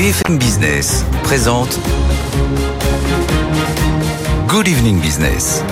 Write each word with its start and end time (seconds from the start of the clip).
BFM 0.00 0.38
Business 0.38 1.04
présente 1.24 1.78
Good 4.48 4.66
Evening 4.66 4.98
Business. 4.98 5.62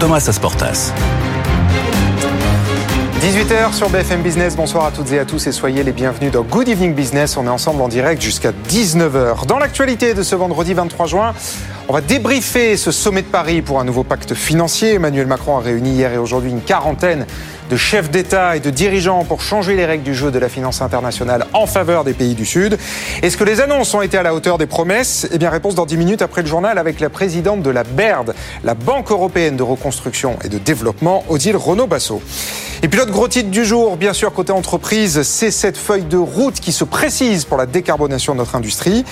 Thomas 0.00 0.24
Asportas. 0.26 0.90
18h 3.20 3.74
sur 3.74 3.90
BFM 3.90 4.22
Business, 4.22 4.56
bonsoir 4.56 4.86
à 4.86 4.90
toutes 4.90 5.12
et 5.12 5.18
à 5.18 5.26
tous 5.26 5.46
et 5.48 5.52
soyez 5.52 5.82
les 5.82 5.92
bienvenus 5.92 6.32
dans 6.32 6.44
Good 6.44 6.70
Evening 6.70 6.94
Business. 6.94 7.36
On 7.36 7.44
est 7.44 7.50
ensemble 7.50 7.82
en 7.82 7.88
direct 7.88 8.22
jusqu'à 8.22 8.52
19h. 8.70 9.44
Dans 9.46 9.58
l'actualité 9.58 10.14
de 10.14 10.22
ce 10.22 10.34
vendredi 10.34 10.72
23 10.72 11.06
juin, 11.06 11.34
on 11.86 11.92
va 11.92 12.00
débriefer 12.00 12.78
ce 12.78 12.90
sommet 12.90 13.20
de 13.20 13.26
Paris 13.26 13.60
pour 13.60 13.80
un 13.80 13.84
nouveau 13.84 14.02
pacte 14.02 14.32
financier. 14.32 14.94
Emmanuel 14.94 15.26
Macron 15.26 15.58
a 15.58 15.60
réuni 15.60 15.90
hier 15.90 16.10
et 16.10 16.16
aujourd'hui 16.16 16.50
une 16.50 16.62
quarantaine 16.62 17.26
de 17.70 17.76
chefs 17.76 18.10
d'État 18.10 18.56
et 18.56 18.60
de 18.60 18.70
dirigeants 18.70 19.24
pour 19.24 19.40
changer 19.40 19.74
les 19.76 19.86
règles 19.86 20.04
du 20.04 20.14
jeu 20.14 20.30
de 20.30 20.38
la 20.38 20.48
finance 20.48 20.82
internationale 20.82 21.46
en 21.52 21.66
faveur 21.66 22.04
des 22.04 22.12
pays 22.12 22.34
du 22.34 22.44
Sud. 22.44 22.78
Est-ce 23.22 23.36
que 23.36 23.44
les 23.44 23.60
annonces 23.60 23.94
ont 23.94 24.02
été 24.02 24.18
à 24.18 24.22
la 24.22 24.34
hauteur 24.34 24.58
des 24.58 24.66
promesses? 24.66 25.28
Eh 25.32 25.38
bien, 25.38 25.50
réponse 25.50 25.74
dans 25.74 25.86
10 25.86 25.96
minutes 25.96 26.22
après 26.22 26.42
le 26.42 26.48
journal 26.48 26.78
avec 26.78 27.00
la 27.00 27.08
présidente 27.08 27.62
de 27.62 27.70
la 27.70 27.84
BERD, 27.84 28.34
la 28.64 28.74
Banque 28.74 29.10
européenne 29.10 29.56
de 29.56 29.62
reconstruction 29.62 30.36
et 30.44 30.48
de 30.48 30.58
développement, 30.58 31.24
Odile 31.28 31.56
Renaud-Basso. 31.56 32.20
Et 32.82 32.88
puis 32.88 32.98
l'autre 32.98 33.12
gros 33.12 33.28
titre 33.28 33.50
du 33.50 33.64
jour, 33.64 33.96
bien 33.96 34.12
sûr, 34.12 34.32
côté 34.34 34.52
entreprise, 34.52 35.22
c'est 35.22 35.50
cette 35.50 35.78
feuille 35.78 36.04
de 36.04 36.18
route 36.18 36.60
qui 36.60 36.72
se 36.72 36.84
précise 36.84 37.46
pour 37.46 37.56
la 37.56 37.64
décarbonation 37.64 38.34
de 38.34 38.38
notre 38.38 38.56
industrie. 38.56 39.04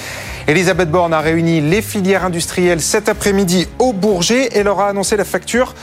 Elisabeth 0.47 0.91
Borne 0.91 1.15
a 1.15 1.21
réuni 1.21 1.63
les 1.63 1.81
filières 1.81 2.25
industrielles 2.25 2.83
cet 2.83 3.09
après-midi 3.09 3.69
au 3.79 3.95
Bourget 3.95 4.51
et 4.53 4.63
leur 4.63 4.81
a 4.81 4.89
annoncé 4.89 5.17
la 5.17 5.25
facture 5.25 5.75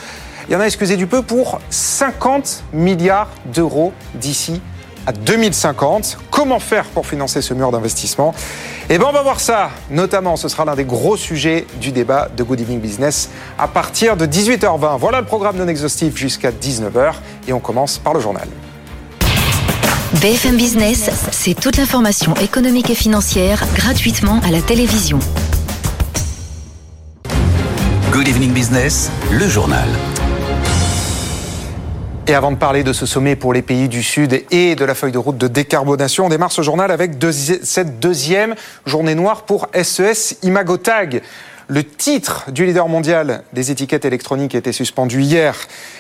il 0.49 0.53
y 0.53 0.55
en 0.55 0.61
a, 0.61 0.65
excusez 0.65 0.97
du 0.97 1.05
peu, 1.05 1.21
pour 1.21 1.61
50 1.69 2.63
milliards 2.73 3.29
d'euros 3.53 3.93
d'ici 4.15 4.61
à 5.05 5.11
2050. 5.11 6.17
Comment 6.31 6.59
faire 6.59 6.85
pour 6.85 7.05
financer 7.05 7.43
ce 7.43 7.53
mur 7.53 7.71
d'investissement? 7.71 8.33
Eh 8.89 8.97
bien, 8.97 9.05
on 9.07 9.13
va 9.13 9.21
voir 9.21 9.39
ça. 9.39 9.69
Notamment, 9.91 10.37
ce 10.37 10.49
sera 10.49 10.65
l'un 10.65 10.75
des 10.75 10.85
gros 10.85 11.17
sujets 11.17 11.67
du 11.79 11.91
débat 11.91 12.29
de 12.35 12.41
Good 12.41 12.61
Evening 12.61 12.79
Business 12.79 13.29
à 13.59 13.67
partir 13.67 14.17
de 14.17 14.25
18h20. 14.25 14.97
Voilà 14.97 15.19
le 15.19 15.27
programme 15.27 15.55
non 15.55 15.67
exhaustif 15.67 16.17
jusqu'à 16.17 16.49
19h 16.49 17.13
et 17.47 17.53
on 17.53 17.59
commence 17.59 17.99
par 17.99 18.15
le 18.15 18.19
journal. 18.19 18.47
BFM 20.13 20.57
Business, 20.57 21.11
c'est 21.31 21.53
toute 21.53 21.77
l'information 21.77 22.33
économique 22.41 22.89
et 22.89 22.95
financière 22.95 23.63
gratuitement 23.75 24.41
à 24.43 24.49
la 24.49 24.61
télévision. 24.61 25.19
Good 28.11 28.27
Evening 28.27 28.51
Business, 28.51 29.11
le 29.29 29.47
journal. 29.47 29.87
Et 32.29 32.35
avant 32.35 32.51
de 32.51 32.57
parler 32.57 32.83
de 32.83 32.93
ce 32.93 33.07
sommet 33.07 33.35
pour 33.35 33.53
les 33.53 33.63
pays 33.63 33.89
du 33.89 34.03
Sud 34.03 34.45
et 34.51 34.75
de 34.75 34.85
la 34.85 34.93
feuille 34.93 35.11
de 35.11 35.17
route 35.17 35.39
de 35.39 35.47
décarbonation, 35.47 36.27
on 36.27 36.29
démarre 36.29 36.51
ce 36.51 36.61
journal 36.61 36.91
avec 36.91 37.13
cette 37.31 37.99
deuxième 37.99 38.53
journée 38.85 39.15
noire 39.15 39.45
pour 39.45 39.67
SES 39.73 40.37
Imagotag. 40.43 41.23
Le 41.67 41.83
titre 41.83 42.51
du 42.51 42.67
leader 42.67 42.87
mondial 42.87 43.41
des 43.53 43.71
étiquettes 43.71 44.05
électroniques 44.05 44.53
été 44.53 44.71
suspendu 44.73 45.23
hier 45.23 45.55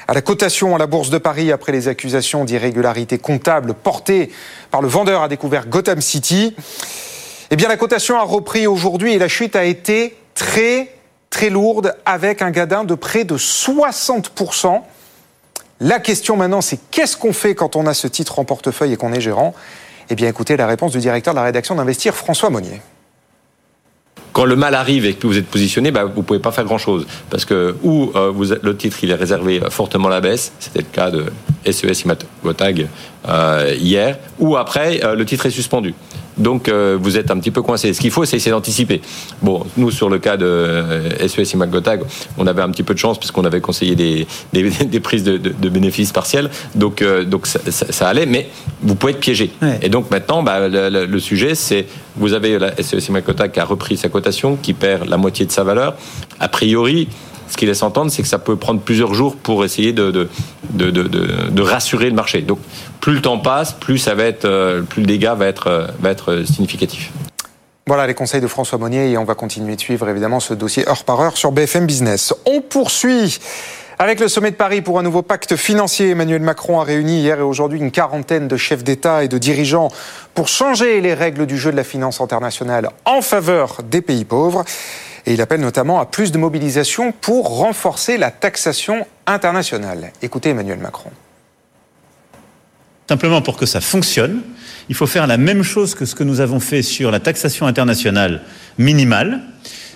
à 0.07 0.13
la 0.13 0.21
cotation 0.21 0.75
à 0.75 0.77
la 0.77 0.85
Bourse 0.85 1.09
de 1.09 1.17
Paris 1.17 1.51
après 1.51 1.71
les 1.71 1.87
accusations 1.87 2.45
d'irrégularité 2.45 3.17
comptable 3.17 3.73
portées 3.73 4.31
par 4.69 4.83
le 4.83 4.87
vendeur 4.87 5.23
à 5.23 5.29
découvert 5.29 5.65
Gotham 5.65 5.99
City. 5.99 6.55
Eh 7.49 7.55
bien, 7.55 7.67
la 7.67 7.77
cotation 7.77 8.19
a 8.19 8.23
repris 8.23 8.67
aujourd'hui 8.67 9.13
et 9.13 9.17
la 9.17 9.29
chute 9.29 9.55
a 9.55 9.65
été 9.65 10.15
très, 10.35 10.93
très 11.31 11.49
lourde 11.49 11.95
avec 12.05 12.43
un 12.43 12.51
gadin 12.51 12.83
de 12.83 12.93
près 12.93 13.23
de 13.23 13.35
60 13.35 14.29
la 15.79 15.99
question 15.99 16.35
maintenant, 16.35 16.61
c'est 16.61 16.79
qu'est-ce 16.91 17.15
qu'on 17.17 17.33
fait 17.33 17.55
quand 17.55 17.75
on 17.75 17.85
a 17.85 17.93
ce 17.93 18.07
titre 18.07 18.39
en 18.39 18.45
portefeuille 18.45 18.93
et 18.93 18.97
qu'on 18.97 19.13
est 19.13 19.21
gérant? 19.21 19.53
Eh 20.09 20.15
bien, 20.15 20.27
écoutez 20.27 20.57
la 20.57 20.67
réponse 20.67 20.91
du 20.91 20.99
directeur 20.99 21.33
de 21.33 21.39
la 21.39 21.45
rédaction 21.45 21.75
d'Investir, 21.75 22.15
François 22.15 22.49
Monnier 22.49 22.81
quand 24.31 24.45
le 24.45 24.55
mal 24.55 24.75
arrive 24.75 25.05
et 25.05 25.15
que 25.15 25.27
vous 25.27 25.37
êtes 25.37 25.47
positionné, 25.47 25.91
bah, 25.91 26.05
vous 26.05 26.23
pouvez 26.23 26.39
pas 26.39 26.51
faire 26.51 26.63
grand-chose. 26.63 27.05
Parce 27.29 27.45
que, 27.45 27.75
ou 27.83 28.11
euh, 28.15 28.57
le 28.61 28.77
titre, 28.77 28.97
il 29.03 29.11
est 29.11 29.15
réservé 29.15 29.59
fortement 29.69 30.07
à 30.07 30.11
la 30.11 30.21
baisse, 30.21 30.53
c'était 30.59 30.79
le 30.79 30.85
cas 30.85 31.11
de 31.11 31.25
SES 31.69 32.03
Imatogotag 32.05 32.87
euh, 33.27 33.75
hier, 33.77 34.17
ou 34.39 34.55
après, 34.55 35.03
euh, 35.03 35.15
le 35.15 35.25
titre 35.25 35.45
est 35.45 35.51
suspendu. 35.51 35.93
Donc 36.39 36.67
euh, 36.67 36.97
vous 36.99 37.17
êtes 37.17 37.31
un 37.31 37.37
petit 37.37 37.51
peu 37.51 37.61
coincé. 37.61 37.93
Ce 37.93 38.01
qu'il 38.01 38.11
faut, 38.11 38.25
c'est 38.25 38.37
essayer 38.37 38.51
d'anticiper. 38.51 39.01
Bon, 39.41 39.65
nous 39.77 39.91
sur 39.91 40.09
le 40.09 40.19
cas 40.19 40.37
de 40.37 40.83
SES 41.27 41.53
et 41.53 41.57
Magotag, 41.57 42.01
on 42.37 42.47
avait 42.47 42.61
un 42.61 42.69
petit 42.69 42.83
peu 42.83 42.93
de 42.93 42.99
chance 42.99 43.19
puisqu'on 43.19 43.45
avait 43.45 43.61
conseillé 43.61 43.95
des, 43.95 44.27
des, 44.53 44.99
prises 44.99 45.23
de, 45.23 45.37
de, 45.37 45.69
bénéfices 45.69 46.11
partiels. 46.11 46.49
Donc, 46.75 47.03
donc 47.27 47.47
ça, 47.47 48.07
allait, 48.07 48.25
mais 48.25 48.49
vous 48.81 48.95
pouvez 48.95 49.13
être 49.13 49.19
piégé. 49.19 49.51
Et 49.81 49.89
donc 49.89 50.09
maintenant, 50.09 50.43
bah, 50.43 50.67
le, 50.67 51.19
sujet, 51.19 51.55
c'est 51.55 51.85
vous 52.15 52.33
avez 52.33 52.57
la 52.57 52.75
SES 52.81 53.09
Magotag 53.09 53.51
qui 53.51 53.59
a 53.59 53.65
repris 53.65 53.97
sa 53.97 54.09
cotation, 54.09 54.55
qui 54.55 54.73
perd 54.73 55.07
la 55.09 55.17
moitié 55.17 55.45
de 55.45 55.51
sa 55.51 55.63
valeur. 55.63 55.95
A 56.39 56.47
priori, 56.47 57.07
ce 57.49 57.57
qui 57.57 57.65
laisse 57.65 57.83
entendre, 57.83 58.11
c'est 58.11 58.21
que 58.21 58.27
ça 58.27 58.39
peut 58.39 58.55
prendre 58.55 58.79
plusieurs 58.79 59.13
jours 59.13 59.35
pour 59.35 59.65
essayer 59.65 59.93
de, 59.93 60.11
de, 60.11 60.29
de, 60.69 60.91
de, 60.91 61.61
rassurer 61.61 62.09
le 62.09 62.15
marché. 62.15 62.41
Donc, 62.41 62.59
plus 63.01 63.13
le 63.13 63.21
temps 63.21 63.39
passe, 63.39 63.73
plus 63.73 63.97
ça 63.97 64.15
va 64.15 64.23
être, 64.23 64.45
euh, 64.45 64.81
plus 64.81 65.01
le 65.01 65.07
dégât 65.07 65.35
va 65.35 65.47
être, 65.47 65.67
euh, 65.67 65.87
va 65.99 66.11
être 66.11 66.43
significatif. 66.45 67.11
Voilà 67.87 68.05
les 68.05 68.13
conseils 68.13 68.41
de 68.41 68.47
François 68.47 68.77
Monnier 68.77 69.09
et 69.09 69.17
on 69.17 69.23
va 69.23 69.33
continuer 69.33 69.75
de 69.75 69.81
suivre 69.81 70.07
évidemment 70.07 70.39
ce 70.39 70.53
dossier 70.53 70.87
heure 70.87 71.03
par 71.03 71.19
heure 71.21 71.37
sur 71.37 71.51
BFM 71.51 71.87
Business. 71.87 72.35
On 72.45 72.61
poursuit 72.61 73.39
avec 73.97 74.19
le 74.19 74.27
sommet 74.27 74.51
de 74.51 74.55
Paris 74.55 74.81
pour 74.81 74.99
un 74.99 75.03
nouveau 75.03 75.23
pacte 75.23 75.55
financier. 75.55 76.11
Emmanuel 76.11 76.41
Macron 76.41 76.79
a 76.79 76.83
réuni 76.83 77.19
hier 77.19 77.39
et 77.39 77.41
aujourd'hui 77.41 77.79
une 77.79 77.91
quarantaine 77.91 78.47
de 78.47 78.57
chefs 78.57 78.83
d'État 78.83 79.23
et 79.23 79.27
de 79.27 79.37
dirigeants 79.37 79.89
pour 80.35 80.47
changer 80.47 81.01
les 81.01 81.13
règles 81.15 81.47
du 81.47 81.57
jeu 81.57 81.71
de 81.71 81.75
la 81.75 81.83
finance 81.83 82.21
internationale 82.21 82.91
en 83.05 83.21
faveur 83.21 83.79
des 83.83 84.01
pays 84.01 84.23
pauvres. 84.23 84.63
Et 85.29 85.33
il 85.33 85.41
appelle 85.41 85.61
notamment 85.61 85.99
à 85.99 86.07
plus 86.07 86.31
de 86.31 86.39
mobilisation 86.39 87.11
pour 87.11 87.59
renforcer 87.59 88.17
la 88.17 88.31
taxation 88.31 89.05
internationale. 89.27 90.11
Écoutez 90.23 90.49
Emmanuel 90.49 90.79
Macron. 90.79 91.11
Simplement 93.07 93.43
pour 93.43 93.55
que 93.55 93.67
ça 93.67 93.79
fonctionne, 93.79 94.41
il 94.89 94.95
faut 94.95 95.05
faire 95.05 95.27
la 95.27 95.37
même 95.37 95.61
chose 95.61 95.93
que 95.93 96.05
ce 96.05 96.15
que 96.15 96.23
nous 96.23 96.39
avons 96.39 96.59
fait 96.59 96.81
sur 96.81 97.11
la 97.11 97.19
taxation 97.19 97.67
internationale 97.67 98.41
minimale, 98.79 99.41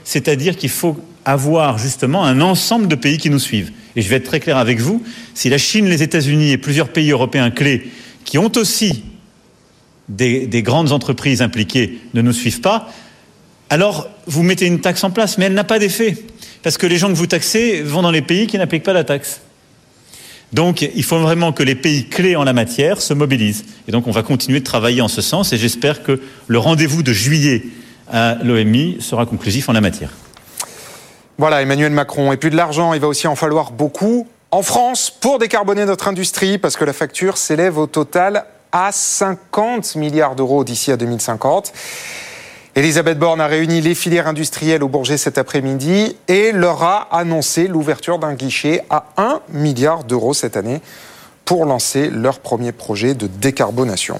c'est-à-dire 0.03 0.55
qu'il 0.55 0.69
faut 0.69 1.03
avoir 1.25 1.79
justement 1.79 2.23
un 2.25 2.39
ensemble 2.39 2.87
de 2.87 2.95
pays 2.95 3.17
qui 3.17 3.31
nous 3.31 3.39
suivent. 3.39 3.71
Et 3.95 4.03
je 4.03 4.09
vais 4.09 4.17
être 4.17 4.25
très 4.25 4.39
clair 4.39 4.57
avec 4.57 4.79
vous, 4.79 5.01
si 5.33 5.49
la 5.49 5.57
Chine, 5.57 5.87
les 5.89 6.03
États-Unis 6.03 6.51
et 6.51 6.59
plusieurs 6.59 6.89
pays 6.89 7.09
européens 7.09 7.49
clés 7.49 7.89
qui 8.23 8.37
ont 8.37 8.51
aussi 8.55 9.03
des, 10.09 10.45
des, 10.45 10.61
grandes 10.61 10.91
entreprises 10.91 11.41
impliquées 11.41 12.01
ne 12.13 12.21
nous 12.21 12.33
suivent 12.33 12.61
pas, 12.61 12.91
alors 13.69 14.07
vous 14.27 14.43
mettez 14.43 14.65
une 14.67 14.81
taxe 14.81 15.03
en 15.03 15.11
place, 15.11 15.37
mais 15.37 15.45
elle 15.45 15.53
n'a 15.53 15.63
pas 15.63 15.79
d'effet, 15.79 16.17
parce 16.61 16.77
que 16.77 16.85
les 16.85 16.97
gens 16.97 17.09
que 17.09 17.15
vous 17.15 17.27
taxez 17.27 17.81
vont 17.81 18.01
dans 18.01 18.11
les 18.11 18.21
pays 18.21 18.47
qui 18.47 18.57
n'appliquent 18.57 18.83
pas 18.83 18.93
la 18.93 19.03
taxe. 19.03 19.41
Donc 20.51 20.81
il 20.81 21.03
faut 21.03 21.17
vraiment 21.19 21.51
que 21.51 21.63
les 21.63 21.73
pays 21.73 22.07
clés 22.07 22.35
en 22.35 22.43
la 22.43 22.53
matière 22.53 23.01
se 23.01 23.15
mobilisent. 23.15 23.65
Et 23.87 23.91
donc 23.91 24.05
on 24.05 24.11
va 24.11 24.21
continuer 24.21 24.59
de 24.59 24.65
travailler 24.65 25.01
en 25.01 25.07
ce 25.07 25.21
sens, 25.21 25.51
et 25.53 25.57
j'espère 25.57 26.03
que 26.03 26.21
le 26.47 26.59
rendez-vous 26.59 27.01
de 27.01 27.11
juillet 27.11 27.63
à 28.11 28.35
l'OMI 28.43 28.97
sera 28.99 29.25
conclusif 29.25 29.69
en 29.69 29.73
la 29.73 29.81
matière. 29.81 30.11
Voilà, 31.39 31.63
Emmanuel 31.63 31.91
Macron. 31.91 32.31
Et 32.31 32.37
puis 32.37 32.51
de 32.51 32.55
l'argent, 32.55 32.93
il 32.93 32.99
va 32.99 33.07
aussi 33.07 33.27
en 33.27 33.35
falloir 33.35 33.71
beaucoup 33.71 34.27
en 34.51 34.61
France 34.61 35.11
pour 35.19 35.39
décarboner 35.39 35.85
notre 35.85 36.07
industrie, 36.07 36.59
parce 36.59 36.77
que 36.77 36.85
la 36.85 36.93
facture 36.93 37.37
s'élève 37.37 37.79
au 37.79 37.87
total 37.87 38.45
à 38.71 38.91
50 38.91 39.95
milliards 39.95 40.35
d'euros 40.35 40.63
d'ici 40.63 40.91
à 40.91 40.97
2050. 40.97 41.73
Elisabeth 42.75 43.19
Borne 43.19 43.39
a 43.39 43.45
réuni 43.45 43.81
les 43.81 43.93
filières 43.93 44.25
industrielles 44.25 44.83
au 44.83 44.87
Bourget 44.87 45.17
cet 45.17 45.37
après-midi 45.37 46.15
et 46.27 46.51
leur 46.51 46.81
a 46.81 47.07
annoncé 47.15 47.67
l'ouverture 47.67 48.17
d'un 48.17 48.33
guichet 48.33 48.83
à 48.89 49.05
1 49.17 49.41
milliard 49.49 50.03
d'euros 50.03 50.33
cette 50.33 50.57
année 50.57 50.81
pour 51.45 51.65
lancer 51.65 52.09
leur 52.09 52.39
premier 52.39 52.71
projet 52.71 53.13
de 53.13 53.27
décarbonation. 53.27 54.19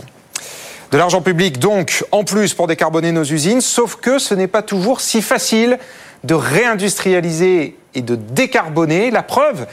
De 0.92 1.00
l'argent 1.00 1.22
public 1.22 1.58
donc 1.58 2.06
en 2.12 2.24
plus 2.24 2.54
pour 2.54 2.68
décarboner 2.68 3.12
nos 3.12 3.24
usines, 3.24 3.60
sauf 3.60 3.96
que 3.96 4.20
ce 4.20 4.36
n'est 4.36 4.46
pas 4.46 4.62
toujours 4.62 5.02
si 5.02 5.24
facile 5.24 5.80
de 6.24 6.36
réindustrialiser 6.36 7.76
et 7.96 8.02
de 8.04 8.16
décarboner. 8.16 9.10
La 9.10 9.24
preuve, 9.24 9.66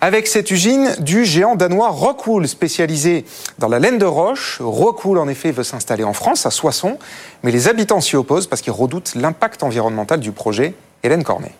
avec 0.00 0.26
cette 0.26 0.50
usine 0.50 0.94
du 0.98 1.24
géant 1.24 1.56
danois 1.56 1.90
Rockwool, 1.90 2.48
spécialisé 2.48 3.24
dans 3.58 3.68
la 3.68 3.78
laine 3.78 3.98
de 3.98 4.06
roche. 4.06 4.58
Rockwool, 4.60 5.18
en 5.18 5.28
effet, 5.28 5.52
veut 5.52 5.64
s'installer 5.64 6.04
en 6.04 6.12
France, 6.12 6.46
à 6.46 6.50
Soissons, 6.50 6.98
mais 7.42 7.52
les 7.52 7.68
habitants 7.68 8.00
s'y 8.00 8.16
opposent 8.16 8.46
parce 8.46 8.62
qu'ils 8.62 8.72
redoutent 8.72 9.14
l'impact 9.14 9.62
environnemental 9.62 10.20
du 10.20 10.32
projet. 10.32 10.74
Hélène 11.02 11.24
Cornet. 11.24 11.52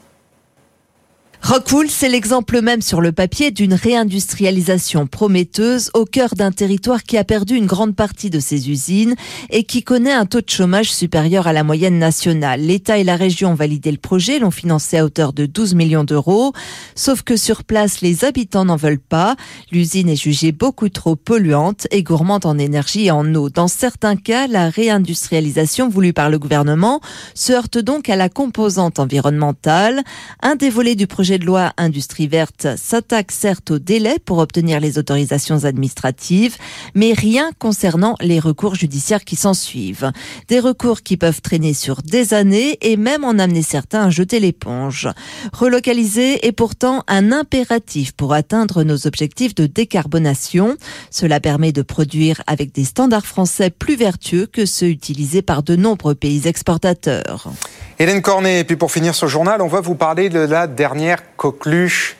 Rockwool, 1.42 1.88
c'est 1.88 2.10
l'exemple 2.10 2.60
même 2.60 2.82
sur 2.82 3.00
le 3.00 3.12
papier 3.12 3.50
d'une 3.50 3.72
réindustrialisation 3.72 5.06
prometteuse 5.06 5.90
au 5.94 6.04
cœur 6.04 6.34
d'un 6.36 6.52
territoire 6.52 7.02
qui 7.02 7.16
a 7.16 7.24
perdu 7.24 7.56
une 7.56 7.66
grande 7.66 7.96
partie 7.96 8.28
de 8.28 8.38
ses 8.38 8.68
usines 8.70 9.14
et 9.48 9.64
qui 9.64 9.82
connaît 9.82 10.12
un 10.12 10.26
taux 10.26 10.42
de 10.42 10.50
chômage 10.50 10.92
supérieur 10.92 11.46
à 11.46 11.54
la 11.54 11.64
moyenne 11.64 11.98
nationale. 11.98 12.60
L'État 12.60 12.98
et 12.98 13.04
la 13.04 13.16
région 13.16 13.52
ont 13.52 13.54
validé 13.54 13.90
le 13.90 13.96
projet, 13.96 14.38
l'ont 14.38 14.50
financé 14.50 14.98
à 14.98 15.04
hauteur 15.04 15.32
de 15.32 15.46
12 15.46 15.74
millions 15.74 16.04
d'euros. 16.04 16.52
Sauf 16.94 17.22
que 17.22 17.36
sur 17.36 17.64
place, 17.64 18.02
les 18.02 18.24
habitants 18.24 18.66
n'en 18.66 18.76
veulent 18.76 18.98
pas. 18.98 19.34
L'usine 19.72 20.10
est 20.10 20.22
jugée 20.22 20.52
beaucoup 20.52 20.90
trop 20.90 21.16
polluante 21.16 21.86
et 21.90 22.02
gourmande 22.02 22.44
en 22.44 22.58
énergie 22.58 23.06
et 23.06 23.10
en 23.10 23.34
eau. 23.34 23.48
Dans 23.48 23.68
certains 23.68 24.16
cas, 24.16 24.46
la 24.46 24.68
réindustrialisation 24.68 25.88
voulue 25.88 26.12
par 26.12 26.28
le 26.28 26.38
gouvernement 26.38 27.00
se 27.34 27.52
heurte 27.52 27.78
donc 27.78 28.10
à 28.10 28.16
la 28.16 28.28
composante 28.28 28.98
environnementale. 28.98 30.02
Un 30.42 30.54
des 30.54 30.68
volets 30.68 30.94
du 30.94 31.06
projet 31.06 31.29
de 31.38 31.44
loi 31.44 31.72
Industrie 31.76 32.26
verte 32.26 32.66
s'attaque 32.76 33.32
certes 33.32 33.70
au 33.70 33.78
délai 33.78 34.16
pour 34.24 34.38
obtenir 34.38 34.80
les 34.80 34.98
autorisations 34.98 35.64
administratives, 35.64 36.56
mais 36.94 37.12
rien 37.12 37.50
concernant 37.58 38.16
les 38.20 38.40
recours 38.40 38.74
judiciaires 38.74 39.24
qui 39.24 39.36
s'en 39.36 39.54
suivent. 39.54 40.12
Des 40.48 40.60
recours 40.60 41.02
qui 41.02 41.16
peuvent 41.16 41.40
traîner 41.40 41.74
sur 41.74 42.02
des 42.02 42.34
années 42.34 42.78
et 42.80 42.96
même 42.96 43.24
en 43.24 43.38
amener 43.38 43.62
certains 43.62 44.06
à 44.06 44.10
jeter 44.10 44.40
l'éponge. 44.40 45.08
Relocaliser 45.52 46.46
est 46.46 46.52
pourtant 46.52 47.04
un 47.06 47.32
impératif 47.32 48.12
pour 48.12 48.32
atteindre 48.32 48.82
nos 48.82 49.06
objectifs 49.06 49.54
de 49.54 49.66
décarbonation. 49.66 50.76
Cela 51.10 51.40
permet 51.40 51.72
de 51.72 51.82
produire 51.82 52.42
avec 52.46 52.72
des 52.72 52.84
standards 52.84 53.26
français 53.26 53.70
plus 53.70 53.96
vertueux 53.96 54.46
que 54.46 54.66
ceux 54.66 54.88
utilisés 54.88 55.42
par 55.42 55.62
de 55.62 55.76
nombreux 55.76 56.14
pays 56.14 56.46
exportateurs. 56.46 57.50
Hélène 57.98 58.22
Cornet, 58.22 58.60
et 58.60 58.64
puis 58.64 58.76
pour 58.76 58.90
finir 58.90 59.14
ce 59.14 59.26
journal, 59.26 59.60
on 59.60 59.68
va 59.68 59.82
vous 59.82 59.94
parler 59.94 60.30
de 60.30 60.38
la 60.38 60.66
dernière 60.66 61.19
coqueluche 61.36 62.16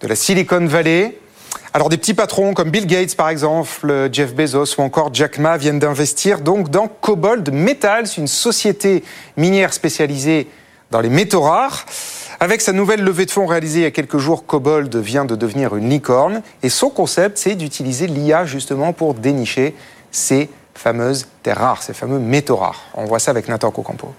de 0.00 0.08
la 0.08 0.14
Silicon 0.14 0.66
Valley. 0.66 1.18
Alors 1.72 1.88
des 1.88 1.96
petits 1.96 2.14
patrons 2.14 2.54
comme 2.54 2.70
Bill 2.70 2.86
Gates 2.86 3.16
par 3.16 3.28
exemple, 3.28 4.08
Jeff 4.12 4.34
Bezos 4.34 4.78
ou 4.78 4.82
encore 4.82 5.10
Jack 5.12 5.38
Ma 5.38 5.56
viennent 5.56 5.78
d'investir 5.78 6.40
donc 6.40 6.70
dans 6.70 6.88
Cobalt 6.88 7.48
Metals, 7.50 8.06
une 8.16 8.26
société 8.26 9.04
minière 9.36 9.72
spécialisée 9.72 10.48
dans 10.90 11.00
les 11.00 11.10
métaux 11.10 11.42
rares. 11.42 11.84
Avec 12.40 12.60
sa 12.60 12.72
nouvelle 12.72 13.02
levée 13.02 13.26
de 13.26 13.30
fonds 13.30 13.46
réalisée 13.46 13.80
il 13.80 13.82
y 13.82 13.86
a 13.86 13.90
quelques 13.90 14.18
jours, 14.18 14.46
Cobalt 14.46 14.94
vient 14.96 15.24
de 15.24 15.36
devenir 15.36 15.76
une 15.76 15.88
licorne 15.88 16.42
et 16.62 16.68
son 16.68 16.90
concept 16.90 17.38
c'est 17.38 17.54
d'utiliser 17.54 18.06
l'IA 18.06 18.46
justement 18.46 18.92
pour 18.92 19.14
dénicher 19.14 19.74
ces 20.10 20.48
fameuses 20.74 21.26
terres 21.42 21.58
rares, 21.58 21.82
ces 21.82 21.94
fameux 21.94 22.18
métaux 22.18 22.56
rares. 22.56 22.82
On 22.94 23.04
voit 23.04 23.18
ça 23.18 23.30
avec 23.30 23.48
Nathan 23.48 23.70
Cocampo. 23.70 24.14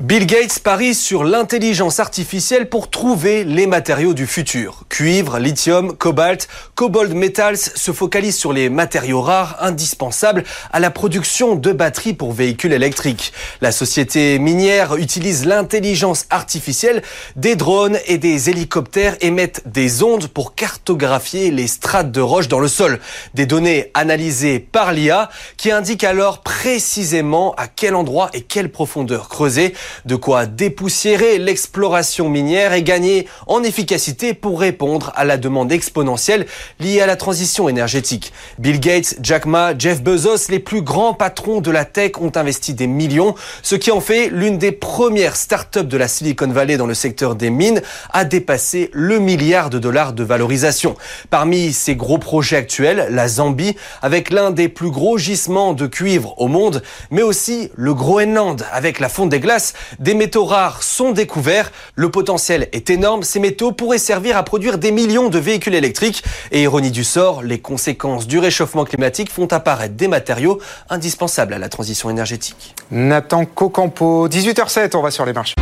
Bill 0.00 0.24
Gates 0.24 0.60
parie 0.60 0.94
sur 0.94 1.24
l'intelligence 1.24 2.00
artificielle 2.00 2.70
pour 2.70 2.88
trouver 2.88 3.44
les 3.44 3.66
matériaux 3.66 4.14
du 4.14 4.26
futur. 4.26 4.84
Cuivre, 4.88 5.38
lithium, 5.38 5.94
cobalt, 5.94 6.48
Cobalt 6.74 7.12
Metals 7.12 7.58
se 7.58 7.92
focalise 7.92 8.34
sur 8.34 8.54
les 8.54 8.70
matériaux 8.70 9.20
rares 9.20 9.58
indispensables 9.60 10.44
à 10.72 10.80
la 10.80 10.90
production 10.90 11.54
de 11.54 11.72
batteries 11.72 12.14
pour 12.14 12.32
véhicules 12.32 12.72
électriques. 12.72 13.34
La 13.60 13.72
société 13.72 14.38
minière 14.38 14.96
utilise 14.96 15.44
l'intelligence 15.44 16.24
artificielle. 16.30 17.02
Des 17.36 17.54
drones 17.54 17.98
et 18.06 18.16
des 18.16 18.48
hélicoptères 18.48 19.18
émettent 19.20 19.64
des 19.66 20.02
ondes 20.02 20.28
pour 20.28 20.54
cartographier 20.54 21.50
les 21.50 21.66
strates 21.66 22.10
de 22.10 22.22
roche 22.22 22.48
dans 22.48 22.60
le 22.60 22.68
sol. 22.68 23.00
Des 23.34 23.44
données 23.44 23.90
analysées 23.92 24.60
par 24.60 24.94
l'IA 24.94 25.28
qui 25.58 25.70
indiquent 25.70 26.04
alors 26.04 26.40
précisément 26.40 27.54
à 27.56 27.66
quel 27.66 27.94
endroit 27.94 28.30
et 28.32 28.40
quelle 28.40 28.72
profondeur 28.72 29.28
creuser 29.28 29.74
de 30.04 30.16
quoi 30.16 30.46
dépoussiérer 30.46 31.38
l'exploration 31.38 32.28
minière 32.28 32.72
et 32.72 32.82
gagner 32.82 33.26
en 33.46 33.62
efficacité 33.62 34.34
pour 34.34 34.60
répondre 34.60 35.12
à 35.16 35.24
la 35.24 35.36
demande 35.36 35.72
exponentielle 35.72 36.46
liée 36.78 37.00
à 37.00 37.06
la 37.06 37.16
transition 37.16 37.68
énergétique. 37.68 38.32
Bill 38.58 38.80
Gates, 38.80 39.16
Jack 39.22 39.46
Ma, 39.46 39.76
Jeff 39.76 40.02
Bezos, 40.02 40.48
les 40.48 40.58
plus 40.58 40.82
grands 40.82 41.14
patrons 41.14 41.60
de 41.60 41.70
la 41.70 41.84
tech 41.84 42.12
ont 42.20 42.32
investi 42.34 42.74
des 42.74 42.86
millions, 42.86 43.34
ce 43.62 43.74
qui 43.74 43.90
en 43.90 44.00
fait 44.00 44.28
l'une 44.28 44.58
des 44.58 44.72
premières 44.72 45.36
startups 45.36 45.84
de 45.84 45.96
la 45.96 46.08
Silicon 46.08 46.48
Valley 46.48 46.76
dans 46.76 46.86
le 46.86 46.94
secteur 46.94 47.34
des 47.34 47.50
mines 47.50 47.82
à 48.12 48.24
dépasser 48.24 48.90
le 48.92 49.18
milliard 49.18 49.70
de 49.70 49.78
dollars 49.78 50.12
de 50.12 50.24
valorisation. 50.24 50.96
Parmi 51.30 51.72
ces 51.72 51.96
gros 51.96 52.18
projets 52.18 52.56
actuels, 52.56 53.08
la 53.10 53.28
Zambie, 53.28 53.76
avec 54.02 54.30
l'un 54.30 54.50
des 54.50 54.68
plus 54.68 54.90
gros 54.90 55.18
gisements 55.18 55.72
de 55.72 55.86
cuivre 55.86 56.34
au 56.38 56.48
monde, 56.48 56.82
mais 57.10 57.22
aussi 57.22 57.70
le 57.74 57.94
Groenland, 57.94 58.64
avec 58.72 59.00
la 59.00 59.08
fonte 59.08 59.30
des 59.30 59.40
glaces 59.40 59.74
des 59.98 60.14
métaux 60.14 60.44
rares 60.44 60.82
sont 60.82 61.12
découverts. 61.12 61.72
Le 61.94 62.10
potentiel 62.10 62.68
est 62.72 62.90
énorme. 62.90 63.22
Ces 63.22 63.40
métaux 63.40 63.72
pourraient 63.72 63.98
servir 63.98 64.36
à 64.36 64.42
produire 64.42 64.78
des 64.78 64.92
millions 64.92 65.28
de 65.28 65.38
véhicules 65.38 65.74
électriques. 65.74 66.22
Et 66.52 66.62
ironie 66.62 66.90
du 66.90 67.04
sort, 67.04 67.42
les 67.42 67.58
conséquences 67.58 68.26
du 68.26 68.38
réchauffement 68.38 68.84
climatique 68.84 69.30
font 69.30 69.46
apparaître 69.46 69.94
des 69.94 70.08
matériaux 70.08 70.60
indispensables 70.88 71.54
à 71.54 71.58
la 71.58 71.68
transition 71.68 72.10
énergétique. 72.10 72.74
Nathan 72.90 73.44
Cocampo, 73.44 74.28
18h07, 74.28 74.96
on 74.96 75.02
va 75.02 75.10
sur 75.10 75.26
les 75.26 75.32
marchés. 75.32 75.54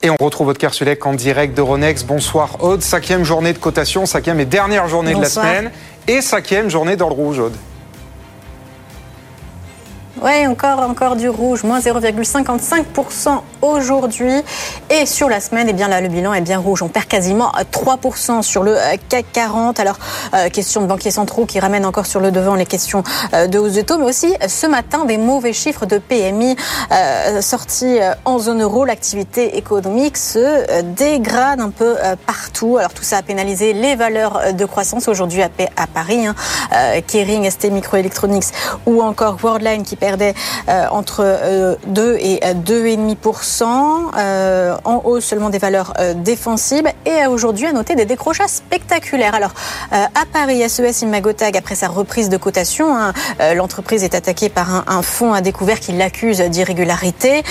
Et 0.00 0.10
on 0.10 0.16
retrouve 0.20 0.46
votre 0.46 0.60
Kersulek 0.60 1.04
en 1.06 1.14
direct 1.14 1.56
de 1.56 1.60
Ronex. 1.60 2.04
Bonsoir 2.04 2.62
Aude, 2.62 2.82
cinquième 2.82 3.24
journée 3.24 3.52
de 3.52 3.58
cotation, 3.58 4.06
cinquième 4.06 4.38
et 4.38 4.44
dernière 4.44 4.86
journée 4.86 5.12
de 5.12 5.20
la 5.20 5.28
semaine 5.28 5.72
et 6.06 6.20
cinquième 6.20 6.70
journée 6.70 6.94
dans 6.94 7.08
le 7.08 7.14
rouge 7.14 7.40
Aude. 7.40 7.56
Oui, 10.20 10.46
encore, 10.48 10.80
encore 10.80 11.14
du 11.14 11.28
rouge, 11.28 11.62
moins 11.62 11.78
0,55% 11.78 13.40
aujourd'hui. 13.62 14.32
Et 14.90 15.06
sur 15.06 15.28
la 15.28 15.38
semaine, 15.38 15.68
eh 15.70 15.72
bien 15.72 15.86
là, 15.86 16.00
le 16.00 16.08
bilan 16.08 16.34
est 16.34 16.40
bien 16.40 16.58
rouge. 16.58 16.82
On 16.82 16.88
perd 16.88 17.06
quasiment 17.06 17.52
3% 17.72 18.42
sur 18.42 18.64
le 18.64 18.76
euh, 18.76 18.96
CAC 19.08 19.26
40. 19.32 19.78
Alors, 19.78 19.96
euh, 20.34 20.48
question 20.48 20.80
de 20.80 20.86
banquiers 20.86 21.12
centraux 21.12 21.46
qui 21.46 21.60
ramènent 21.60 21.86
encore 21.86 22.06
sur 22.06 22.18
le 22.18 22.32
devant 22.32 22.56
les 22.56 22.66
questions 22.66 23.04
euh, 23.32 23.46
de 23.46 23.58
hausse 23.58 23.74
de 23.74 23.82
taux, 23.82 23.98
mais 23.98 24.06
aussi 24.06 24.34
ce 24.48 24.66
matin, 24.66 25.04
des 25.04 25.18
mauvais 25.18 25.52
chiffres 25.52 25.86
de 25.86 25.98
PMI 25.98 26.56
sortis 27.40 27.98
en 28.24 28.38
zone 28.38 28.62
euro. 28.62 28.84
L'activité 28.84 29.56
économique 29.56 30.16
se 30.16 30.82
dégrade 30.82 31.60
un 31.60 31.70
peu 31.70 31.96
partout. 32.26 32.76
Alors, 32.78 32.92
tout 32.92 33.02
ça 33.02 33.18
a 33.18 33.22
pénalisé 33.22 33.72
les 33.72 33.94
valeurs 33.94 34.52
de 34.52 34.64
croissance 34.64 35.06
aujourd'hui 35.06 35.42
à, 35.42 35.50
Paris. 35.92 36.26
Hein. 36.26 36.34
Kering, 37.06 37.48
ST 37.48 37.70
Microelectronics 37.70 38.46
ou 38.86 39.02
encore 39.02 39.38
Worldline 39.42 39.82
qui 39.82 39.96
perd 39.96 40.07
perdait 40.08 40.34
euh, 40.70 40.86
entre 40.90 41.22
2 41.86 42.02
euh, 42.02 42.16
et 42.18 42.40
2,5%, 42.54 43.64
euh, 44.16 44.74
en 44.84 45.02
hausse 45.04 45.26
seulement 45.26 45.50
des 45.50 45.58
valeurs 45.58 45.92
défensives, 46.16 46.88
et 47.04 47.26
aujourd'hui 47.26 47.66
à 47.66 47.72
noter 47.72 47.94
des 47.94 48.06
décrochages 48.06 48.48
spectaculaires. 48.48 49.34
Alors, 49.34 49.52
à 49.92 50.24
Paris, 50.32 50.66
SES 50.68 51.02
Imagotag, 51.02 51.56
après 51.56 51.74
sa 51.74 51.88
reprise 51.88 52.28
de 52.28 52.36
cotation, 52.36 52.96
hein, 52.96 53.12
l'entreprise 53.54 54.02
est 54.02 54.14
attaquée 54.14 54.48
par 54.48 54.84
un, 54.88 55.02
fonds 55.02 55.32
à 55.32 55.40
découvert 55.40 55.80
qui 55.80 55.92
l'accuse 55.92 56.38
d'irrégularité, 56.38 57.42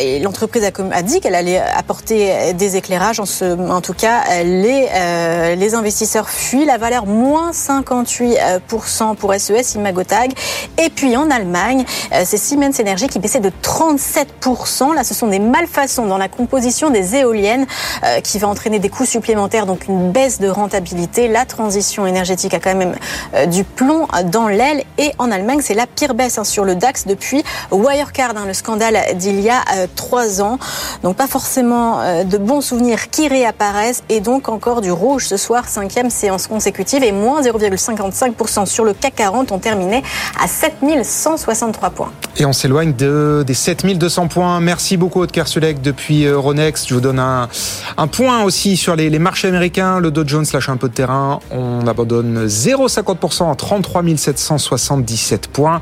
et 0.00 0.20
l'entreprise 0.20 0.64
a, 0.64 1.02
dit 1.02 1.20
qu'elle 1.20 1.34
allait 1.34 1.60
apporter 1.60 2.52
des 2.54 2.76
éclairages. 2.76 3.20
En, 3.20 3.80
tout 3.80 3.94
cas, 3.94 4.42
les, 4.44 5.56
les 5.56 5.74
investisseurs 5.74 6.28
fuient 6.28 6.66
la 6.66 6.78
valeur 6.78 7.06
moins 7.06 7.50
58% 7.52 9.16
pour 9.16 9.34
SES 9.34 9.74
Imagotag. 9.74 10.32
Et 10.78 10.90
puis 10.90 11.16
en 11.16 11.30
Allemagne, 11.30 11.71
euh, 11.80 12.22
c'est 12.24 12.36
Siemens 12.36 12.80
Energy 12.80 13.08
qui 13.08 13.18
baissait 13.18 13.40
de 13.40 13.50
37%. 13.62 14.94
Là, 14.94 15.04
ce 15.04 15.14
sont 15.14 15.28
des 15.28 15.38
malfaçons 15.38 16.06
dans 16.06 16.18
la 16.18 16.28
composition 16.28 16.90
des 16.90 17.16
éoliennes 17.16 17.66
euh, 18.04 18.20
qui 18.20 18.38
va 18.38 18.48
entraîner 18.48 18.78
des 18.78 18.88
coûts 18.88 19.04
supplémentaires, 19.04 19.66
donc 19.66 19.86
une 19.88 20.10
baisse 20.10 20.40
de 20.40 20.48
rentabilité. 20.48 21.28
La 21.28 21.44
transition 21.44 22.06
énergétique 22.06 22.54
a 22.54 22.60
quand 22.60 22.74
même 22.74 22.96
euh, 23.34 23.46
du 23.46 23.64
plomb 23.64 24.06
dans 24.24 24.48
l'aile. 24.48 24.82
Et 24.98 25.12
en 25.18 25.30
Allemagne, 25.30 25.60
c'est 25.62 25.74
la 25.74 25.86
pire 25.86 26.14
baisse 26.14 26.38
hein, 26.38 26.44
sur 26.44 26.64
le 26.64 26.74
DAX 26.74 27.06
depuis 27.06 27.42
Wirecard, 27.70 28.36
hein, 28.36 28.44
le 28.46 28.54
scandale 28.54 28.98
d'il 29.16 29.40
y 29.40 29.50
a 29.50 29.62
trois 29.94 30.42
ans. 30.42 30.58
Donc 31.02 31.16
pas 31.16 31.26
forcément 31.26 32.24
de 32.24 32.38
bons 32.38 32.60
souvenirs 32.60 33.10
qui 33.10 33.28
réapparaissent 33.28 34.02
et 34.08 34.20
donc 34.20 34.48
encore 34.48 34.80
du 34.80 34.92
rouge 34.92 35.26
ce 35.26 35.36
soir, 35.36 35.68
cinquième 35.68 36.10
séance 36.10 36.46
consécutive 36.46 37.02
et 37.02 37.12
moins 37.12 37.42
0,55% 37.42 38.66
sur 38.66 38.84
le 38.84 38.92
CAC 38.92 39.14
40 39.14 39.52
ont 39.52 39.58
terminé 39.58 40.02
à 40.42 40.48
7160 40.48 41.61
points. 41.70 42.12
Et 42.36 42.44
on 42.44 42.52
s'éloigne 42.52 42.94
de, 42.94 43.44
des 43.46 43.54
7200 43.54 44.28
points. 44.28 44.60
Merci 44.60 44.96
beaucoup, 44.96 45.20
Otker 45.20 45.46
Sulek, 45.46 45.80
depuis 45.80 46.24
euh, 46.24 46.38
Ronex. 46.38 46.86
Je 46.88 46.94
vous 46.94 47.00
donne 47.00 47.18
un, 47.18 47.48
un 47.96 48.06
point 48.06 48.42
aussi 48.42 48.76
sur 48.76 48.96
les, 48.96 49.10
les, 49.10 49.18
marchés 49.18 49.48
américains. 49.48 50.00
Le 50.00 50.10
Dow 50.10 50.24
Jones 50.26 50.46
lâche 50.52 50.68
un 50.68 50.76
peu 50.76 50.88
de 50.88 50.94
terrain. 50.94 51.40
On 51.50 51.86
abandonne 51.86 52.46
0,50% 52.46 53.42
en 53.42 53.54
33 53.54 54.02
777 54.16 55.48
points. 55.48 55.80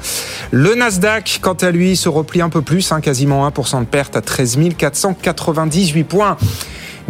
Le 0.51 0.75
Nasdaq, 0.75 1.39
quant 1.41 1.55
à 1.55 1.71
lui, 1.71 1.97
se 1.97 2.09
replie 2.09 2.43
un 2.43 2.51
peu 2.51 2.63
plus, 2.63 2.93
hein, 2.93 3.01
quasiment 3.01 3.49
1% 3.49 3.81
de 3.81 3.85
perte 3.87 4.17
à 4.17 4.21
13 4.21 4.59
498 4.77 6.05
points. 6.05 6.37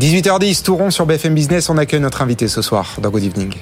18h10, 0.01 0.63
tout 0.63 0.77
rond 0.77 0.91
sur 0.91 1.07
BFM 1.07 1.35
Business. 1.35 1.69
On 1.69 1.77
accueille 1.77 2.01
notre 2.01 2.23
invité 2.23 2.49
ce 2.49 2.63
soir 2.63 2.97
dans 3.01 3.11
Good 3.11 3.25
Evening. 3.25 3.55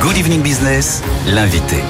Good 0.00 0.18
Evening 0.18 0.42
Business, 0.42 1.02
l'invité. 1.26 1.82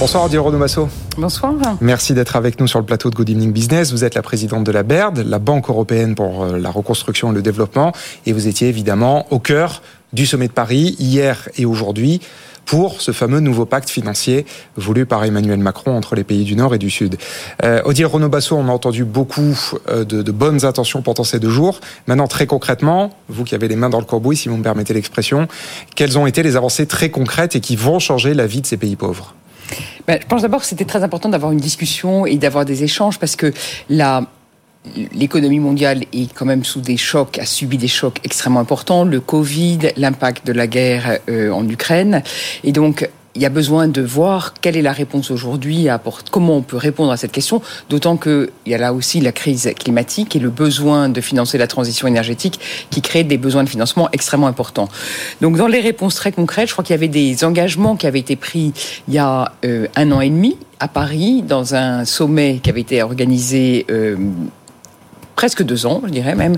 Bonsoir 0.00 0.28
Didier 0.28 0.40
Masso. 0.58 0.88
Bonsoir. 1.16 1.54
Merci 1.80 2.14
d'être 2.14 2.34
avec 2.34 2.58
nous 2.58 2.66
sur 2.66 2.80
le 2.80 2.84
plateau 2.84 3.10
de 3.10 3.14
Good 3.14 3.30
Evening 3.30 3.52
Business. 3.52 3.92
Vous 3.92 4.04
êtes 4.04 4.16
la 4.16 4.22
présidente 4.22 4.64
de 4.64 4.72
la 4.72 4.82
BERD, 4.82 5.18
la 5.18 5.38
Banque 5.38 5.70
européenne 5.70 6.16
pour 6.16 6.42
euh, 6.42 6.58
la 6.58 6.70
reconstruction 6.70 7.30
et 7.30 7.34
le 7.34 7.42
développement, 7.42 7.92
et 8.26 8.32
vous 8.32 8.48
étiez 8.48 8.68
évidemment 8.68 9.26
au 9.30 9.38
cœur 9.38 9.82
du 10.12 10.26
sommet 10.26 10.48
de 10.48 10.52
Paris 10.52 10.96
hier 10.98 11.48
et 11.56 11.64
aujourd'hui 11.64 12.20
pour 12.66 13.00
ce 13.00 13.12
fameux 13.12 13.40
nouveau 13.40 13.66
pacte 13.66 13.88
financier 13.88 14.46
voulu 14.76 15.06
par 15.06 15.22
Emmanuel 15.24 15.58
Macron 15.58 15.96
entre 15.96 16.16
les 16.16 16.24
pays 16.24 16.44
du 16.44 16.56
Nord 16.56 16.74
et 16.74 16.78
du 16.78 16.90
Sud. 16.90 17.16
Euh, 17.62 17.80
Odile 17.84 18.06
Renaud-Basso, 18.06 18.56
on 18.56 18.68
a 18.68 18.72
entendu 18.72 19.04
beaucoup 19.04 19.56
euh, 19.88 20.04
de, 20.04 20.22
de, 20.22 20.32
bonnes 20.32 20.64
intentions 20.64 21.02
pendant 21.02 21.24
ces 21.24 21.38
deux 21.38 21.50
jours. 21.50 21.80
Maintenant, 22.08 22.26
très 22.26 22.46
concrètement, 22.46 23.10
vous 23.28 23.44
qui 23.44 23.54
avez 23.54 23.68
les 23.68 23.76
mains 23.76 23.90
dans 23.90 24.00
le 24.00 24.06
cambouis, 24.06 24.36
si 24.36 24.48
vous 24.48 24.56
me 24.56 24.62
permettez 24.64 24.92
l'expression, 24.92 25.46
quelles 25.94 26.18
ont 26.18 26.26
été 26.26 26.42
les 26.42 26.56
avancées 26.56 26.86
très 26.86 27.10
concrètes 27.10 27.54
et 27.54 27.60
qui 27.60 27.76
vont 27.76 28.00
changer 28.00 28.34
la 28.34 28.48
vie 28.48 28.60
de 28.60 28.66
ces 28.66 28.76
pays 28.76 28.96
pauvres? 28.96 29.34
Ben, 30.06 30.18
Je 30.20 30.26
pense 30.26 30.42
d'abord 30.42 30.60
que 30.60 30.66
c'était 30.66 30.84
très 30.84 31.02
important 31.02 31.28
d'avoir 31.28 31.52
une 31.52 31.58
discussion 31.58 32.26
et 32.26 32.36
d'avoir 32.36 32.64
des 32.64 32.84
échanges 32.84 33.18
parce 33.18 33.36
que 33.36 33.52
la 33.88 34.24
l'économie 35.14 35.60
mondiale 35.60 36.04
est 36.12 36.32
quand 36.34 36.44
même 36.44 36.64
sous 36.64 36.80
des 36.80 36.96
chocs, 36.96 37.38
a 37.38 37.46
subi 37.46 37.78
des 37.78 37.88
chocs 37.88 38.20
extrêmement 38.24 38.60
importants, 38.60 39.04
le 39.04 39.20
Covid, 39.20 39.78
l'impact 39.96 40.46
de 40.46 40.52
la 40.52 40.66
guerre 40.66 41.20
euh, 41.28 41.50
en 41.50 41.66
Ukraine. 41.68 42.22
Et 42.64 42.72
donc, 42.72 43.08
il 43.34 43.42
y 43.42 43.46
a 43.46 43.50
besoin 43.50 43.88
de 43.88 44.00
voir 44.00 44.54
quelle 44.60 44.76
est 44.76 44.82
la 44.82 44.92
réponse 44.92 45.30
aujourd'hui, 45.30 45.88
comment 46.30 46.56
on 46.56 46.62
peut 46.62 46.76
répondre 46.76 47.10
à 47.10 47.16
cette 47.16 47.32
question, 47.32 47.60
d'autant 47.90 48.16
qu'il 48.16 48.50
y 48.66 48.74
a 48.74 48.78
là 48.78 48.92
aussi 48.92 49.20
la 49.20 49.32
crise 49.32 49.72
climatique 49.78 50.36
et 50.36 50.38
le 50.38 50.50
besoin 50.50 51.08
de 51.08 51.20
financer 51.20 51.58
la 51.58 51.66
transition 51.66 52.06
énergétique 52.06 52.60
qui 52.90 53.02
crée 53.02 53.24
des 53.24 53.38
besoins 53.38 53.64
de 53.64 53.68
financement 53.68 54.08
extrêmement 54.12 54.46
importants. 54.46 54.88
Donc 55.40 55.56
dans 55.56 55.66
les 55.66 55.80
réponses 55.80 56.14
très 56.14 56.32
concrètes, 56.32 56.68
je 56.68 56.72
crois 56.72 56.84
qu'il 56.84 56.94
y 56.94 56.98
avait 56.98 57.08
des 57.08 57.44
engagements 57.44 57.96
qui 57.96 58.06
avaient 58.06 58.20
été 58.20 58.36
pris 58.36 58.72
il 59.08 59.14
y 59.14 59.18
a 59.18 59.52
euh, 59.64 59.88
un 59.96 60.12
an 60.12 60.20
et 60.20 60.30
demi 60.30 60.56
à 60.78 60.88
Paris 60.88 61.42
dans 61.42 61.74
un 61.74 62.04
sommet 62.04 62.60
qui 62.62 62.70
avait 62.70 62.82
été 62.82 63.02
organisé 63.02 63.86
euh, 63.90 64.16
presque 65.34 65.62
deux 65.62 65.86
ans, 65.86 66.02
je 66.04 66.10
dirais 66.10 66.34
même, 66.34 66.56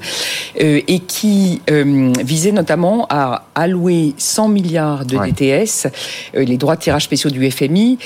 euh, 0.61 0.81
et 0.87 1.01
qui 1.01 1.61
euh, 1.71 2.13
visait 2.25 2.53
notamment 2.53 3.07
à 3.11 3.47
allouer 3.55 4.15
100 4.19 4.49
milliards 4.49 5.05
de 5.05 5.17
DTS, 5.19 5.89
euh, 6.35 6.45
les 6.45 6.57
droits 6.57 6.77
de 6.77 6.81
tirage 6.81 7.05
spéciaux 7.05 7.31
du 7.31 7.51
FMI, 7.51 7.99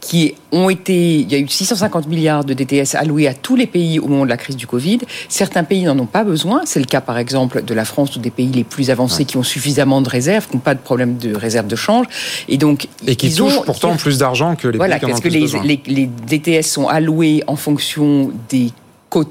qui 0.00 0.34
ont 0.52 0.70
été, 0.70 1.16
il 1.16 1.30
y 1.30 1.34
a 1.34 1.38
eu 1.38 1.48
650 1.48 2.06
milliards 2.06 2.44
de 2.44 2.54
DTS 2.54 2.94
alloués 2.94 3.26
à 3.26 3.34
tous 3.34 3.56
les 3.56 3.66
pays 3.66 3.98
au 3.98 4.06
moment 4.06 4.24
de 4.24 4.30
la 4.30 4.36
crise 4.36 4.56
du 4.56 4.66
Covid. 4.66 5.00
Certains 5.28 5.64
pays 5.64 5.82
n'en 5.82 5.98
ont 5.98 6.06
pas 6.06 6.22
besoin. 6.22 6.62
C'est 6.66 6.78
le 6.78 6.86
cas, 6.86 7.00
par 7.00 7.18
exemple, 7.18 7.64
de 7.64 7.74
la 7.74 7.84
France 7.84 8.14
ou 8.14 8.20
des 8.20 8.30
pays 8.30 8.46
les 8.46 8.62
plus 8.62 8.90
avancés 8.90 9.24
qui 9.24 9.36
ont 9.36 9.42
suffisamment 9.42 10.00
de 10.00 10.08
réserves, 10.08 10.46
qui 10.48 10.56
n'ont 10.56 10.62
pas 10.62 10.74
de 10.74 10.80
problème 10.80 11.18
de 11.18 11.34
réserve 11.34 11.66
de 11.66 11.76
change. 11.76 12.06
Et 12.48 12.58
donc, 12.58 12.86
et 13.06 13.16
qui 13.16 13.34
touchent 13.34 13.62
pourtant 13.64 13.96
plus 13.96 14.18
d'argent 14.18 14.54
que 14.54 14.68
les 14.68 14.78
voilà, 14.78 14.98
pays 14.98 15.00
qui 15.00 15.06
en 15.06 15.08
ont 15.08 15.20
parce 15.20 15.24
que 15.24 15.28
les, 15.28 15.46
les, 15.64 15.82
les 15.86 16.06
DTS 16.06 16.66
sont 16.66 16.86
alloués 16.86 17.42
en 17.48 17.56
fonction 17.56 18.30
des 18.48 18.72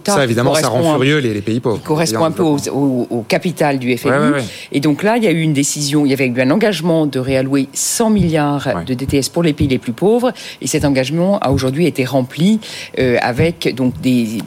ça, 0.06 0.24
évidemment, 0.24 0.56
ça 0.56 0.70
rend 0.70 0.96
furieux 0.96 1.20
les, 1.20 1.42
pays 1.42 1.60
pauvres. 1.60 1.82
correspond 1.84 2.26
un 2.26 2.32
peu 2.32 2.44
au, 2.44 3.26
capital 3.28 3.80
du 3.80 3.96
FMI. 3.98 4.44
Et 4.72 4.80
donc 4.80 5.04
là, 5.04 5.18
il 5.18 5.24
y 5.24 5.28
a 5.28 5.32
eu 5.32 5.42
une 5.42 5.54
décision, 5.54 6.06
il 6.06 6.10
y 6.10 6.14
avait 6.14 6.28
eu 6.28 6.42
un 6.42 6.52
engagement 6.52 7.06
de 7.06 7.20
réallouer 7.20 7.68
100 7.74 8.10
milliards 8.10 8.68
de 8.86 8.94
DTS 8.94 9.30
pour 9.32 9.44
les 9.44 9.54
pays 9.54 9.68
les 9.68 9.78
plus 9.78 9.94
pauvres. 9.94 10.32
Et 10.62 10.68
cet 10.68 10.86
engagement 10.86 11.40
a 11.40 11.52
aujourd'hui 11.52 11.86
été 11.86 12.06
rempli 12.06 12.60
euh, 13.00 13.18
avec 13.22 13.74
donc 13.76 14.00
des 14.02 14.40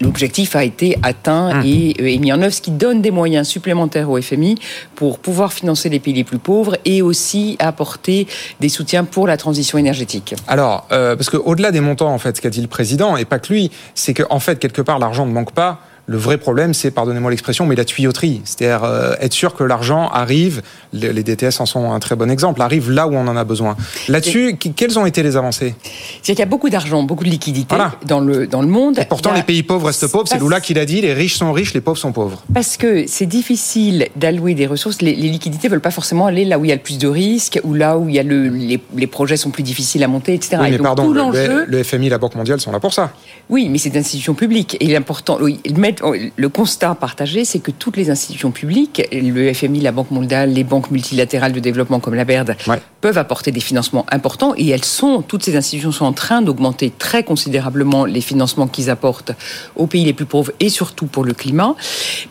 l'objectif 0.00 0.56
a 0.56 0.64
été 0.64 0.98
atteint 1.02 1.54
mmh. 1.54 1.60
euh, 1.60 2.06
et, 2.06 2.18
mis 2.18 2.32
en 2.32 2.40
œuvre, 2.42 2.52
ce 2.52 2.60
qui 2.60 2.70
donne 2.70 3.02
des 3.02 3.10
moyens 3.10 3.48
supplémentaires 3.48 4.10
au 4.10 4.20
FMI 4.20 4.56
pour 4.94 5.18
pouvoir 5.18 5.52
financer 5.52 5.88
les 5.88 6.00
pays 6.00 6.14
les 6.14 6.24
plus 6.24 6.38
pauvres 6.38 6.76
et 6.84 7.02
aussi 7.02 7.56
apporter 7.58 8.26
des 8.60 8.68
soutiens 8.68 9.04
pour 9.04 9.26
la 9.26 9.36
transition 9.36 9.78
énergétique. 9.78 10.34
Alors, 10.46 10.86
euh, 10.92 11.16
parce 11.16 11.30
qu'au-delà 11.30 11.70
des 11.70 11.80
montants, 11.80 12.12
en 12.12 12.18
fait, 12.18 12.36
ce 12.36 12.40
qu'a 12.40 12.50
dit 12.50 12.60
le 12.60 12.68
président, 12.68 13.16
et 13.16 13.24
pas 13.24 13.38
que 13.38 13.52
lui, 13.52 13.70
c'est 13.94 14.14
qu'en 14.14 14.36
en 14.36 14.40
fait, 14.40 14.58
quelque 14.58 14.82
part, 14.82 14.98
l'argent 14.98 15.26
ne 15.26 15.32
manque 15.32 15.52
pas. 15.52 15.80
Le 16.08 16.16
vrai 16.16 16.38
problème, 16.38 16.72
c'est, 16.72 16.90
pardonnez-moi 16.90 17.30
l'expression, 17.30 17.66
mais 17.66 17.76
la 17.76 17.84
tuyauterie. 17.84 18.40
C'est-à-dire 18.44 18.82
euh, 18.84 19.12
être 19.20 19.34
sûr 19.34 19.54
que 19.54 19.62
l'argent 19.62 20.08
arrive, 20.08 20.62
les 20.94 21.22
DTS 21.22 21.60
en 21.60 21.66
sont 21.66 21.92
un 21.92 21.98
très 21.98 22.16
bon 22.16 22.30
exemple, 22.30 22.62
arrive 22.62 22.90
là 22.90 23.06
où 23.06 23.14
on 23.14 23.28
en 23.28 23.36
a 23.36 23.44
besoin. 23.44 23.76
Là-dessus, 24.08 24.56
quelles 24.56 24.98
ont 24.98 25.04
été 25.04 25.22
les 25.22 25.36
avancées? 25.36 25.74
C'est 26.22 26.32
qu'il 26.32 26.38
y 26.38 26.42
a 26.42 26.46
beaucoup 26.46 26.70
d'argent, 26.70 27.02
beaucoup 27.02 27.24
de 27.24 27.28
liquidités 27.28 27.76
dans, 28.06 28.20
le, 28.20 28.46
dans 28.46 28.62
le 28.62 28.68
monde. 28.68 28.98
Et 28.98 29.04
pourtant, 29.04 29.34
les 29.34 29.42
pays 29.42 29.62
pauvres 29.62 29.88
restent 29.88 30.10
pauvres. 30.10 30.26
C'est 30.26 30.40
Lula 30.40 30.62
qui 30.62 30.72
l'a 30.72 30.86
dit, 30.86 31.02
les 31.02 31.12
riches 31.12 31.36
sont 31.36 31.52
riches, 31.52 31.74
les 31.74 31.82
pauvres 31.82 31.98
sont 31.98 32.12
pauvres. 32.12 32.42
Parce 32.54 32.78
que 32.78 33.06
c'est 33.06 33.26
difficile 33.26 34.08
d'allouer 34.16 34.54
des 34.54 34.66
ressources. 34.66 35.02
Les, 35.02 35.14
liquidités 35.14 35.68
ne 35.68 35.72
veulent 35.72 35.82
pas 35.82 35.90
forcément 35.90 36.26
aller 36.26 36.46
là 36.46 36.58
où 36.58 36.64
il 36.64 36.68
y 36.68 36.72
a 36.72 36.76
le 36.76 36.80
plus 36.80 36.96
de 36.96 37.08
risques, 37.08 37.60
ou 37.64 37.74
là 37.74 37.98
où 37.98 38.08
il 38.08 38.14
y 38.14 38.18
a 38.18 38.22
le, 38.22 38.48
les, 38.48 39.06
projets 39.06 39.36
sont 39.36 39.50
plus 39.50 39.62
difficiles 39.62 40.02
à 40.04 40.08
monter, 40.08 40.32
etc. 40.32 40.56
Oui, 40.60 40.70
mais 40.70 40.78
pardon, 40.78 41.10
le, 41.12 41.66
le, 41.66 41.82
FMI, 41.82 42.08
la 42.08 42.16
Banque 42.16 42.34
mondiale 42.34 42.60
sont 42.60 42.72
là 42.72 42.80
pour 42.80 42.94
ça. 42.94 43.12
Oui, 43.50 43.68
mais 43.68 43.76
c'est 43.76 43.90
d'institutions 43.90 44.34
publiques. 44.34 44.78
Et 44.80 44.86
l'important, 44.86 45.38
oui, 45.40 45.60
Le 46.02 46.48
constat 46.48 46.94
partagé, 46.94 47.44
c'est 47.44 47.58
que 47.58 47.70
toutes 47.70 47.96
les 47.96 48.10
institutions 48.10 48.50
publiques, 48.50 49.02
le 49.12 49.52
FMI, 49.52 49.80
la 49.80 49.92
Banque 49.92 50.10
mondiale, 50.10 50.52
les 50.52 50.64
banques 50.64 50.90
multilatérales 50.90 51.52
de 51.52 51.60
développement 51.60 52.00
comme 52.00 52.14
la 52.14 52.24
BERD, 52.24 52.56
peuvent 53.00 53.18
apporter 53.18 53.52
des 53.52 53.60
financements 53.60 54.06
importants 54.10 54.54
et 54.56 54.68
elles 54.68 54.84
sont, 54.84 55.22
toutes 55.22 55.44
ces 55.44 55.56
institutions 55.56 55.92
sont 55.92 56.04
en 56.04 56.12
train 56.12 56.42
d'augmenter 56.42 56.90
très 56.96 57.22
considérablement 57.22 58.04
les 58.04 58.20
financements 58.20 58.66
qu'ils 58.66 58.90
apportent 58.90 59.32
aux 59.76 59.86
pays 59.86 60.04
les 60.04 60.12
plus 60.12 60.26
pauvres 60.26 60.52
et 60.60 60.68
surtout 60.68 61.06
pour 61.06 61.24
le 61.24 61.34
climat. 61.34 61.74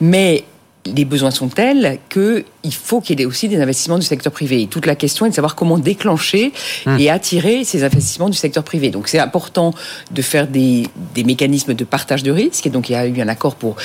Mais 0.02 0.46
les 0.96 1.06
besoins 1.06 1.32
sont 1.32 1.48
tels 1.48 2.00
qu'il 2.10 2.74
faut 2.74 3.02
qu'il 3.02 3.20
y 3.20 3.24
ait 3.24 3.26
aussi 3.26 3.48
des 3.48 3.60
investissements 3.62 3.98
du 3.98 4.06
secteur 4.06 4.32
privé. 4.32 4.64
Et 4.64 4.68
toute 4.68 4.86
la 4.86 4.96
question 4.96 5.26
est 5.26 5.30
de 5.30 5.36
savoir 5.36 5.56
comment 5.56 5.78
déclencher 5.78 6.52
hum. 6.86 7.00
et 7.00 7.10
attirer 7.10 7.64
ces 7.64 7.84
investissements 7.84 8.30
du 8.30 8.38
secteur 8.38 8.64
privé. 8.64 8.90
Donc 8.90 9.08
c'est 9.08 9.20
important 9.20 9.74
de 10.12 10.22
faire 10.22 10.48
des, 10.48 10.88
mécanismes 11.26 11.74
de 11.74 11.84
partage 11.84 12.24
de 12.24 12.32
risque. 12.32 12.66
Et 12.68 12.70
donc 12.70 12.90
il 12.90 12.94
y 12.94 12.96
a 12.96 13.06
eu 13.06 13.20
un 13.22 13.28
accord 13.28 13.56
pour 13.56 13.76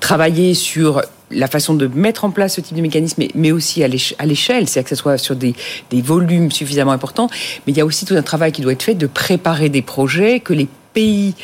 travailler 0.00 0.54
sur 0.54 1.02
la 1.30 1.46
façon 1.46 1.74
de 1.74 1.86
mettre 1.86 2.24
en 2.24 2.30
place 2.30 2.54
ce 2.54 2.60
type 2.60 2.76
de 2.76 2.82
mécanisme, 2.82 3.22
mais 3.34 3.52
aussi 3.52 3.84
à 3.84 3.88
l'échelle, 3.88 4.68
c'est-à-dire 4.68 4.82
que 4.82 4.96
ce 4.96 5.00
soit 5.00 5.16
sur 5.16 5.36
des, 5.36 5.54
des 5.90 6.02
volumes 6.02 6.50
suffisamment 6.50 6.92
importants. 6.92 7.28
Mais 7.66 7.72
il 7.72 7.78
y 7.78 7.80
a 7.80 7.84
aussi 7.84 8.04
tout 8.04 8.14
un 8.14 8.22
travail 8.22 8.50
qui 8.50 8.62
doit 8.62 8.72
être 8.72 8.82
fait 8.82 8.94
de 8.94 9.06
préparer 9.06 9.68
des 9.68 9.82
projets 9.82 10.40
que 10.40 10.52
les 10.52 10.68
pays 10.92 11.34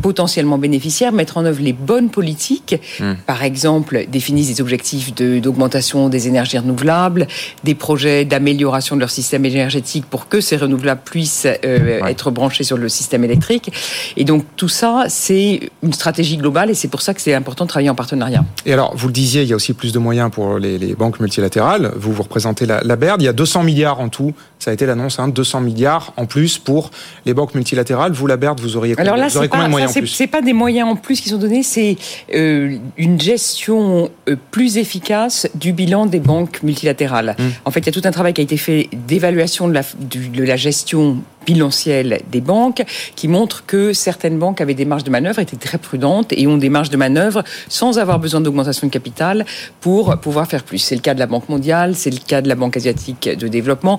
potentiellement 0.00 0.58
bénéficiaires 0.58 1.12
mettre 1.12 1.36
en 1.36 1.44
œuvre 1.44 1.62
les 1.62 1.72
bonnes 1.72 2.10
politiques, 2.10 2.76
hmm. 3.00 3.14
par 3.26 3.42
exemple 3.42 4.06
définissent 4.08 4.48
des 4.48 4.60
objectifs 4.60 5.14
d'augmentation 5.14 6.08
des 6.08 6.28
énergies 6.28 6.58
renouvelables, 6.58 7.26
des 7.64 7.74
projets 7.74 8.24
d'amélioration 8.24 8.96
de 8.96 9.00
leur 9.00 9.10
système 9.10 9.44
énergétique 9.44 10.06
pour 10.08 10.28
que 10.28 10.40
ces 10.40 10.56
renouvelables 10.56 11.02
puissent 11.04 11.46
euh, 11.46 12.04
être 12.06 12.30
branchés 12.30 12.64
sur 12.64 12.76
le 12.76 12.88
système 12.88 13.24
électrique. 13.24 13.72
Et 14.16 14.24
donc 14.24 14.44
tout 14.56 14.68
ça, 14.68 15.04
c'est 15.08 15.70
une 15.82 15.92
stratégie 15.92 16.36
globale 16.36 16.70
et 16.70 16.74
c'est 16.74 16.88
pour 16.88 17.02
ça 17.02 17.14
que 17.14 17.20
c'est 17.20 17.34
important 17.34 17.64
de 17.64 17.68
travailler 17.68 17.90
en 17.90 17.94
partenariat. 17.94 18.44
Et 18.66 18.72
alors, 18.72 18.96
vous 18.96 19.08
le 19.08 19.12
disiez, 19.12 19.42
il 19.42 19.48
y 19.48 19.52
a 19.52 19.56
aussi 19.56 19.74
plus 19.74 19.92
de 19.92 19.98
moyens 19.98 20.30
pour 20.30 20.58
les, 20.58 20.94
banques 20.94 21.20
multilatérales. 21.20 21.92
Vous, 21.96 22.12
vous 22.12 22.22
représentez 22.22 22.66
la, 22.66 22.82
la 22.82 22.96
BERD. 22.96 23.22
Il 23.22 23.24
y 23.24 23.28
a 23.28 23.32
200 23.32 23.62
milliards 23.62 24.00
en 24.00 24.08
tout. 24.08 24.34
Ça 24.58 24.70
a 24.70 24.74
été 24.74 24.86
l'annonce, 24.86 25.18
hein, 25.18 25.28
200 25.28 25.60
milliards 25.60 26.12
en 26.16 26.26
plus 26.26 26.58
pour 26.58 26.90
les 27.26 27.34
banques 27.34 27.54
multilatérales. 27.54 28.12
Vous, 28.12 28.26
la 28.26 28.36
BERD, 28.36 28.60
vous 28.60 28.76
auriez, 28.76 28.94
alors 28.98 29.16
là, 29.16 29.28
vous 29.28 29.36
aurez 29.36 29.48
combien 29.48 29.66
de 29.66 29.70
moyens 29.70 29.81
c'est 29.88 30.26
pas 30.26 30.42
des 30.42 30.52
moyens 30.52 30.88
en 30.88 30.96
plus 30.96 31.20
qui 31.20 31.28
sont 31.28 31.38
donnés, 31.38 31.62
c'est 31.62 31.96
euh, 32.34 32.76
une 32.96 33.20
gestion 33.20 34.10
euh, 34.28 34.36
plus 34.50 34.78
efficace 34.78 35.48
du 35.54 35.72
bilan 35.72 36.06
des 36.06 36.20
banques 36.20 36.62
multilatérales. 36.62 37.36
Mmh. 37.38 37.42
En 37.64 37.70
fait, 37.70 37.80
il 37.80 37.86
y 37.86 37.88
a 37.88 37.92
tout 37.92 38.06
un 38.06 38.10
travail 38.10 38.32
qui 38.34 38.40
a 38.40 38.44
été 38.44 38.56
fait 38.56 38.88
d'évaluation 38.92 39.68
de 39.68 39.74
la, 39.74 39.82
de 39.82 40.44
la 40.44 40.56
gestion 40.56 41.18
bilancielle 41.46 42.20
des 42.30 42.40
banques 42.40 42.82
qui 43.16 43.28
montre 43.28 43.64
que 43.66 43.92
certaines 43.92 44.38
banques 44.38 44.60
avaient 44.60 44.74
des 44.74 44.84
marges 44.84 45.04
de 45.04 45.10
manœuvre, 45.10 45.38
étaient 45.38 45.56
très 45.56 45.78
prudentes 45.78 46.32
et 46.32 46.46
ont 46.46 46.56
des 46.56 46.68
marges 46.68 46.90
de 46.90 46.96
manœuvre 46.96 47.42
sans 47.68 47.98
avoir 47.98 48.18
besoin 48.18 48.40
d'augmentation 48.40 48.86
de 48.86 48.92
capital 48.92 49.44
pour 49.80 50.16
pouvoir 50.18 50.46
faire 50.46 50.62
plus. 50.62 50.78
C'est 50.78 50.94
le 50.94 51.00
cas 51.00 51.14
de 51.14 51.18
la 51.18 51.26
Banque 51.26 51.48
mondiale, 51.48 51.94
c'est 51.94 52.10
le 52.10 52.18
cas 52.18 52.42
de 52.42 52.48
la 52.48 52.54
Banque 52.54 52.76
asiatique 52.76 53.28
de 53.28 53.48
développement. 53.48 53.98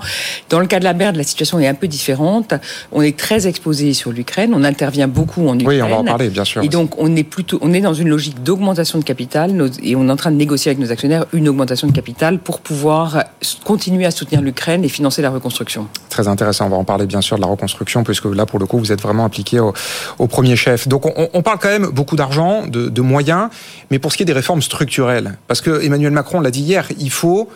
Dans 0.49 0.59
le 0.59 0.67
cas 0.67 0.79
de 0.79 0.83
la 0.83 0.93
BERD, 0.93 1.15
la 1.15 1.23
situation 1.23 1.59
est 1.59 1.67
un 1.67 1.73
peu 1.73 1.87
différente. 1.87 2.53
On 2.91 3.01
est 3.01 3.17
très 3.17 3.47
exposé 3.47 3.93
sur 3.93 4.11
l'Ukraine, 4.11 4.53
on 4.53 4.63
intervient 4.63 5.07
beaucoup 5.07 5.47
en 5.47 5.57
Ukraine. 5.57 5.67
Oui, 5.67 5.81
on 5.81 5.89
va 5.89 5.97
en 5.97 6.03
parler, 6.03 6.29
bien 6.29 6.45
sûr. 6.45 6.63
Et 6.63 6.69
donc, 6.69 6.95
on 6.97 7.15
est 7.15 7.23
plutôt, 7.23 7.59
on 7.61 7.73
est 7.73 7.81
dans 7.81 7.93
une 7.93 8.09
logique 8.09 8.43
d'augmentation 8.43 8.99
de 8.99 9.03
capital 9.03 9.51
et 9.81 9.95
on 9.95 10.07
est 10.07 10.11
en 10.11 10.15
train 10.15 10.31
de 10.31 10.37
négocier 10.37 10.69
avec 10.71 10.79
nos 10.79 10.91
actionnaires 10.91 11.25
une 11.33 11.49
augmentation 11.49 11.87
de 11.87 11.93
capital 11.93 12.39
pour 12.39 12.59
pouvoir 12.59 13.23
continuer 13.63 14.05
à 14.05 14.11
soutenir 14.11 14.41
l'Ukraine 14.41 14.83
et 14.83 14.89
financer 14.89 15.21
la 15.21 15.29
reconstruction. 15.29 15.87
Très 16.09 16.27
intéressant, 16.27 16.67
on 16.67 16.69
va 16.69 16.77
en 16.77 16.83
parler 16.83 17.05
bien 17.05 17.21
sûr 17.21 17.32
de 17.35 17.41
la 17.41 17.47
reconstruction, 17.47 18.03
puisque 18.03 18.25
là, 18.25 18.45
pour 18.45 18.59
le 18.59 18.65
coup, 18.65 18.77
vous 18.77 18.91
êtes 18.91 19.01
vraiment 19.01 19.25
impliqué 19.25 19.59
au, 19.59 20.27
premier 20.27 20.55
chef. 20.55 20.87
Donc, 20.87 21.05
on, 21.05 21.41
parle 21.41 21.59
quand 21.59 21.69
même 21.69 21.87
beaucoup 21.87 22.15
d'argent, 22.15 22.65
de, 22.67 23.01
moyens, 23.01 23.49
mais 23.91 23.99
pour 23.99 24.11
ce 24.11 24.17
qui 24.17 24.23
est 24.23 24.25
des 24.25 24.33
réformes 24.33 24.61
structurelles, 24.61 25.37
parce 25.47 25.61
que 25.61 25.83
Emmanuel 25.83 26.11
Macron 26.11 26.39
l'a 26.39 26.51
dit 26.51 26.61
hier, 26.61 26.87
il 26.99 27.11
faut 27.11 27.49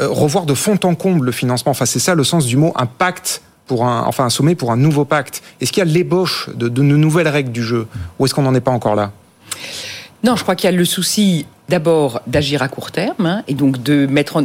euh, 0.00 0.08
revoir 0.08 0.44
de 0.44 0.54
fond 0.54 0.78
en 0.84 0.94
comble 0.94 1.26
le 1.26 1.32
financement. 1.32 1.70
Enfin, 1.70 1.86
c'est 1.86 1.98
ça 1.98 2.14
le 2.14 2.24
sens 2.24 2.46
du 2.46 2.56
mot, 2.56 2.72
un 2.76 2.86
pacte 2.86 3.42
pour 3.66 3.86
un, 3.86 4.04
enfin 4.04 4.24
un 4.24 4.30
sommet 4.30 4.54
pour 4.54 4.72
un 4.72 4.76
nouveau 4.76 5.04
pacte. 5.04 5.42
Est-ce 5.60 5.72
qu'il 5.72 5.84
y 5.84 5.88
a 5.88 5.92
l'ébauche 5.92 6.50
de, 6.54 6.68
de, 6.68 6.82
nouvelles 6.82 7.28
règles 7.28 7.52
du 7.52 7.62
jeu, 7.62 7.86
ou 8.18 8.26
est-ce 8.26 8.34
qu'on 8.34 8.42
n'en 8.42 8.54
est 8.54 8.60
pas 8.60 8.70
encore 8.70 8.96
là? 8.96 9.12
Non, 10.24 10.34
je 10.34 10.42
crois 10.42 10.56
qu'il 10.56 10.68
y 10.68 10.72
a 10.72 10.76
le 10.76 10.84
souci 10.84 11.46
d'abord 11.68 12.20
d'agir 12.26 12.62
à 12.62 12.68
court 12.68 12.90
terme, 12.90 13.26
hein, 13.26 13.42
et 13.46 13.54
donc 13.54 13.82
de 13.82 14.06
mettre 14.06 14.36
en, 14.36 14.42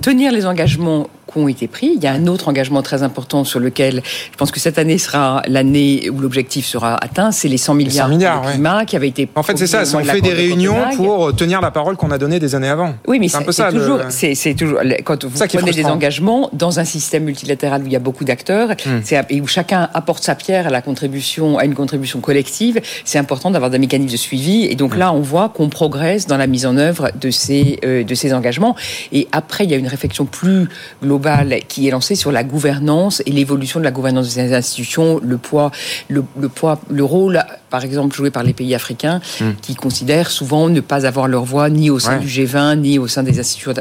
tenir 0.00 0.32
les 0.32 0.46
engagements 0.46 1.08
qui 1.30 1.38
ont 1.38 1.48
été 1.48 1.68
pris. 1.68 1.92
Il 1.96 2.02
y 2.02 2.06
a 2.06 2.12
un 2.12 2.26
autre 2.26 2.48
engagement 2.48 2.82
très 2.82 3.02
important 3.02 3.44
sur 3.44 3.60
lequel 3.60 4.02
je 4.04 4.36
pense 4.36 4.50
que 4.50 4.60
cette 4.60 4.78
année 4.78 4.98
sera 4.98 5.42
l'année 5.46 6.08
où 6.10 6.20
l'objectif 6.20 6.66
sera 6.66 6.96
atteint, 6.96 7.32
c'est 7.32 7.48
les 7.48 7.58
100 7.58 7.74
milliards, 7.74 8.08
de 8.08 8.50
climat 8.50 8.84
qui 8.84 8.96
avait 8.96 9.08
été. 9.08 9.28
En 9.34 9.42
fait, 9.42 9.56
c'est 9.56 9.66
ça. 9.66 9.82
On 9.94 10.04
fait 10.04 10.20
des 10.20 10.32
réunions 10.32 10.76
pour 10.96 11.34
tenir 11.34 11.60
la 11.60 11.70
parole 11.70 11.96
qu'on 11.96 12.10
a 12.10 12.18
donnée 12.18 12.38
des 12.38 12.54
années 12.54 12.68
avant. 12.68 12.94
Oui, 13.06 13.18
mais 13.18 13.28
c'est 13.28 13.44
toujours, 13.44 14.00
c'est 14.08 14.54
toujours 14.54 14.80
quand 15.04 15.24
vous 15.24 15.46
prenez 15.46 15.72
des 15.72 15.86
engagements 15.86 16.50
dans 16.52 16.80
un 16.80 16.84
système 16.84 17.24
multilatéral 17.24 17.82
où 17.82 17.86
il 17.86 17.92
y 17.92 17.96
a 17.96 18.00
beaucoup 18.00 18.24
d'acteurs 18.24 18.70
hmm. 18.70 19.00
et 19.30 19.40
où 19.40 19.46
chacun 19.46 19.88
apporte 19.94 20.22
sa 20.22 20.34
pierre 20.34 20.66
à 20.66 20.70
la 20.70 20.82
contribution, 20.82 21.58
à 21.58 21.64
une 21.64 21.74
contribution 21.74 22.20
collective. 22.20 22.80
C'est 23.04 23.18
important 23.18 23.50
d'avoir 23.50 23.70
des 23.70 23.78
mécanismes 23.78 24.12
de 24.12 24.16
suivi. 24.16 24.64
Et 24.64 24.76
donc 24.76 24.94
hmm. 24.94 24.98
là, 24.98 25.12
on 25.12 25.20
voit 25.20 25.48
qu'on 25.48 25.68
progresse 25.68 26.26
dans 26.26 26.36
la 26.36 26.46
mise 26.46 26.66
en 26.66 26.76
œuvre 26.76 27.10
de 27.20 27.30
ces 27.30 27.78
euh, 27.84 28.04
de 28.04 28.14
ces 28.14 28.32
engagements. 28.32 28.74
Et 29.12 29.28
après, 29.32 29.64
il 29.64 29.70
y 29.70 29.74
a 29.74 29.77
une 29.78 29.88
réflexion 29.88 30.24
plus 30.24 30.68
globale 31.02 31.60
qui 31.68 31.88
est 31.88 31.90
lancé 31.90 32.14
sur 32.14 32.32
la 32.32 32.44
gouvernance 32.44 33.22
et 33.26 33.30
l'évolution 33.30 33.80
de 33.80 33.84
la 33.84 33.90
gouvernance 33.90 34.26
de 34.26 34.30
ces 34.30 34.54
institutions, 34.54 35.20
le 35.22 35.38
poids, 35.38 35.70
le, 36.08 36.22
poids, 36.48 36.80
le 36.90 37.04
rôle, 37.04 37.42
par 37.70 37.84
exemple, 37.84 38.14
joué 38.14 38.30
par 38.30 38.42
les 38.42 38.52
pays 38.52 38.74
africains, 38.74 39.20
hmm. 39.40 39.52
qui 39.62 39.74
considèrent 39.74 40.30
souvent 40.30 40.68
ne 40.68 40.80
pas 40.80 41.06
avoir 41.06 41.28
leur 41.28 41.44
voix 41.44 41.70
ni 41.70 41.90
au 41.90 41.98
sein 41.98 42.18
du 42.18 42.26
G20, 42.26 42.80
ni 42.80 42.98
au 42.98 43.08
sein 43.08 43.22
des 43.22 43.38
institutions, 43.38 43.72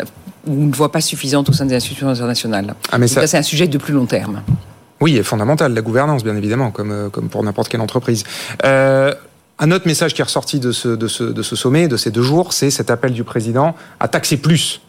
ou 0.45 0.53
une 0.63 0.71
voix 0.71 0.91
pas 0.91 1.01
suffisante 1.01 1.49
au 1.49 1.53
sein 1.53 1.65
des 1.65 1.75
institutions 1.75 2.09
internationales. 2.09 2.73
Ah, 2.91 2.97
mais 2.97 3.07
ça, 3.07 3.27
c'est 3.27 3.37
un 3.37 3.43
sujet 3.43 3.67
de 3.67 3.77
plus 3.77 3.93
long 3.93 4.05
terme. 4.05 4.41
Oui, 4.99 5.17
et 5.17 5.23
fondamental, 5.23 5.73
la 5.73 5.81
gouvernance, 5.81 6.23
bien 6.23 6.35
évidemment, 6.35 6.71
comme, 6.71 6.91
euh, 6.91 7.09
comme 7.09 7.29
pour 7.29 7.43
n'importe 7.43 7.69
quelle 7.69 7.81
entreprise. 7.81 8.23
Euh, 8.65 9.13
un 9.59 9.71
autre 9.71 9.87
message 9.87 10.13
qui 10.13 10.21
est 10.21 10.23
ressorti 10.23 10.59
de 10.59 10.71
ce, 10.71 10.89
de 10.89 11.07
ce, 11.07 11.23
de 11.23 11.41
ce 11.41 11.55
sommet, 11.55 11.87
de 11.87 11.97
ces 11.97 12.11
deux 12.11 12.21
jours, 12.21 12.53
c'est 12.53 12.69
cet 12.71 12.89
appel 12.89 13.13
du 13.13 13.23
président 13.23 13.75
à 13.99 14.07
taxer 14.07 14.37
plus 14.37 14.81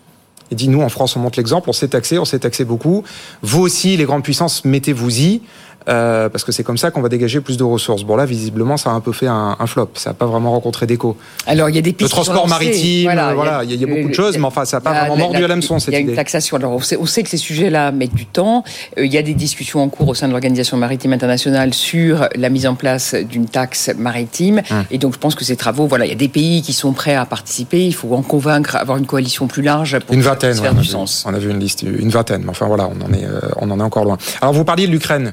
il 0.50 0.56
dit, 0.56 0.68
nous, 0.68 0.82
en 0.82 0.88
France, 0.88 1.16
on 1.16 1.20
montre 1.20 1.38
l'exemple, 1.38 1.68
on 1.68 1.72
s'est 1.72 1.88
taxé, 1.88 2.18
on 2.18 2.24
s'est 2.24 2.38
taxé 2.38 2.64
beaucoup. 2.64 3.04
Vous 3.42 3.60
aussi, 3.60 3.96
les 3.96 4.04
grandes 4.04 4.22
puissances, 4.22 4.64
mettez-vous-y. 4.64 5.42
Euh, 5.88 6.28
parce 6.28 6.44
que 6.44 6.52
c'est 6.52 6.64
comme 6.64 6.76
ça 6.76 6.90
qu'on 6.90 7.00
va 7.00 7.08
dégager 7.08 7.40
plus 7.40 7.56
de 7.56 7.64
ressources. 7.64 8.02
Bon 8.02 8.16
là, 8.16 8.26
visiblement, 8.26 8.76
ça 8.76 8.90
a 8.90 8.92
un 8.92 9.00
peu 9.00 9.12
fait 9.12 9.26
un, 9.26 9.56
flop. 9.66 9.90
Ça 9.94 10.10
n'a 10.10 10.14
pas 10.14 10.26
vraiment 10.26 10.52
rencontré 10.52 10.86
d'écho. 10.86 11.16
Alors 11.46 11.68
il 11.68 11.76
y 11.76 11.78
a 11.78 11.82
des 11.82 11.92
pistes. 11.92 12.10
Le 12.10 12.14
transport 12.14 12.46
maritime, 12.46 13.10
voilà, 13.12 13.64
il 13.64 13.74
y, 13.74 13.84
a, 13.84 13.86
beaucoup 13.86 14.08
de 14.08 14.14
choses, 14.14 14.36
mais 14.36 14.44
enfin, 14.44 14.64
ça 14.64 14.78
n'a 14.78 14.80
pas 14.80 14.92
vraiment 14.92 15.16
mordu 15.16 15.44
à 15.44 15.48
l'hameçon 15.48 15.78
cette 15.78 15.88
idée. 15.88 16.00
Il 16.00 16.04
y 16.04 16.08
a 16.08 16.10
une 16.10 16.16
taxation. 16.16 16.56
Alors 16.56 16.72
on 16.72 17.06
sait, 17.06 17.22
que 17.22 17.28
ces 17.28 17.36
sujets-là 17.36 17.90
mettent 17.92 18.14
du 18.14 18.26
temps. 18.26 18.64
Euh, 18.98 19.06
il 19.06 19.12
y 19.12 19.18
a 19.18 19.22
des 19.22 19.34
discussions 19.34 19.82
en 19.82 19.88
cours 19.88 20.08
au 20.08 20.14
sein 20.14 20.28
de 20.28 20.32
l'organisation 20.32 20.76
maritime 20.76 21.12
internationale 21.12 21.72
sur 21.72 22.28
la 22.34 22.48
mise 22.50 22.66
en 22.66 22.74
place 22.74 23.14
d'une 23.14 23.46
taxe 23.46 23.90
maritime. 23.96 24.62
Hum. 24.70 24.84
Et 24.90 24.98
donc 24.98 25.14
je 25.14 25.18
pense 25.18 25.34
que 25.34 25.44
ces 25.44 25.56
travaux, 25.56 25.86
voilà, 25.86 26.04
il 26.04 26.10
y 26.10 26.12
a 26.12 26.16
des 26.16 26.28
pays 26.28 26.62
qui 26.62 26.72
sont 26.72 26.92
prêts 26.92 27.14
à 27.14 27.24
participer. 27.24 27.86
Il 27.86 27.94
faut 27.94 28.14
en 28.14 28.22
convaincre, 28.22 28.76
avoir 28.76 28.98
une 28.98 29.06
coalition 29.06 29.46
plus 29.46 29.62
large 29.62 29.98
pour 30.00 30.14
une 30.14 30.22
vingtaine, 30.22 30.54
faire 30.54 30.74
du 30.74 30.84
sens. 30.84 31.24
on 31.26 31.32
a 31.32 31.38
vu 31.38 31.50
une 31.50 31.60
liste, 31.60 31.82
une 31.82 32.10
vingtaine. 32.10 32.42
Mais 32.42 32.50
enfin 32.50 32.66
voilà, 32.66 32.88
on 32.88 33.04
en 33.04 33.12
est, 33.12 33.24
euh, 33.24 33.40
on 33.56 33.70
en 33.70 33.80
est 33.80 33.82
encore 33.82 34.04
loin. 34.04 34.18
Alors 34.42 34.52
vous 34.52 34.64
parliez 34.64 34.86
de 34.86 34.92
l'Ukraine. 34.92 35.32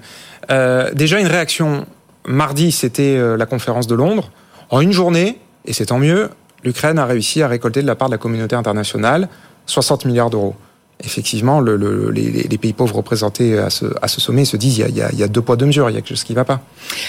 Euh, 0.51 0.91
déjà 0.93 1.19
une 1.19 1.27
réaction. 1.27 1.85
Mardi, 2.27 2.71
c'était 2.71 3.17
euh, 3.17 3.37
la 3.37 3.45
conférence 3.45 3.87
de 3.87 3.95
Londres. 3.95 4.31
En 4.69 4.81
une 4.81 4.91
journée, 4.91 5.37
et 5.65 5.73
c'est 5.73 5.87
tant 5.87 5.99
mieux, 5.99 6.29
l'Ukraine 6.63 6.97
a 6.97 7.05
réussi 7.05 7.43
à 7.43 7.47
récolter 7.47 7.81
de 7.81 7.87
la 7.87 7.95
part 7.95 8.07
de 8.09 8.13
la 8.13 8.17
communauté 8.17 8.55
internationale 8.55 9.29
60 9.67 10.05
milliards 10.05 10.29
d'euros. 10.29 10.55
Effectivement, 11.03 11.59
les, 11.59 12.57
pays 12.57 12.71
pauvres 12.71 12.95
représentés 12.95 13.57
à 13.59 13.69
ce, 13.69 13.87
sommet 14.07 14.45
se 14.45 14.55
disent 14.55 14.77
il 14.77 14.95
y, 14.95 15.23
a, 15.23 15.27
deux 15.27 15.41
poids, 15.41 15.57
deux 15.57 15.65
mesures, 15.65 15.89
il 15.89 15.93
y 15.93 15.97
a 15.97 15.99
quelque 15.99 16.09
chose 16.09 16.23
qui 16.23 16.31
ne 16.31 16.37
va 16.37 16.45
pas. 16.45 16.61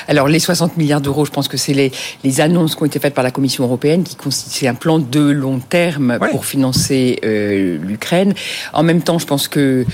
Alors, 0.08 0.26
les 0.26 0.40
60 0.40 0.76
milliards 0.76 1.00
d'euros, 1.00 1.24
je 1.24 1.30
pense 1.30 1.46
que 1.46 1.56
c'est 1.56 1.72
les, 1.72 2.40
annonces 2.40 2.74
qui 2.74 2.82
ont 2.82 2.86
été 2.86 2.98
faites 2.98 3.14
par 3.14 3.22
la 3.22 3.30
Commission 3.30 3.62
européenne 3.62 4.02
qui 4.02 4.16
constituent 4.16 4.66
un 4.66 4.74
plan 4.74 4.98
de 4.98 5.20
long 5.20 5.60
terme 5.60 6.18
pour 6.32 6.46
financer 6.46 7.20
euh, 7.24 7.78
l'Ukraine. 7.80 8.34
En 8.72 8.82
même 8.82 9.02
temps, 9.02 9.20
je 9.20 9.26
pense 9.26 9.46
que 9.46 9.86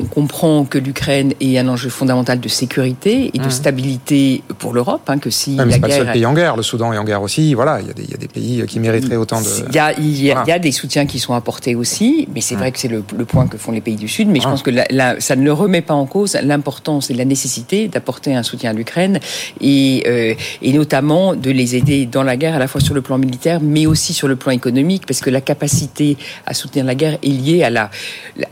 on 0.00 0.04
comprend 0.04 0.64
que 0.64 0.78
l'Ukraine 0.78 1.34
est 1.40 1.58
un 1.58 1.68
enjeu 1.68 1.90
fondamental 1.90 2.40
de 2.40 2.48
sécurité 2.48 3.30
et 3.34 3.38
de 3.38 3.44
mmh. 3.44 3.50
stabilité 3.50 4.42
pour 4.58 4.72
l'Europe, 4.72 5.02
hein, 5.08 5.18
que 5.18 5.30
si 5.30 5.56
la 5.56 5.66
guerre... 5.66 5.80
pas 5.80 5.88
le 5.88 5.92
seul 5.92 6.12
pays 6.12 6.26
en 6.26 6.32
guerre, 6.32 6.56
le 6.56 6.62
Soudan 6.62 6.92
est 6.92 6.98
en 6.98 7.04
guerre 7.04 7.22
aussi. 7.22 7.54
Voilà, 7.54 7.80
il 7.80 7.86
y, 7.86 8.14
a 8.14 8.16
des, 8.16 8.28
pays 8.28 8.64
qui 8.66 8.80
mériteraient 8.80 9.16
autant 9.16 9.40
de. 9.40 9.46
Il 9.68 9.74
y 9.74 9.78
a, 9.78 9.92
il 9.98 10.22
y 10.22 10.30
a, 10.32 10.58
des 10.58 10.72
soutiens 10.72 11.06
qui 11.06 11.18
sont 11.18 11.34
apportés 11.34 11.74
aussi, 11.74 12.28
mais 12.34 12.40
c'est 12.40 12.54
mmh. 12.54 12.58
vrai 12.58 12.72
que 12.72 12.78
c'est 12.78 12.88
le, 12.88 13.02
point 13.02 13.46
que 13.46 13.58
font 13.58 13.72
les 13.72 13.80
pays 13.80 13.96
du 13.96 14.08
Sud. 14.08 14.28
Mais 14.28 14.40
je 14.40 14.44
pense 14.44 14.62
que 14.62 14.70
ça 15.18 15.36
ne 15.36 15.44
le 15.44 15.52
remet 15.52 15.82
pas 15.82 15.94
en 15.94 16.06
cause 16.06 16.36
l'importance 16.42 17.10
et 17.10 17.14
la 17.14 17.24
nécessité 17.24 17.88
d'apporter 17.88 18.34
un 18.34 18.42
soutien 18.42 18.70
à 18.70 18.72
l'Ukraine 18.72 19.20
et, 19.60 20.04
euh, 20.06 20.34
et 20.62 20.72
notamment 20.72 21.34
de 21.34 21.50
les 21.50 21.76
aider 21.76 22.06
dans 22.06 22.22
la 22.22 22.36
guerre 22.36 22.56
à 22.56 22.58
la 22.58 22.68
fois 22.68 22.80
sur 22.80 22.94
le 22.94 23.02
plan 23.02 23.18
militaire, 23.18 23.60
mais 23.62 23.86
aussi 23.86 24.14
sur 24.14 24.28
le 24.28 24.36
plan 24.36 24.52
économique, 24.52 25.04
parce 25.06 25.20
que 25.20 25.30
la 25.30 25.40
capacité 25.40 26.16
à 26.46 26.54
soutenir 26.54 26.84
la 26.84 26.94
guerre 26.94 27.18
est 27.22 27.28
liée 27.28 27.62
à 27.62 27.70
la 27.70 27.90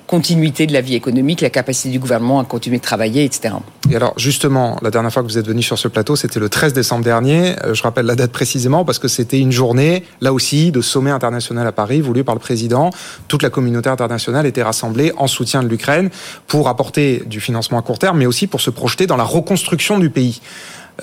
continuité 0.06 0.66
de 0.66 0.72
la 0.72 0.80
vie 0.80 0.94
économique 0.94 1.29
la 1.40 1.50
capacité 1.50 1.88
du 1.90 1.98
gouvernement 1.98 2.40
à 2.40 2.44
continuer 2.44 2.78
de 2.78 2.82
travailler, 2.82 3.24
etc. 3.24 3.54
Et 3.90 3.96
alors, 3.96 4.14
justement, 4.16 4.78
la 4.82 4.90
dernière 4.90 5.12
fois 5.12 5.22
que 5.22 5.28
vous 5.28 5.38
êtes 5.38 5.46
venu 5.46 5.62
sur 5.62 5.78
ce 5.78 5.88
plateau, 5.88 6.16
c'était 6.16 6.40
le 6.40 6.48
13 6.48 6.72
décembre 6.72 7.04
dernier. 7.04 7.54
Euh, 7.64 7.74
je 7.74 7.82
rappelle 7.82 8.06
la 8.06 8.16
date 8.16 8.32
précisément 8.32 8.84
parce 8.84 8.98
que 8.98 9.08
c'était 9.08 9.38
une 9.38 9.52
journée, 9.52 10.04
là 10.20 10.32
aussi, 10.32 10.72
de 10.72 10.80
sommet 10.80 11.10
international 11.10 11.66
à 11.66 11.72
Paris, 11.72 12.00
voulu 12.00 12.24
par 12.24 12.34
le 12.34 12.40
président. 12.40 12.90
Toute 13.28 13.42
la 13.42 13.50
communauté 13.50 13.88
internationale 13.88 14.46
était 14.46 14.62
rassemblée 14.62 15.12
en 15.16 15.26
soutien 15.26 15.62
de 15.62 15.68
l'Ukraine 15.68 16.10
pour 16.46 16.68
apporter 16.68 17.22
du 17.26 17.40
financement 17.40 17.78
à 17.78 17.82
court 17.82 17.98
terme, 17.98 18.18
mais 18.18 18.26
aussi 18.26 18.46
pour 18.46 18.60
se 18.60 18.70
projeter 18.70 19.06
dans 19.06 19.16
la 19.16 19.24
reconstruction 19.24 19.98
du 19.98 20.10
pays. 20.10 20.40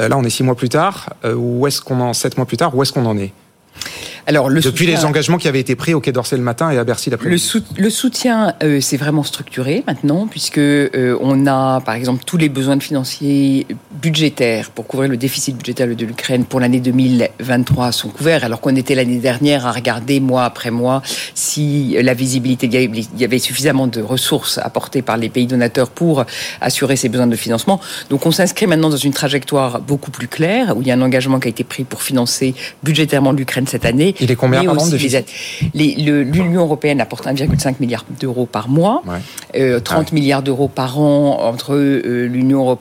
Euh, 0.02 0.10
là, 0.10 0.18
on 0.18 0.24
est 0.24 0.30
six 0.30 0.44
mois 0.44 0.56
plus 0.56 0.70
tard. 0.70 1.10
Euh, 1.26 1.34
où 1.36 1.66
est-ce 1.68 1.82
qu'on 1.82 2.00
en 2.02 2.14
sept 2.14 2.38
mois 2.38 2.46
plus 2.46 2.58
tard 2.58 2.76
Où 2.76 2.82
est-ce 2.82 2.94
qu'on 2.94 3.06
en 3.06 3.18
est? 3.18 3.34
Alors, 4.28 4.50
le 4.50 4.60
Depuis 4.60 4.86
les 4.86 5.06
engagements 5.06 5.38
qui 5.38 5.48
avaient 5.48 5.62
été 5.62 5.76
pris 5.76 5.94
au 5.94 6.02
Quai 6.02 6.12
d'Orsay 6.12 6.36
le 6.36 6.44
matin 6.44 6.70
et 6.70 6.78
à 6.78 6.84
Bercy 6.84 7.10
l'après-midi. 7.10 7.42
Le, 7.78 7.90
soutien, 7.90 8.56
euh, 8.62 8.82
c'est 8.82 8.98
vraiment 8.98 9.24
structuré 9.24 9.86
maintenant, 9.88 10.28
puisque 10.28 10.58
euh, 10.58 11.18
on 11.22 11.48
a, 11.48 11.80
par 11.80 11.96
exemple, 11.96 12.26
tous 12.26 12.36
les 12.36 12.50
besoins 12.50 12.78
financiers 12.82 13.66
budgétaires 14.02 14.70
pour 14.72 14.86
couvrir 14.86 15.10
le 15.10 15.16
déficit 15.16 15.56
budgétaire 15.56 15.88
de 15.88 16.06
l'Ukraine 16.06 16.44
pour 16.44 16.60
l'année 16.60 16.82
2023 16.82 17.94
sont 17.94 18.10
couverts, 18.10 18.44
alors 18.44 18.60
qu'on 18.60 18.76
était 18.76 18.96
l'année 18.96 19.20
dernière 19.20 19.66
à 19.66 19.72
regarder 19.72 20.20
mois 20.20 20.44
après 20.44 20.72
mois 20.72 21.02
si 21.34 21.96
la 22.02 22.14
visibilité, 22.14 22.68
il 22.68 23.20
y 23.20 23.24
avait 23.24 23.40
suffisamment 23.40 23.88
de 23.88 24.02
ressources 24.02 24.58
apportées 24.58 25.02
par 25.02 25.16
les 25.16 25.30
pays 25.30 25.48
donateurs 25.48 25.90
pour 25.90 26.26
assurer 26.60 26.98
ces 26.98 27.08
besoins 27.08 27.28
de 27.28 27.36
financement. 27.38 27.80
Donc, 28.10 28.26
on 28.26 28.32
s'inscrit 28.32 28.68
maintenant 28.68 28.90
dans 28.90 28.98
une 28.98 29.14
trajectoire 29.14 29.80
beaucoup 29.80 30.12
plus 30.12 30.28
claire, 30.28 30.76
où 30.76 30.82
il 30.82 30.88
y 30.90 30.92
a 30.92 30.96
un 30.96 31.02
engagement 31.02 31.40
qui 31.40 31.48
a 31.48 31.52
été 31.52 31.64
pris 31.64 31.86
pour 31.86 32.02
financer 32.02 32.56
budgétairement 32.84 33.32
l'Ukraine 33.32 33.67
cette 33.68 33.86
année 33.86 34.16
il 34.20 34.32
est 34.32 34.36
combien 34.36 34.64
par 34.64 34.82
an 34.82 34.86
L'Union 35.74 36.62
européenne 36.62 37.02
apporte 37.02 37.26
1,5 37.26 37.76
milliard 37.80 38.06
d'euros 38.20 38.46
par 38.46 38.70
mois, 38.70 39.04
30 39.54 39.56
euh, 39.56 40.04
milliards 40.14 40.44
d'euros 40.44 40.68
par 40.68 41.00
an 41.00 41.40
entre 41.42 41.76
euh, 41.76 42.28
l'Union 42.28 42.78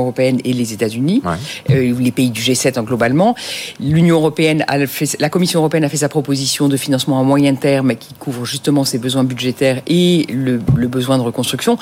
européenne 0.00 0.40
et 0.44 0.52
les 0.52 0.72
États-Unis, 0.72 1.22
euh, 1.70 1.94
les 1.98 2.10
pays 2.10 2.30
du 2.30 2.40
G7 2.40 2.82
globalement. 2.84 3.34
L'Union 3.80 4.16
européenne, 4.16 4.64
a 4.68 4.86
fait, 4.86 5.16
la 5.20 5.28
Commission 5.28 5.60
européenne 5.60 5.84
a 5.84 5.88
fait 5.88 5.98
sa 5.98 6.08
proposition 6.08 6.68
de 6.68 6.76
financement 6.76 7.20
à 7.20 7.22
moyen 7.22 7.54
terme 7.54 7.96
qui 7.96 8.14
couvre 8.14 8.44
justement 8.44 8.84
ses 8.84 8.98
besoins 8.98 9.24
budgétaires 9.24 9.82
et 9.86 10.26
le, 10.32 10.60
le 10.76 10.88
besoin 10.88 11.18
de 11.18 11.22
reconstruction. 11.22 11.78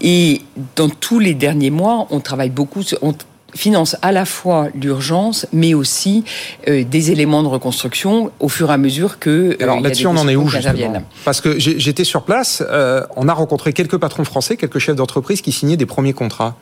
Et 0.00 0.42
dans 0.76 0.88
tous 0.88 1.18
les 1.18 1.34
derniers 1.34 1.70
mois, 1.70 2.06
on 2.10 2.20
travaille 2.20 2.50
beaucoup. 2.50 2.82
On, 3.02 3.14
finance 3.56 3.96
à 4.02 4.12
la 4.12 4.24
fois 4.24 4.68
l'urgence, 4.74 5.46
mais 5.52 5.74
aussi 5.74 6.24
euh, 6.68 6.84
des 6.84 7.10
éléments 7.10 7.42
de 7.42 7.48
reconstruction 7.48 8.30
au 8.40 8.48
fur 8.48 8.70
et 8.70 8.74
à 8.74 8.78
mesure 8.78 9.18
que. 9.18 9.30
Euh, 9.30 9.56
Alors 9.62 9.80
là-dessus, 9.80 10.06
on 10.06 10.16
en 10.16 10.28
est 10.28 10.36
où 10.36 10.48
justement? 10.48 11.02
Parce 11.24 11.40
que 11.40 11.58
j'étais 11.58 12.04
sur 12.04 12.22
place, 12.22 12.62
euh, 12.68 13.02
on 13.16 13.28
a 13.28 13.32
rencontré 13.32 13.72
quelques 13.72 13.96
patrons 13.96 14.24
français, 14.24 14.56
quelques 14.56 14.78
chefs 14.78 14.96
d'entreprise 14.96 15.40
qui 15.40 15.52
signaient 15.52 15.76
des 15.76 15.86
premiers 15.86 16.12
contrats. 16.12 16.56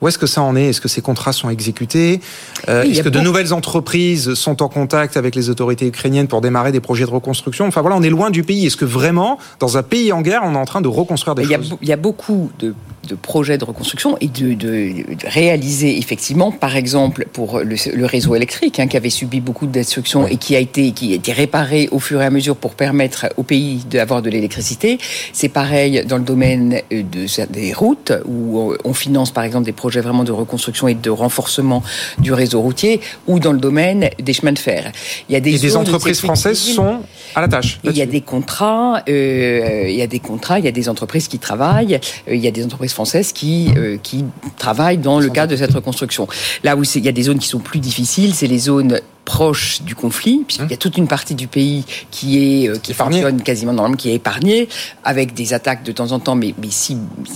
Où 0.00 0.08
est-ce 0.08 0.16
que 0.16 0.26
ça 0.26 0.40
en 0.40 0.56
est? 0.56 0.70
Est-ce 0.70 0.80
que 0.80 0.88
ces 0.88 1.02
contrats 1.02 1.34
sont 1.34 1.50
exécutés? 1.50 2.20
Est-ce 2.66 3.02
que 3.02 3.10
de 3.10 3.20
nouvelles 3.20 3.52
entreprises 3.52 4.32
sont 4.32 4.62
en 4.62 4.68
contact 4.70 5.18
avec 5.18 5.34
les 5.34 5.50
autorités 5.50 5.86
ukrainiennes 5.86 6.26
pour 6.26 6.40
démarrer 6.40 6.72
des 6.72 6.80
projets 6.80 7.04
de 7.04 7.10
reconstruction? 7.10 7.66
Enfin 7.66 7.82
voilà, 7.82 7.96
on 7.96 8.02
est 8.02 8.08
loin 8.08 8.30
du 8.30 8.42
pays. 8.42 8.64
Est-ce 8.64 8.78
que 8.78 8.86
vraiment, 8.86 9.38
dans 9.58 9.76
un 9.76 9.82
pays 9.82 10.10
en 10.12 10.22
guerre, 10.22 10.40
on 10.42 10.54
est 10.54 10.58
en 10.58 10.64
train 10.64 10.80
de 10.80 10.88
reconstruire 10.88 11.34
des 11.34 11.44
choses? 11.44 11.76
Il 11.82 11.88
y 11.88 11.92
a 11.92 11.98
beaucoup 11.98 12.50
de 12.58 12.74
de 13.10 13.16
projets 13.16 13.58
de 13.58 13.64
reconstruction 13.64 14.16
et 14.20 14.28
de, 14.28 14.54
de, 14.54 15.04
réaliser 15.26 15.98
effectivement, 15.98 16.52
par 16.52 16.76
exemple, 16.76 17.26
pour 17.32 17.60
le, 17.60 18.06
réseau 18.06 18.34
électrique 18.34 18.78
hein, 18.78 18.86
qui 18.86 18.96
avait 18.96 19.10
subi 19.10 19.40
beaucoup 19.40 19.66
de 19.66 19.72
destruction 19.72 20.26
et 20.26 20.36
qui 20.36 20.54
a 20.56 20.58
été 20.58 20.92
qui 20.92 21.12
a 21.12 21.16
été 21.16 21.32
réparé 21.32 21.88
au 21.90 21.98
fur 21.98 22.22
et 22.22 22.24
à 22.24 22.30
mesure 22.30 22.56
pour 22.56 22.74
permettre 22.74 23.26
au 23.36 23.42
pays 23.42 23.82
d'avoir 23.90 24.22
de 24.22 24.30
l'électricité. 24.30 24.98
C'est 25.32 25.48
pareil 25.48 26.04
dans 26.06 26.18
le 26.18 26.24
domaine 26.24 26.80
de, 26.90 27.52
des 27.52 27.72
routes 27.72 28.12
où 28.26 28.74
on 28.84 28.94
finance 28.94 29.30
par 29.30 29.44
exemple 29.44 29.66
des 29.66 29.72
projets 29.72 30.00
vraiment 30.00 30.24
de 30.24 30.32
reconstruction 30.32 30.88
et 30.88 30.94
de 30.94 31.10
renforcement 31.10 31.82
du 32.18 32.32
réseau 32.32 32.60
routier 32.60 33.00
ou 33.26 33.40
dans 33.40 33.52
le 33.52 33.58
domaine 33.58 34.10
des 34.20 34.32
chemins 34.32 34.52
de 34.52 34.58
fer. 34.58 34.92
Il 35.28 35.32
y 35.32 35.36
a 35.36 35.40
des, 35.40 35.54
et 35.54 35.58
des 35.58 35.76
entreprises 35.76 36.20
françaises 36.20 36.58
sont 36.58 37.00
à 37.34 37.40
la 37.40 37.48
tâche. 37.48 37.80
Il 37.84 37.96
y 37.96 38.02
a 38.02 38.06
des 38.06 38.20
contrats, 38.20 39.02
euh, 39.08 39.86
il 39.88 39.94
y 39.94 40.02
a 40.02 40.06
des 40.06 40.18
contrats, 40.18 40.58
il 40.58 40.64
y 40.64 40.68
a 40.68 40.72
des 40.72 40.88
entreprises 40.88 41.28
qui 41.28 41.38
travaillent, 41.38 41.96
euh, 42.28 42.34
il 42.34 42.40
y 42.40 42.48
a 42.48 42.50
des 42.50 42.64
entreprises 42.64 42.92
françaises 42.92 42.99
qui, 43.34 43.72
qui 44.02 44.24
travaillent 44.56 44.98
dans 44.98 45.20
le 45.20 45.28
cadre 45.28 45.52
de 45.52 45.56
cette 45.56 45.72
reconstruction. 45.72 46.28
Là 46.64 46.76
où 46.76 46.82
il 46.82 47.04
y 47.04 47.08
a 47.08 47.12
des 47.12 47.22
zones 47.22 47.38
qui 47.38 47.48
sont 47.48 47.58
plus 47.58 47.80
difficiles, 47.80 48.34
c'est 48.34 48.46
les 48.46 48.58
zones 48.58 49.00
proches 49.24 49.82
du 49.82 49.94
conflit, 49.94 50.42
puisqu'il 50.44 50.70
y 50.70 50.74
a 50.74 50.76
toute 50.76 50.96
une 50.96 51.06
partie 51.06 51.36
du 51.36 51.46
pays 51.46 51.84
qui 52.10 52.64
est 52.64 52.82
qui 52.82 52.94
fonctionne 52.94 53.42
quasiment 53.42 53.72
normalement, 53.72 53.96
qui 53.96 54.10
est 54.10 54.14
épargnée, 54.14 54.68
avec 55.04 55.34
des 55.34 55.54
attaques 55.54 55.84
de 55.84 55.92
temps 55.92 56.10
en 56.10 56.18
temps, 56.18 56.34
mais, 56.34 56.52
mais 56.60 56.68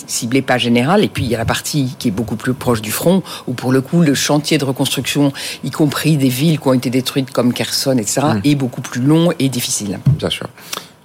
ciblées 0.07 0.42
pas 0.42 0.59
générales. 0.59 1.05
Et 1.05 1.09
puis 1.09 1.22
il 1.24 1.31
y 1.31 1.35
a 1.35 1.38
la 1.38 1.44
partie 1.44 1.94
qui 1.98 2.09
est 2.09 2.11
beaucoup 2.11 2.37
plus 2.37 2.55
proche 2.55 2.83
du 2.83 2.90
front, 2.90 3.22
où 3.46 3.53
pour 3.53 3.70
le 3.70 3.81
coup 3.81 4.00
le 4.00 4.14
chantier 4.14 4.59
de 4.59 4.64
reconstruction, 4.64 5.33
y 5.62 5.70
compris 5.70 6.16
des 6.16 6.29
villes 6.29 6.59
qui 6.59 6.68
ont 6.68 6.74
été 6.74 6.90
détruites 6.90 7.31
comme 7.31 7.53
Kherson, 7.53 7.96
etc., 7.96 8.22
mmh. 8.22 8.40
est 8.44 8.55
beaucoup 8.57 8.81
plus 8.81 9.00
long 9.00 9.33
et 9.38 9.48
difficile. 9.48 10.00
Bien 10.18 10.31
sûr. 10.31 10.48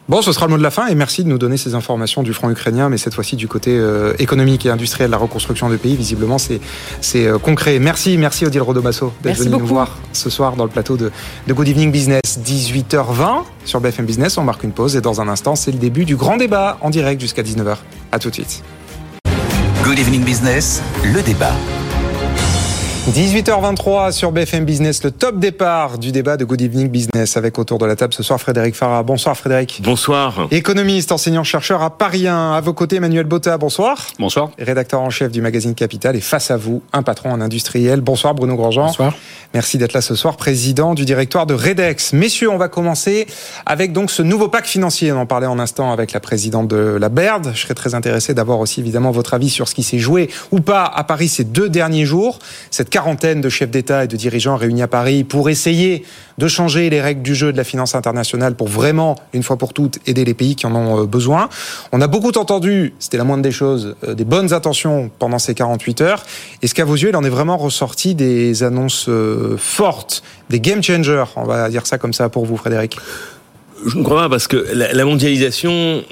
Bon, 0.10 0.24
ce 0.24 0.32
sera 0.32 0.48
le 0.48 0.50
mot 0.50 0.58
de 0.58 0.63
la 0.63 0.72
fin 0.72 0.88
et 0.88 0.95
merci 0.95 1.24
de 1.24 1.30
nous 1.30 1.38
donner 1.38 1.56
ces 1.56 1.76
informations 1.76 2.24
du 2.24 2.34
front 2.34 2.50
ukrainien, 2.50 2.89
mais 2.89 2.98
cette 2.98 3.13
fois-ci 3.13 3.36
du 3.36 3.48
côté 3.48 3.78
euh, 3.78 4.15
économique 4.17 4.65
et 4.65 4.72
industriel, 4.72 5.12
la 5.12 5.17
reconstruction 5.17 5.69
du 5.69 5.78
pays. 5.78 5.95
Visiblement, 5.95 6.39
c'est 6.39 6.60
c'est 7.00 7.28
euh, 7.28 7.38
concret. 7.38 7.78
Merci, 7.78 8.17
merci 8.17 8.43
Odile 8.43 8.63
Rodomasso 8.63 9.13
d'être 9.22 9.38
venu 9.38 9.52
nous 9.52 9.67
voir 9.67 10.00
ce 10.12 10.32
soir 10.32 10.56
dans 10.56 10.63
le 10.63 10.72
plateau 10.72 10.98
de, 10.98 11.12
de 11.45 11.54
Good 11.54 11.67
Evening 11.67 11.91
Business, 11.91 12.39
18h20 12.43 13.43
sur 13.65 13.82
BFM 13.82 14.08
Business. 14.08 14.39
On 14.39 14.43
marque 14.43 14.63
une 14.63 14.72
pause 14.72 14.95
et 14.95 15.02
dans 15.02 15.22
un 15.22 15.28
instant, 15.28 15.56
c'est 15.56 15.72
le 15.72 15.78
début 15.78 16.06
du 16.06 16.15
grand 16.15 16.38
débat 16.38 16.80
en 16.82 16.89
direct 16.89 17.22
jusqu'à 17.22 17.43
19h. 17.43 17.76
À 18.12 18.17
tout 18.17 18.32
de 18.32 18.34
suite. 18.34 18.63
Good 19.84 20.00
Evening 20.00 20.24
Business, 20.24 20.82
le 21.04 21.22
débat. 21.22 21.54
18h23 23.10 24.12
sur 24.12 24.32
BFM 24.32 24.65
Business, 24.65 25.04
le 25.04 25.10
top 25.10 25.39
départ 25.39 25.98
du 25.98 26.12
débat 26.12 26.38
de 26.38 26.45
Good 26.45 26.62
Evening 26.62 26.89
Business 26.89 27.38
avec 27.38 27.58
autour 27.58 27.80
de 27.80 27.86
la 27.88 27.95
table 27.95 28.13
ce 28.13 28.22
soir 28.22 28.39
Frédéric 28.39 28.76
Farah. 28.76 29.02
Bonsoir 29.02 29.36
Frédéric. 29.36 29.82
Bonsoir. 29.84 30.48
Économiste, 30.52 31.12
enseignant-chercheur 31.12 31.82
à 31.82 31.98
Paris 31.98 32.28
1. 32.28 32.52
À 32.54 32.62
vos 32.62 32.74
côtés 32.74 32.98
Emmanuel 32.98 33.26
Botta, 33.26 33.58
bonsoir. 33.58 34.06
Bonsoir. 34.19 34.52
Rédacteur 34.60 35.02
en 35.02 35.10
chef 35.10 35.32
du 35.32 35.41
magazine 35.41 35.74
Capital 35.74 36.15
et 36.15 36.22
face 36.22 36.52
à 36.52 36.58
vous, 36.58 36.84
un 36.93 37.02
patron 37.02 37.32
en 37.32 37.41
industriel. 37.41 38.02
Bonsoir 38.02 38.36
Bruno 38.36 38.56
Grandjean. 38.56 38.86
Bonsoir. 38.86 39.15
Merci 39.56 39.80
d'être 39.80 39.93
là 39.93 40.02
ce 40.02 40.13
soir, 40.13 40.38
président 40.38 40.93
du 40.93 41.04
directoire 41.04 41.48
de 41.48 41.56
Redex. 41.56 42.13
Messieurs, 42.13 42.52
on 42.52 42.58
va 42.58 42.67
commencer 42.67 43.26
avec 43.65 43.91
donc 43.91 44.12
ce 44.12 44.22
nouveau 44.22 44.50
pacte 44.50 44.67
financier. 44.67 45.12
On 45.12 45.22
en 45.22 45.26
parlait 45.26 45.48
en 45.48 45.58
instant 45.58 45.91
avec 45.91 46.12
la 46.12 46.19
présidente 46.19 46.67
de 46.67 46.78
la 46.78 47.10
BERD. 47.10 47.54
Je 47.56 47.62
serais 47.62 47.74
très 47.74 47.95
intéressé 47.95 48.36
d'avoir 48.36 48.60
aussi 48.60 48.82
évidemment 48.82 49.10
votre 49.10 49.34
avis 49.34 49.50
sur 49.50 49.67
ce 49.67 49.74
qui 49.74 49.82
s'est 49.82 49.98
joué 49.98 50.30
ou 50.52 50.60
pas 50.60 50.84
à 50.86 51.04
Paris 51.04 51.28
ces 51.28 51.43
deux 51.43 51.69
derniers 51.69 52.06
jours. 52.06 52.38
Cette 52.69 52.91
quarantaine 52.99 53.39
de 53.39 53.47
chefs 53.47 53.71
d'État 53.71 54.03
et 54.03 54.07
de 54.07 54.17
dirigeants 54.17 54.57
réunis 54.57 54.81
à 54.81 54.89
Paris 54.89 55.23
pour 55.23 55.49
essayer 55.49 56.03
de 56.38 56.49
changer 56.49 56.89
les 56.89 56.99
règles 56.99 57.21
du 57.21 57.33
jeu 57.33 57.53
de 57.53 57.55
la 57.55 57.63
finance 57.63 57.95
internationale 57.95 58.55
pour 58.55 58.67
vraiment, 58.67 59.15
une 59.31 59.41
fois 59.41 59.55
pour 59.55 59.71
toutes, 59.71 59.99
aider 60.05 60.25
les 60.25 60.33
pays 60.33 60.57
qui 60.57 60.65
en 60.65 60.75
ont 60.75 61.03
euh, 61.03 61.05
besoin. 61.05 61.47
On 61.93 62.01
a 62.01 62.07
beaucoup 62.07 62.33
entendu, 62.38 62.93
c'était 62.99 63.15
la 63.15 63.23
moindre 63.23 63.41
des 63.41 63.53
choses, 63.53 63.95
euh, 64.03 64.15
des 64.15 64.25
bonnes 64.25 64.51
intentions 64.51 65.09
pendant 65.17 65.39
ces 65.39 65.55
48 65.55 66.01
heures. 66.01 66.25
Est-ce 66.62 66.75
qu'à 66.75 66.83
vos 66.83 66.95
yeux, 66.95 67.07
il 67.07 67.15
en 67.15 67.23
est 67.23 67.29
vraiment 67.29 67.55
ressorti 67.55 68.15
des 68.15 68.63
annonces 68.63 69.07
euh, 69.07 69.55
fortes, 69.57 70.21
des 70.49 70.59
game 70.59 70.83
changers 70.83 71.23
On 71.38 71.45
va 71.45 71.69
dire 71.69 71.88
ça 71.88 71.97
comme 71.97 72.12
ça 72.12 72.27
pour 72.27 72.45
vous, 72.45 72.57
Frédéric? 72.57 72.97
Je 73.88 73.97
ne 73.97 74.03
crois 74.03 74.23
pas 74.23 74.29
parce 74.29 74.49
que 74.49 74.57
la 74.73 75.05
mondialisation, 75.05 76.03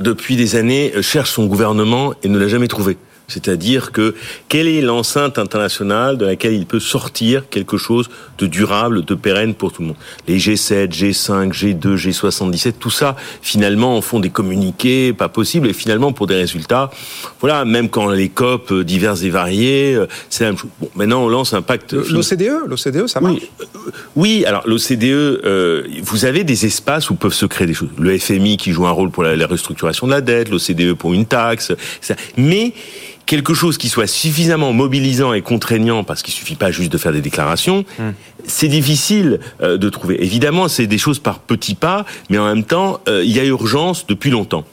depuis 0.00 0.36
des 0.36 0.54
années, 0.54 0.92
cherche 1.00 1.30
son 1.30 1.46
gouvernement 1.46 2.12
et 2.22 2.28
ne 2.28 2.38
l'a 2.38 2.48
jamais 2.48 2.68
trouvé. 2.68 2.98
C'est-à-dire 3.28 3.92
que 3.92 4.14
quelle 4.48 4.68
est 4.68 4.80
l'enceinte 4.80 5.38
internationale 5.38 6.16
de 6.16 6.24
laquelle 6.24 6.54
il 6.54 6.66
peut 6.66 6.80
sortir 6.80 7.48
quelque 7.48 7.76
chose 7.76 8.08
de 8.38 8.46
durable, 8.46 9.04
de 9.04 9.14
pérenne 9.14 9.54
pour 9.54 9.72
tout 9.72 9.82
le 9.82 9.88
monde? 9.88 9.96
Les 10.28 10.38
G7, 10.38 10.88
G5, 10.88 11.52
G2, 11.52 11.96
G77, 11.96 12.74
tout 12.78 12.90
ça, 12.90 13.16
finalement, 13.42 13.96
en 13.96 14.00
font 14.00 14.20
des 14.20 14.30
communiqués 14.30 15.12
pas 15.12 15.28
possibles 15.28 15.68
et 15.68 15.72
finalement 15.72 16.12
pour 16.12 16.26
des 16.26 16.36
résultats. 16.36 16.90
Voilà, 17.40 17.64
même 17.64 17.88
quand 17.88 18.08
les 18.10 18.28
COP 18.28 18.70
euh, 18.70 18.84
diverses 18.84 19.22
et 19.22 19.30
variées, 19.30 19.94
euh, 19.94 20.06
c'est 20.30 20.44
la 20.44 20.50
même 20.50 20.58
chose. 20.58 20.70
Bon, 20.80 20.90
maintenant 20.94 21.22
on 21.24 21.28
lance 21.28 21.52
un 21.52 21.62
pacte. 21.62 21.92
L'OCDE, 21.92 22.66
l'OCDE, 22.66 23.06
ça 23.06 23.20
marche? 23.20 23.40
Oui, 23.40 23.50
euh, 23.60 23.90
oui 24.16 24.44
alors 24.44 24.62
l'OCDE, 24.66 26.02
vous 26.02 26.24
avez 26.24 26.44
des 26.44 26.66
espaces 26.66 27.10
où 27.10 27.14
peuvent 27.14 27.32
se 27.32 27.46
créer 27.46 27.66
des 27.66 27.74
choses. 27.74 27.88
Le 27.98 28.16
FMI 28.18 28.56
qui 28.56 28.72
joue 28.72 28.86
un 28.86 28.90
rôle 28.90 29.10
pour 29.10 29.22
la, 29.22 29.36
la 29.36 29.46
restructuration 29.46 30.06
de 30.06 30.12
la 30.12 30.20
dette, 30.20 30.50
l'OCDE 30.50 30.94
pour 30.94 31.12
une 31.12 31.26
taxe, 31.26 31.72
ça. 32.00 32.14
mais 32.36 32.72
quelque 33.26 33.54
chose 33.54 33.76
qui 33.76 33.88
soit 33.88 34.06
suffisamment 34.06 34.72
mobilisant 34.72 35.32
et 35.32 35.42
contraignant, 35.42 36.04
parce 36.04 36.22
qu'il 36.22 36.32
suffit 36.32 36.54
pas 36.54 36.70
juste 36.70 36.92
de 36.92 36.98
faire 36.98 37.12
des 37.12 37.20
déclarations, 37.20 37.84
hmm. 37.98 38.10
c'est 38.46 38.68
difficile 38.68 39.40
euh, 39.60 39.76
de 39.76 39.88
trouver. 39.90 40.22
Évidemment, 40.24 40.68
c'est 40.68 40.86
des 40.86 40.98
choses 40.98 41.18
par 41.18 41.40
petits 41.40 41.74
pas, 41.74 42.06
mais 42.30 42.38
en 42.38 42.46
même 42.46 42.64
temps, 42.64 43.00
euh, 43.08 43.24
il 43.24 43.32
y 43.32 43.40
a 43.40 43.44
urgence 43.44 44.06
depuis 44.06 44.30
longtemps. 44.30 44.64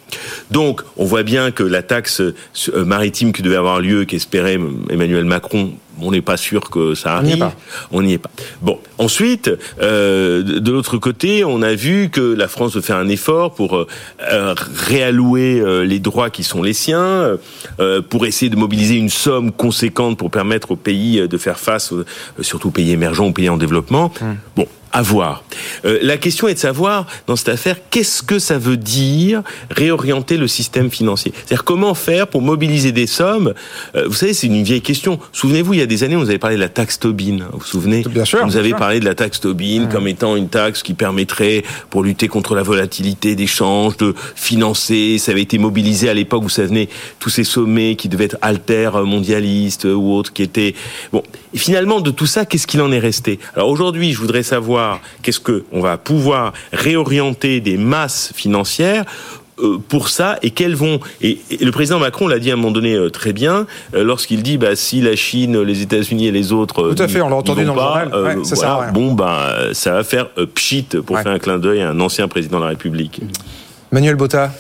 Donc, 0.52 0.82
on 0.98 1.06
voit 1.06 1.24
bien 1.24 1.52
que 1.52 1.64
la 1.64 1.82
taxe 1.82 2.22
euh, 2.22 2.86
maritime 2.86 3.34
qui 3.34 3.42
devait 3.42 3.56
avoir 3.56 3.82
lieu, 3.82 4.06
qu'espérait 4.06 4.60
Emmanuel 4.90 5.26
Macron, 5.26 5.74
on 6.04 6.12
n'est 6.12 6.22
pas 6.22 6.38
sûr 6.38 6.70
que 6.70 6.96
ça 6.96 7.16
arrive. 7.16 7.50
On 7.92 8.02
n'y 8.02 8.14
est 8.14 8.18
pas. 8.18 8.32
Bon, 8.62 8.80
ensuite, 8.98 9.50
euh, 9.82 10.44
de 10.44 10.72
l'autre 10.72 10.98
côté, 10.98 11.44
on 11.44 11.62
a 11.62 11.74
vu 11.74 12.10
que 12.10 12.22
la 12.22 12.48
France 12.48 12.76
veut 12.76 12.82
faire 12.82 12.98
un 12.98 13.10
effort 13.10 13.54
pour 13.54 13.76
euh, 13.76 14.56
réallouer 14.76 15.60
euh, 15.60 15.84
les 15.84 16.00
droits 16.00 16.30
qui 16.30 16.44
sont 16.44 16.62
les 16.62 16.74
siens, 16.74 17.38
euh, 17.80 18.02
pour 18.02 18.26
essayer 18.26 18.50
de 18.50 18.56
mobiliser 18.56 18.96
une 18.96 19.10
somme 19.10 19.52
conséquente 19.52 20.18
pour 20.18 20.32
permettre 20.32 20.72
aux 20.72 20.76
pays 20.76 21.28
de 21.28 21.38
faire 21.38 21.60
face, 21.60 21.94
surtout 22.42 22.70
aux 22.70 22.72
pays 22.72 22.92
émergents, 22.92 23.28
aux 23.28 23.32
pays 23.32 23.50
en 23.50 23.58
développement. 23.58 24.12
Hum. 24.22 24.38
Bon, 24.56 24.68
à 24.94 25.02
voir. 25.02 25.44
Euh, 25.86 25.98
la 26.02 26.18
question 26.18 26.48
est 26.48 26.54
de 26.54 26.60
savoir, 26.60 27.08
dans 27.28 27.36
cette 27.36 27.50
affaire, 27.50 27.78
qu'est-ce 27.90 28.22
que 28.22 28.38
ça 28.40 28.58
veut 28.60 28.78
dire 28.78 29.42
réorienter 29.72 30.38
le 30.38 30.48
système 30.48 30.90
financier? 30.92 31.34
C'est-à-dire 31.36 31.64
comment 31.64 31.96
faire 31.96 32.28
pour 32.28 32.42
mobiliser 32.42 32.92
des 32.92 33.08
sommes? 33.08 33.54
Euh, 33.96 34.06
Vous 34.08 34.14
savez, 34.14 34.34
c'est 34.34 34.48
une 34.48 34.64
vieille 34.64 34.82
question. 34.82 35.20
Souvenez-vous, 35.32 35.74
il 35.74 35.80
y 35.80 35.84
a 35.84 35.88
des 35.88 36.04
années, 36.04 36.16
on 36.16 36.20
vous 36.20 36.30
avait 36.30 36.38
parlé 36.38 36.56
de 36.56 36.62
la 36.62 36.70
taxe 36.70 37.00
Tobin. 37.00 37.40
Vous 37.52 37.60
vous 37.60 37.66
souvenez? 37.66 38.04
Bien 38.08 38.24
sûr. 38.24 38.40
On 38.44 38.46
nous 38.46 38.58
avait 38.58 38.74
parlé 38.74 39.00
de 39.00 39.06
la 39.06 39.16
taxe 39.16 39.40
Tobin 39.40 39.88
comme 39.92 40.08
étant 40.08 40.36
une 40.36 40.50
taxe 40.50 40.84
qui 40.84 40.94
permettrait, 40.94 41.64
pour 41.90 42.04
lutter 42.04 42.28
contre 42.28 42.54
la 42.54 42.64
volatilité 42.64 43.36
des 43.36 43.48
changes, 43.48 43.98
de 43.98 44.14
financer. 44.36 45.18
Ça 45.18 45.32
avait 45.32 45.42
été 45.42 45.58
mobilisé 45.58 46.08
à 46.08 46.14
l'époque, 46.14 46.44
vous 46.44 46.50
savez, 46.50 46.88
tous 47.20 47.30
ces 47.30 47.44
sommets 47.44 47.96
qui 47.96 48.10
devaient 48.10 48.26
être 48.26 48.38
alter 48.42 48.92
mondialistes 49.06 49.86
ou 49.86 50.14
autres, 50.14 50.32
qui 50.32 50.44
étaient... 50.44 50.76
Bon, 51.12 51.24
et 51.54 51.58
finalement, 51.58 52.00
de 52.00 52.12
tout 52.12 52.26
ça, 52.28 52.46
qu'est-ce 52.46 52.68
qu'il 52.68 52.82
en 52.82 52.92
est 52.92 53.00
resté? 53.00 53.40
Alors 53.56 53.70
aujourd'hui, 53.70 54.12
je 54.12 54.20
voudrais 54.20 54.44
savoir 54.44 54.83
qu'est-ce 55.22 55.40
que 55.40 55.64
on 55.72 55.82
va 55.82 55.98
pouvoir 55.98 56.54
réorienter 56.72 57.60
des 57.60 57.78
masses 57.78 58.32
financières 58.36 59.06
euh, 59.60 59.78
pour 59.88 60.10
ça 60.10 60.40
et 60.42 60.50
quels 60.50 60.76
vont 60.76 61.00
et, 61.22 61.40
le 61.62 61.72
président 61.72 62.00
Macron 62.00 62.28
l'a 62.28 62.40
dit 62.40 62.50
à 62.50 62.54
un 62.54 62.58
moment 62.58 62.72
donné 62.72 62.96
euh, 62.96 63.10
très 63.10 63.34
bien 63.34 63.68
euh, 63.94 64.04
lorsqu'il 64.04 64.42
dit 64.42 64.58
bah 64.58 64.76
si 64.76 65.00
la 65.00 65.16
Chine 65.16 65.62
les 65.62 65.82
États-Unis 65.84 66.28
et 66.28 66.32
les 66.32 66.52
autres 66.52 66.92
tout 66.94 67.04
à 67.04 67.08
fait 67.08 67.22
on 67.22 67.30
l'a 67.30 67.36
entendu 67.36 67.64
dans 67.64 67.76
pas, 67.76 68.06
le 68.06 68.44
journal 68.44 68.92
bon 68.94 69.14
bah 69.14 69.56
ça 69.74 69.94
va 69.94 70.04
faire 70.04 70.30
pchit 70.56 70.88
pour 71.06 71.20
faire 71.20 71.34
un 71.34 71.40
clin 71.40 71.60
d'œil 71.60 71.82
à 71.82 71.90
un 71.90 72.00
ancien 72.00 72.28
président 72.28 72.58
de 72.58 72.64
la 72.64 72.70
République. 72.70 73.22
Manuel 73.92 74.16
Botta 74.16 74.52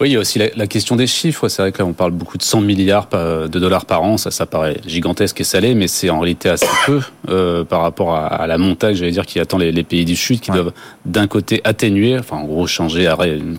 oui, 0.00 0.10
il 0.10 0.12
y 0.14 0.16
a 0.16 0.18
aussi 0.18 0.38
la, 0.38 0.66
question 0.66 0.96
des 0.96 1.06
chiffres. 1.06 1.48
C'est 1.48 1.62
vrai 1.62 1.70
que 1.70 1.78
là, 1.78 1.86
on 1.86 1.92
parle 1.92 2.10
beaucoup 2.10 2.36
de 2.36 2.42
100 2.42 2.60
milliards 2.62 3.08
de 3.10 3.58
dollars 3.58 3.86
par 3.86 4.02
an. 4.02 4.16
Ça, 4.16 4.30
ça 4.32 4.44
paraît 4.44 4.78
gigantesque 4.86 5.40
et 5.40 5.44
salé, 5.44 5.74
mais 5.74 5.86
c'est 5.86 6.10
en 6.10 6.18
réalité 6.18 6.48
assez 6.48 6.66
peu 6.84 7.00
euh, 7.28 7.64
par 7.64 7.82
rapport 7.82 8.16
à, 8.16 8.46
la 8.46 8.58
montagne, 8.58 8.94
j'allais 8.94 9.12
dire, 9.12 9.24
qui 9.24 9.38
attend 9.38 9.58
les, 9.58 9.84
pays 9.84 10.04
du 10.04 10.16
Sud, 10.16 10.40
qui 10.40 10.50
doivent 10.50 10.72
d'un 11.04 11.28
côté 11.28 11.60
atténuer, 11.64 12.18
enfin 12.18 12.36
en 12.36 12.44
gros 12.44 12.66
changer, 12.66 13.12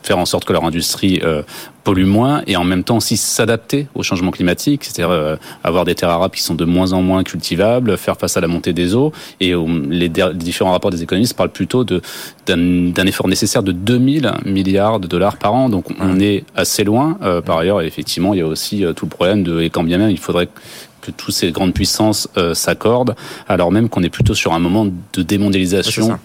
faire 0.03 0.17
en 0.17 0.25
sorte 0.25 0.43
que 0.43 0.51
leur 0.51 0.65
industrie 0.65 1.21
euh, 1.23 1.41
pollue 1.85 2.05
moins 2.05 2.41
et 2.47 2.57
en 2.57 2.65
même 2.65 2.83
temps 2.83 2.97
aussi 2.97 3.15
s'adapter 3.15 3.87
au 3.95 4.03
changement 4.03 4.31
climatique, 4.31 4.83
c'est-à-dire 4.83 5.11
euh, 5.11 5.37
avoir 5.63 5.85
des 5.85 5.95
terres 5.95 6.09
arables 6.09 6.35
qui 6.35 6.41
sont 6.41 6.55
de 6.55 6.65
moins 6.65 6.91
en 6.91 7.01
moins 7.01 7.23
cultivables, 7.23 7.95
faire 7.97 8.17
face 8.17 8.35
à 8.35 8.41
la 8.41 8.47
montée 8.47 8.73
des 8.73 8.95
eaux. 8.95 9.13
Et 9.39 9.53
les, 9.89 10.09
différents 10.09 10.71
rapports 10.71 10.91
des 10.91 11.03
économistes 11.03 11.35
parlent 11.35 11.51
plutôt 11.51 11.85
d'un 11.85 13.05
effort 13.05 13.27
nécessaire 13.27 13.63
de 13.63 13.71
2000 13.71 14.31
milliards 14.45 14.99
de 14.99 15.07
dollars 15.07 15.37
par 15.37 15.53
an. 15.53 15.69
Donc 15.69 15.85
on 15.99 16.19
est 16.19 16.43
assez 16.55 16.83
loin. 16.83 17.17
Euh, 17.21 17.41
par 17.41 17.59
ailleurs, 17.59 17.81
effectivement, 17.81 18.33
il 18.33 18.39
y 18.39 18.43
a 18.43 18.47
aussi 18.47 18.83
euh, 18.83 18.93
tout 18.93 19.05
le 19.05 19.11
problème 19.11 19.43
de, 19.43 19.61
et 19.61 19.69
quand 19.69 19.83
bien 19.83 19.99
même, 19.99 20.09
il 20.09 20.19
faudrait 20.19 20.47
que 20.47 21.11
toutes 21.11 21.35
ces 21.35 21.51
grandes 21.51 21.75
puissances 21.75 22.27
s'accordent, 22.53 23.15
alors 23.47 23.71
même 23.71 23.89
qu'on 23.89 24.01
est 24.01 24.09
plutôt 24.09 24.33
sur 24.33 24.53
un 24.53 24.59
moment 24.59 24.87
de 24.87 25.21
démondialisation. 25.21 26.17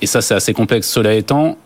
Et 0.00 0.06
ça, 0.06 0.20
c'est 0.20 0.34
assez 0.34 0.54
complexe. 0.54 0.88
Cela 0.88 1.14
étant, 1.14 1.58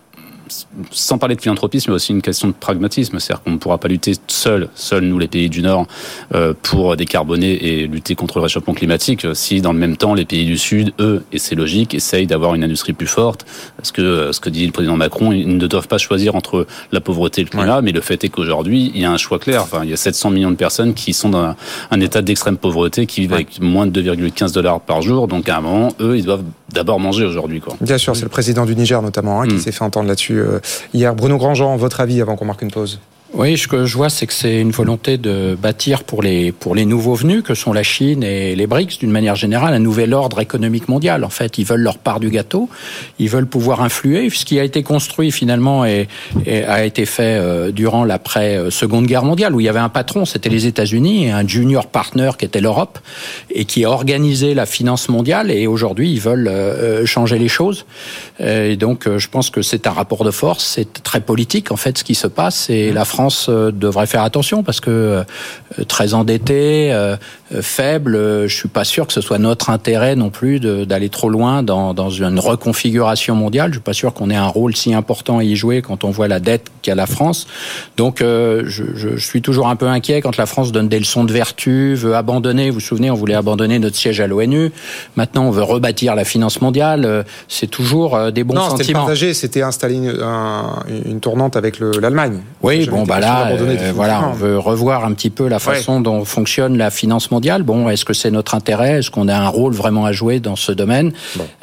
sans 0.90 1.18
parler 1.18 1.36
de 1.36 1.40
philanthropisme, 1.40 1.90
mais 1.90 1.96
aussi 1.96 2.12
une 2.12 2.22
question 2.22 2.48
de 2.48 2.52
pragmatisme. 2.52 3.18
C'est-à-dire 3.18 3.42
qu'on 3.42 3.52
ne 3.52 3.58
pourra 3.58 3.78
pas 3.78 3.88
lutter 3.88 4.12
seul, 4.26 4.68
seul 4.74 5.04
nous 5.04 5.18
les 5.18 5.28
pays 5.28 5.48
du 5.48 5.62
Nord, 5.62 5.86
euh, 6.34 6.54
pour 6.62 6.96
décarboner 6.96 7.52
et 7.52 7.86
lutter 7.86 8.14
contre 8.14 8.38
le 8.38 8.42
réchauffement 8.42 8.74
climatique, 8.74 9.26
si 9.34 9.60
dans 9.60 9.72
le 9.72 9.78
même 9.78 9.96
temps 9.96 10.14
les 10.14 10.24
pays 10.24 10.44
du 10.44 10.58
Sud, 10.58 10.92
eux, 11.00 11.24
et 11.32 11.38
c'est 11.38 11.54
logique, 11.54 11.94
essayent 11.94 12.26
d'avoir 12.26 12.54
une 12.54 12.64
industrie 12.64 12.92
plus 12.92 13.06
forte. 13.06 13.46
Parce 13.76 13.92
que 13.92 14.02
euh, 14.02 14.32
ce 14.32 14.40
que 14.40 14.50
dit 14.50 14.66
le 14.66 14.72
président 14.72 14.96
Macron, 14.96 15.32
ils 15.32 15.56
ne 15.56 15.66
doivent 15.66 15.88
pas 15.88 15.98
choisir 15.98 16.34
entre 16.34 16.66
la 16.92 17.00
pauvreté 17.00 17.40
et 17.40 17.44
le 17.44 17.50
climat, 17.50 17.82
mais 17.82 17.92
le 17.92 18.00
fait 18.00 18.22
est 18.24 18.28
qu'aujourd'hui, 18.28 18.92
il 18.94 19.00
y 19.00 19.04
a 19.04 19.12
un 19.12 19.16
choix 19.16 19.38
clair. 19.38 19.62
Enfin, 19.62 19.80
il 19.84 19.90
y 19.90 19.92
a 19.92 19.96
700 19.96 20.30
millions 20.30 20.50
de 20.50 20.56
personnes 20.56 20.94
qui 20.94 21.12
sont 21.12 21.30
dans 21.30 21.54
un, 21.90 22.00
état 22.00 22.22
d'extrême 22.22 22.56
pauvreté, 22.56 23.06
qui 23.06 23.22
vivent 23.22 23.32
avec 23.32 23.60
moins 23.60 23.86
de 23.86 24.02
2,15 24.02 24.52
dollars 24.52 24.80
par 24.80 25.02
jour. 25.02 25.28
Donc 25.28 25.48
à 25.48 25.56
un 25.56 25.60
moment, 25.60 25.88
eux, 26.00 26.16
ils 26.16 26.24
doivent 26.24 26.44
d'abord 26.72 27.00
manger 27.00 27.24
aujourd'hui. 27.24 27.62
Bien 27.80 27.98
sûr, 27.98 28.14
c'est 28.16 28.22
le 28.22 28.28
président 28.28 28.66
du 28.66 28.76
Niger 28.76 29.00
notamment 29.02 29.40
hein, 29.40 29.46
qui 29.48 29.54
mm. 29.54 29.60
s'est 29.60 29.72
fait 29.72 29.84
entendre 29.84 30.08
là-dessus 30.08 30.35
euh, 30.38 30.60
hier. 30.92 31.14
Bruno 31.14 31.38
Grandjean, 31.38 31.76
votre 31.76 32.00
avis 32.00 32.20
avant 32.20 32.36
qu'on 32.36 32.44
marque 32.44 32.62
une 32.62 32.70
pause? 32.70 33.00
Oui, 33.34 33.58
ce 33.58 33.66
que 33.66 33.86
je 33.86 33.96
vois, 33.96 34.08
c'est 34.08 34.26
que 34.28 34.32
c'est 34.32 34.60
une 34.60 34.70
volonté 34.70 35.18
de 35.18 35.58
bâtir 35.60 36.04
pour 36.04 36.22
les, 36.22 36.52
pour 36.52 36.76
les 36.76 36.84
nouveaux 36.84 37.16
venus, 37.16 37.42
que 37.42 37.54
sont 37.54 37.72
la 37.72 37.82
Chine 37.82 38.22
et 38.22 38.54
les 38.54 38.66
BRICS, 38.68 39.00
d'une 39.00 39.10
manière 39.10 39.34
générale, 39.34 39.74
un 39.74 39.80
nouvel 39.80 40.14
ordre 40.14 40.40
économique 40.40 40.88
mondial. 40.88 41.24
En 41.24 41.28
fait, 41.28 41.58
ils 41.58 41.64
veulent 41.64 41.80
leur 41.80 41.98
part 41.98 42.20
du 42.20 42.30
gâteau, 42.30 42.68
ils 43.18 43.28
veulent 43.28 43.48
pouvoir 43.48 43.82
influer. 43.82 44.30
Ce 44.30 44.44
qui 44.44 44.60
a 44.60 44.64
été 44.64 44.84
construit 44.84 45.32
finalement 45.32 45.84
et, 45.84 46.06
a 46.46 46.84
été 46.84 47.04
fait 47.04 47.36
euh, 47.36 47.72
durant 47.72 48.04
l'après-seconde 48.04 49.06
guerre 49.06 49.24
mondiale, 49.24 49.56
où 49.56 49.60
il 49.60 49.64
y 49.64 49.68
avait 49.68 49.80
un 49.80 49.88
patron, 49.88 50.24
c'était 50.24 50.48
les 50.48 50.66
États-Unis, 50.66 51.26
et 51.26 51.30
un 51.32 51.46
junior 51.46 51.88
partner 51.88 52.30
qui 52.38 52.44
était 52.44 52.60
l'Europe, 52.60 53.00
et 53.50 53.64
qui 53.64 53.84
a 53.84 53.90
organisé 53.90 54.54
la 54.54 54.66
finance 54.66 55.08
mondiale. 55.08 55.50
Et 55.50 55.66
aujourd'hui, 55.66 56.12
ils 56.12 56.20
veulent 56.20 56.48
euh, 56.48 57.04
changer 57.06 57.38
les 57.38 57.48
choses. 57.48 57.86
Et 58.38 58.76
donc, 58.76 59.08
je 59.18 59.28
pense 59.28 59.50
que 59.50 59.62
c'est 59.62 59.88
un 59.88 59.92
rapport 59.92 60.22
de 60.24 60.30
force, 60.30 60.64
c'est 60.64 61.02
très 61.02 61.20
politique 61.20 61.72
en 61.72 61.76
fait 61.76 61.98
ce 61.98 62.04
qui 62.04 62.14
se 62.14 62.28
passe. 62.28 62.70
Et 62.70 62.92
la 62.92 63.04
France 63.04 63.15
euh, 63.48 63.70
devrait 63.72 64.06
faire 64.06 64.22
attention 64.22 64.62
parce 64.62 64.80
que 64.80 64.90
euh, 64.90 65.84
très 65.88 66.14
endetté, 66.14 66.92
euh, 66.92 67.16
faible, 67.60 68.16
je 68.46 68.54
suis 68.54 68.68
pas 68.68 68.84
sûr 68.84 69.06
que 69.06 69.12
ce 69.12 69.20
soit 69.20 69.38
notre 69.38 69.70
intérêt 69.70 70.16
non 70.16 70.30
plus 70.30 70.60
d'aller 70.60 71.08
trop 71.08 71.28
loin 71.28 71.62
dans, 71.62 71.94
dans, 71.94 72.10
une 72.10 72.38
reconfiguration 72.38 73.34
mondiale. 73.34 73.70
Je 73.70 73.76
suis 73.76 73.82
pas 73.82 73.92
sûr 73.92 74.14
qu'on 74.14 74.30
ait 74.30 74.36
un 74.36 74.46
rôle 74.46 74.74
si 74.76 74.94
important 74.94 75.38
à 75.38 75.44
y 75.44 75.54
jouer 75.56 75.82
quand 75.82 76.04
on 76.04 76.10
voit 76.10 76.28
la 76.28 76.40
dette 76.40 76.66
qu'a 76.82 76.94
la 76.94 77.06
France. 77.06 77.46
Donc 77.96 78.18
je, 78.20 78.64
je, 78.66 79.16
suis 79.16 79.42
toujours 79.42 79.68
un 79.68 79.76
peu 79.76 79.86
inquiet 79.86 80.20
quand 80.20 80.36
la 80.36 80.46
France 80.46 80.72
donne 80.72 80.88
des 80.88 80.98
leçons 80.98 81.24
de 81.24 81.32
vertu, 81.32 81.94
veut 81.94 82.16
abandonner. 82.16 82.70
Vous 82.70 82.74
vous 82.74 82.80
souvenez, 82.80 83.10
on 83.10 83.14
voulait 83.14 83.34
abandonner 83.34 83.78
notre 83.78 83.96
siège 83.96 84.20
à 84.20 84.26
l'ONU. 84.26 84.72
Maintenant, 85.16 85.44
on 85.44 85.50
veut 85.50 85.62
rebâtir 85.62 86.14
la 86.14 86.24
finance 86.24 86.60
mondiale. 86.60 87.24
C'est 87.48 87.70
toujours 87.70 88.32
des 88.32 88.44
bons 88.44 88.54
non, 88.54 88.70
sentiments. 88.70 88.76
Non, 88.76 88.78
c'était 88.78 88.92
partagé. 88.92 89.34
C'était 89.34 89.62
installer 89.62 89.96
une, 89.96 91.06
une, 91.06 91.20
tournante 91.20 91.56
avec 91.56 91.78
l'Allemagne. 91.80 92.40
Oui, 92.62 92.86
bon, 92.86 93.04
bah 93.04 93.20
là, 93.20 93.48
euh, 93.50 93.92
voilà, 93.94 94.28
on 94.28 94.32
veut 94.32 94.58
revoir 94.58 95.04
un 95.04 95.12
petit 95.12 95.30
peu 95.30 95.48
la 95.48 95.58
façon 95.58 96.00
dont 96.00 96.24
fonctionne 96.24 96.76
la 96.76 96.90
finance 96.90 97.30
mondiale. 97.30 97.35
Bon, 97.40 97.88
est-ce 97.88 98.04
que 98.04 98.14
c'est 98.14 98.30
notre 98.30 98.54
intérêt? 98.54 98.98
Est-ce 98.98 99.10
qu'on 99.10 99.28
a 99.28 99.36
un 99.36 99.48
rôle 99.48 99.74
vraiment 99.74 100.04
à 100.04 100.12
jouer 100.12 100.40
dans 100.40 100.56
ce 100.56 100.72
domaine? 100.72 101.12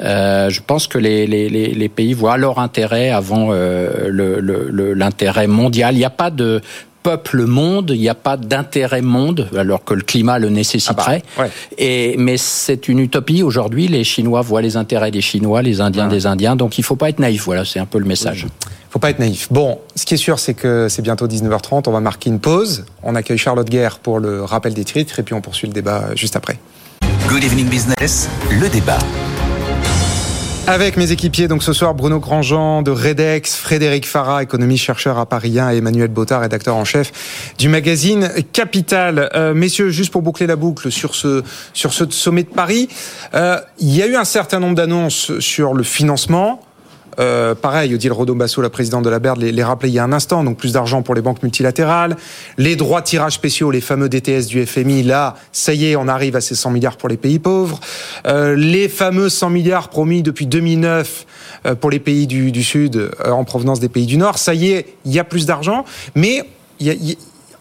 Euh, 0.00 0.48
Je 0.50 0.60
pense 0.60 0.86
que 0.86 0.98
les, 0.98 1.26
les, 1.26 1.48
les, 1.48 1.88
pays 1.88 2.14
voient 2.14 2.36
leur 2.36 2.58
intérêt 2.58 3.10
avant 3.10 3.48
euh, 3.50 4.94
l'intérêt 4.94 5.46
mondial. 5.46 5.94
Il 5.94 5.98
n'y 5.98 6.04
a 6.04 6.10
pas 6.10 6.30
de 6.30 6.60
peuple 7.04 7.44
monde, 7.44 7.92
il 7.94 8.00
n'y 8.00 8.08
a 8.08 8.14
pas 8.14 8.36
d'intérêt 8.36 9.02
monde, 9.02 9.48
alors 9.56 9.84
que 9.84 9.94
le 9.94 10.00
climat 10.00 10.38
le 10.40 10.48
nécessiterait. 10.48 11.22
Ah 11.36 11.42
bah, 11.42 11.48
Et 11.78 12.16
mais 12.18 12.38
c'est 12.38 12.88
une 12.88 12.98
utopie 12.98 13.42
aujourd'hui. 13.42 13.86
Les 13.86 14.02
Chinois 14.02 14.40
voient 14.40 14.62
les 14.62 14.76
intérêts 14.76 15.12
des 15.12 15.20
Chinois, 15.20 15.62
les 15.62 15.80
Indiens 15.80 16.08
des 16.08 16.26
Indiens. 16.26 16.56
Donc 16.56 16.78
il 16.78 16.82
faut 16.82 16.96
pas 16.96 17.10
être 17.10 17.20
naïf. 17.20 17.44
Voilà, 17.44 17.64
c'est 17.64 17.78
un 17.78 17.86
peu 17.86 17.98
le 17.98 18.06
message. 18.06 18.46
Faut 18.90 18.98
pas 18.98 19.10
être 19.10 19.18
naïf. 19.18 19.48
Bon, 19.52 19.78
ce 19.94 20.06
qui 20.06 20.14
est 20.14 20.18
sûr, 20.18 20.38
c'est 20.38 20.54
que 20.54 20.88
c'est 20.88 21.02
bientôt 21.02 21.28
19h30. 21.28 21.84
On 21.86 21.92
va 21.92 22.00
marquer 22.00 22.30
une 22.30 22.40
pause. 22.40 22.86
On 23.02 23.14
accueille 23.14 23.38
Charlotte 23.38 23.68
Guerre 23.68 23.98
pour 23.98 24.18
le 24.18 24.42
rappel 24.42 24.72
des 24.72 24.84
titres 24.84 25.18
et 25.18 25.22
puis 25.22 25.34
on 25.34 25.42
poursuit 25.42 25.68
le 25.68 25.74
débat 25.74 26.14
juste 26.16 26.36
après. 26.36 26.58
Good 27.28 27.44
evening 27.44 27.68
business, 27.68 28.30
le 28.50 28.68
débat. 28.68 28.98
Avec 30.66 30.96
mes 30.96 31.12
équipiers, 31.12 31.46
donc 31.46 31.62
ce 31.62 31.74
soir, 31.74 31.94
Bruno 31.94 32.18
Grandjean 32.20 32.80
de 32.80 32.90
Redex, 32.90 33.54
Frédéric 33.54 34.08
Farah, 34.08 34.42
économiste 34.42 34.82
chercheur 34.82 35.18
à 35.18 35.26
Paris 35.26 35.60
1 35.60 35.72
et 35.72 35.76
Emmanuel 35.76 36.08
Bottard, 36.08 36.40
rédacteur 36.40 36.74
en 36.74 36.86
chef 36.86 37.52
du 37.58 37.68
magazine 37.68 38.30
Capital. 38.54 39.28
Euh, 39.34 39.52
messieurs, 39.52 39.90
juste 39.90 40.10
pour 40.10 40.22
boucler 40.22 40.46
la 40.46 40.56
boucle 40.56 40.90
sur 40.90 41.14
ce, 41.14 41.42
sur 41.74 41.92
ce 41.92 42.08
sommet 42.08 42.44
de 42.44 42.48
Paris, 42.48 42.88
euh, 43.34 43.58
il 43.78 43.94
y 43.94 44.02
a 44.02 44.06
eu 44.06 44.16
un 44.16 44.24
certain 44.24 44.58
nombre 44.58 44.74
d'annonces 44.74 45.38
sur 45.38 45.74
le 45.74 45.82
financement. 45.82 46.62
Euh, 47.18 47.54
pareil, 47.54 47.94
Odile 47.94 48.12
Rodombasso, 48.12 48.60
la 48.62 48.70
présidente 48.70 49.04
de 49.04 49.10
la 49.10 49.18
BERD, 49.18 49.38
les, 49.38 49.52
les 49.52 49.64
rappelait 49.64 49.88
il 49.88 49.94
y 49.94 49.98
a 49.98 50.04
un 50.04 50.12
instant. 50.12 50.44
Donc 50.44 50.56
plus 50.56 50.72
d'argent 50.72 51.02
pour 51.02 51.14
les 51.14 51.22
banques 51.22 51.42
multilatérales. 51.42 52.16
Les 52.58 52.76
droits 52.76 53.00
de 53.00 53.06
tirage 53.06 53.34
spéciaux, 53.34 53.70
les 53.70 53.80
fameux 53.80 54.08
DTS 54.08 54.46
du 54.46 54.64
FMI, 54.64 55.02
là, 55.02 55.36
ça 55.52 55.74
y 55.74 55.86
est, 55.86 55.96
on 55.96 56.08
arrive 56.08 56.36
à 56.36 56.40
ces 56.40 56.54
100 56.54 56.70
milliards 56.70 56.96
pour 56.96 57.08
les 57.08 57.16
pays 57.16 57.38
pauvres. 57.38 57.80
Euh, 58.26 58.54
les 58.56 58.88
fameux 58.88 59.28
100 59.28 59.50
milliards 59.50 59.88
promis 59.88 60.22
depuis 60.22 60.46
2009 60.46 61.26
euh, 61.66 61.74
pour 61.74 61.90
les 61.90 62.00
pays 62.00 62.26
du, 62.26 62.64
Sud 62.64 63.10
en 63.24 63.44
provenance 63.44 63.80
des 63.80 63.88
pays 63.88 64.06
du 64.06 64.16
Nord. 64.16 64.38
Ça 64.38 64.54
y 64.54 64.70
est, 64.70 64.94
il 65.04 65.12
y 65.12 65.18
a 65.18 65.24
plus 65.24 65.46
d'argent. 65.46 65.84
Mais 66.14 66.44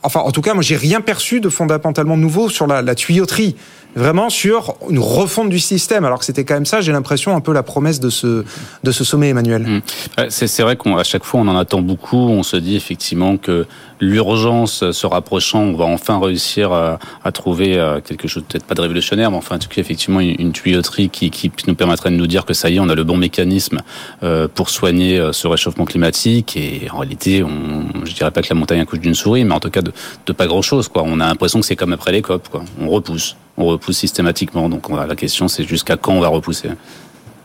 Enfin, 0.05 0.19
en 0.19 0.31
tout 0.31 0.41
cas, 0.41 0.53
moi, 0.53 0.63
j'ai 0.63 0.75
rien 0.75 0.99
perçu 0.99 1.39
de 1.39 1.47
fondamentalement 1.47 2.17
nouveau 2.17 2.49
sur 2.49 2.67
la 2.67 2.95
tuyauterie 2.95 3.55
vraiment 3.95 4.29
sur 4.29 4.75
une 4.89 4.99
refonte 4.99 5.49
du 5.49 5.59
système. 5.59 6.05
Alors 6.05 6.19
que 6.19 6.25
c'était 6.25 6.43
quand 6.43 6.55
même 6.55 6.65
ça, 6.65 6.81
j'ai 6.81 6.91
l'impression, 6.91 7.35
un 7.35 7.41
peu 7.41 7.53
la 7.53 7.63
promesse 7.63 7.99
de 7.99 8.09
ce, 8.09 8.43
de 8.83 8.91
ce 8.91 9.03
sommet, 9.03 9.29
Emmanuel. 9.29 9.63
Mmh. 9.63 10.29
C'est 10.29 10.61
vrai 10.61 10.75
qu'à 10.75 11.03
chaque 11.03 11.23
fois, 11.23 11.41
on 11.41 11.47
en 11.47 11.57
attend 11.57 11.81
beaucoup. 11.81 12.17
On 12.17 12.43
se 12.43 12.57
dit 12.57 12.75
effectivement 12.75 13.37
que 13.37 13.65
l'urgence 14.03 14.91
se 14.91 15.07
rapprochant, 15.07 15.59
on 15.61 15.73
va 15.73 15.85
enfin 15.85 16.19
réussir 16.19 16.71
à, 16.73 17.31
trouver 17.31 17.77
euh, 17.77 17.99
quelque 18.01 18.27
chose, 18.27 18.43
peut-être 18.47 18.65
pas 18.65 18.75
de 18.75 18.81
révolutionnaire, 18.81 19.31
mais 19.31 19.37
enfin, 19.37 19.55
en 19.55 19.59
tout 19.59 19.69
cas, 19.69 19.81
effectivement, 19.81 20.19
une, 20.19 20.51
tuyauterie 20.51 21.09
qui, 21.09 21.31
qui, 21.31 21.51
nous 21.67 21.75
permettrait 21.75 22.11
de 22.11 22.15
nous 22.15 22.27
dire 22.27 22.45
que 22.45 22.53
ça 22.53 22.69
y 22.69 22.75
est, 22.75 22.79
on 22.79 22.89
a 22.89 22.95
le 22.95 23.03
bon 23.03 23.17
mécanisme 23.17 23.79
euh, 24.21 24.47
pour 24.53 24.69
soigner 24.69 25.17
euh, 25.17 25.31
ce 25.31 25.47
réchauffement 25.47 25.85
climatique. 25.85 26.55
Et 26.57 26.87
en 26.91 26.99
réalité, 26.99 27.43
on, 27.43 27.72
je 28.03 28.13
dirais 28.13 28.31
pas 28.31 28.41
que 28.41 28.49
la 28.49 28.55
montagne 28.55 28.79
accouche 28.81 28.99
d'une 28.99 29.15
souris, 29.15 29.43
mais 29.43 29.53
en 29.53 29.59
tout 29.59 29.69
cas 29.69 29.81
de, 29.81 29.91
de 30.25 30.33
pas 30.33 30.47
grand-chose. 30.47 30.87
Quoi. 30.87 31.03
On 31.05 31.19
a 31.19 31.27
l'impression 31.27 31.59
que 31.59 31.65
c'est 31.65 31.75
comme 31.75 31.93
après 31.93 32.11
les 32.11 32.21
COP. 32.21 32.49
Quoi. 32.49 32.63
On 32.79 32.89
repousse 32.89 33.35
on 33.57 33.65
repousse 33.65 33.97
systématiquement. 33.97 34.69
Donc 34.69 34.89
la 34.89 35.15
question, 35.15 35.47
c'est 35.47 35.63
jusqu'à 35.63 35.95
quand 35.97 36.13
on 36.13 36.21
va 36.21 36.27
repousser. 36.27 36.69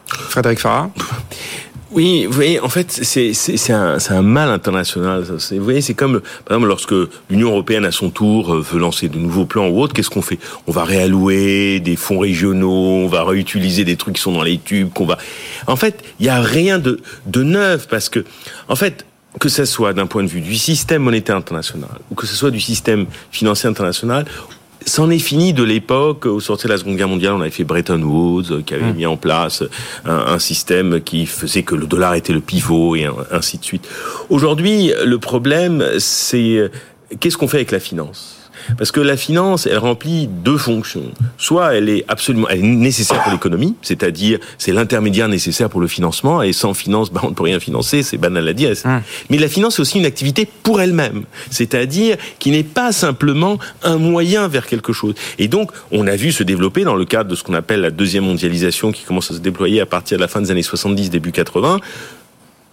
Frédéric 0.07 0.59
Farah? 0.59 0.91
Oui, 1.91 2.27
vous 2.27 2.33
voyez, 2.33 2.61
en 2.61 2.69
fait, 2.69 2.91
c'est 2.91 3.73
un, 3.73 3.97
un 4.11 4.23
mal 4.23 4.51
international. 4.51 5.23
Vous 5.23 5.65
voyez, 5.65 5.81
c'est 5.81 5.95
comme, 5.95 6.21
par 6.45 6.57
exemple, 6.57 6.69
lorsque 6.69 6.95
l'Union 7.31 7.49
européenne, 7.49 7.87
à 7.87 7.93
son 7.93 8.11
tour, 8.11 8.53
euh, 8.53 8.61
veut 8.61 8.79
lancer 8.79 9.09
de 9.09 9.19
nouveaux 9.19 9.47
plans 9.47 9.69
ou 9.69 9.81
autres, 9.81 9.95
qu'est-ce 9.95 10.11
qu'on 10.11 10.21
fait? 10.21 10.39
On 10.67 10.73
va 10.73 10.85
réallouer 10.85 11.81
des 11.81 11.97
fonds 11.97 12.19
régionaux, 12.19 12.69
on 12.69 13.09
va 13.09 13.25
réutiliser 13.25 13.87
des 13.87 13.97
trucs 13.97 14.17
qui 14.17 14.21
sont 14.21 14.33
dans 14.33 14.43
les 14.43 14.59
tubes, 14.59 14.91
qu'on 14.93 15.07
va... 15.07 15.17
En 15.67 15.77
fait, 15.77 16.05
il 16.21 16.25
n'y 16.25 16.29
a 16.29 16.43
rien 16.43 16.79
de, 16.79 17.01
de 17.25 17.43
neuf, 17.43 17.89
parce 17.89 18.11
que, 18.11 18.23
en 18.69 18.77
fait, 18.77 19.07
que 19.39 19.49
ce 19.49 19.65
soit 19.65 19.93
d'un 19.93 20.07
point 20.07 20.23
de 20.23 20.29
vue 20.29 20.41
du 20.41 20.57
système 20.57 21.03
monétaire 21.03 21.37
international, 21.37 21.99
ou 22.11 22.15
que 22.15 22.27
ce 22.27 22.35
soit 22.35 22.51
du 22.51 22.61
système 22.61 23.07
financier 23.31 23.69
international, 23.69 24.25
c'en 24.87 25.11
est 25.11 25.19
fini 25.19 25.53
de 25.53 25.63
l'époque 25.63 26.27
au 26.27 26.41
sortir 26.41 26.69
de 26.69 26.75
la 26.75 26.79
Seconde 26.79 26.97
Guerre 26.97 27.09
mondiale. 27.09 27.35
On 27.35 27.41
avait 27.41 27.51
fait 27.51 27.65
Bretton 27.65 28.01
Woods, 28.01 28.51
euh, 28.51 28.63
qui 28.63 28.75
avait 28.75 28.93
mmh. 28.93 28.97
mis 28.97 29.07
en 29.07 29.17
place 29.17 29.63
un, 30.05 30.39
système 30.39 31.01
qui 31.01 31.27
faisait 31.27 31.63
que 31.63 31.75
le 31.75 31.87
dollar 31.87 32.15
était 32.15 32.33
le 32.33 32.41
pivot 32.41 32.97
et 32.97 33.07
ainsi 33.31 33.59
de 33.59 33.65
suite. 33.65 33.87
Aujourd'hui, 34.31 34.93
le 35.05 35.19
problème, 35.19 35.85
c'est 35.99 36.57
euh, 36.57 36.69
qu'est-ce 37.21 37.37
qu'on 37.37 37.49
fait 37.49 37.59
avec 37.59 37.71
la 37.71 37.81
finance? 37.81 38.38
Parce 38.77 38.93
que 38.93 39.01
la 39.01 39.17
finance, 39.17 39.67
elle 39.67 39.79
remplit 39.79 40.29
deux 40.29 40.59
fonctions. 40.59 41.05
Soit 41.37 41.75
elle 41.75 41.89
est 41.89 42.05
absolument, 42.09 42.49
elle 42.49 42.61
est 42.61 42.63
nécessaire 42.63 43.23
pour 43.23 43.33
l'économie, 43.33 43.75
c'est-à-dire 43.83 44.39
c'est 44.59 44.73
l'intermédiaire 44.73 45.29
nécessaire 45.29 45.69
pour 45.71 45.81
le 45.81 45.89
financement, 45.89 46.43
et 46.43 46.53
sans 46.53 46.75
finance, 46.75 47.11
bah, 47.13 47.21
on 47.25 47.31
ne 47.31 47.35
peut 47.35 47.45
rien 47.45 47.61
financer, 47.61 48.03
c'est 48.03 48.19
banal 48.19 48.47
à 48.49 48.53
dire. 48.53 48.73
Hum. 48.85 49.03
Mais 49.31 49.39
la 49.39 49.49
finance, 49.49 49.77
c'est 49.77 49.83
aussi 49.83 49.99
une 49.99 50.07
activité 50.07 50.49
pour 50.63 50.81
elle-même, 50.81 51.25
c'est-à-dire 51.51 52.17
qui 52.39 52.51
n'est 52.51 52.63
pas 52.63 52.93
simplement 52.93 53.59
un 53.83 53.97
moyen 53.97 54.49
vers 54.49 54.67
quelque 54.67 54.93
chose. 54.93 55.15
Et 55.39 55.49
donc, 55.49 55.71
on 55.91 56.07
a 56.07 56.17
vu 56.17 56.33
se 56.33 56.43
développer 56.43 56.85
dans 56.85 56.97
le 56.97 57.05
cadre 57.05 57.31
de 57.31 57.35
ce 57.35 57.43
qu'on 57.43 57.55
appelle 57.55 57.81
la 57.81 57.91
deuxième 57.91 58.25
mondialisation 58.25 58.93
qui 58.93 59.05
commence 59.05 59.31
à 59.31 59.35
se 59.35 59.41
déployer 59.41 59.81
à 59.81 59.87
partir 59.87 60.19
de 60.19 60.23
la 60.23 60.29
fin 60.29 60.41
des 60.41 60.51
années 60.51 60.63
70, 60.63 61.11
début 61.11 61.33
80, 61.33 61.81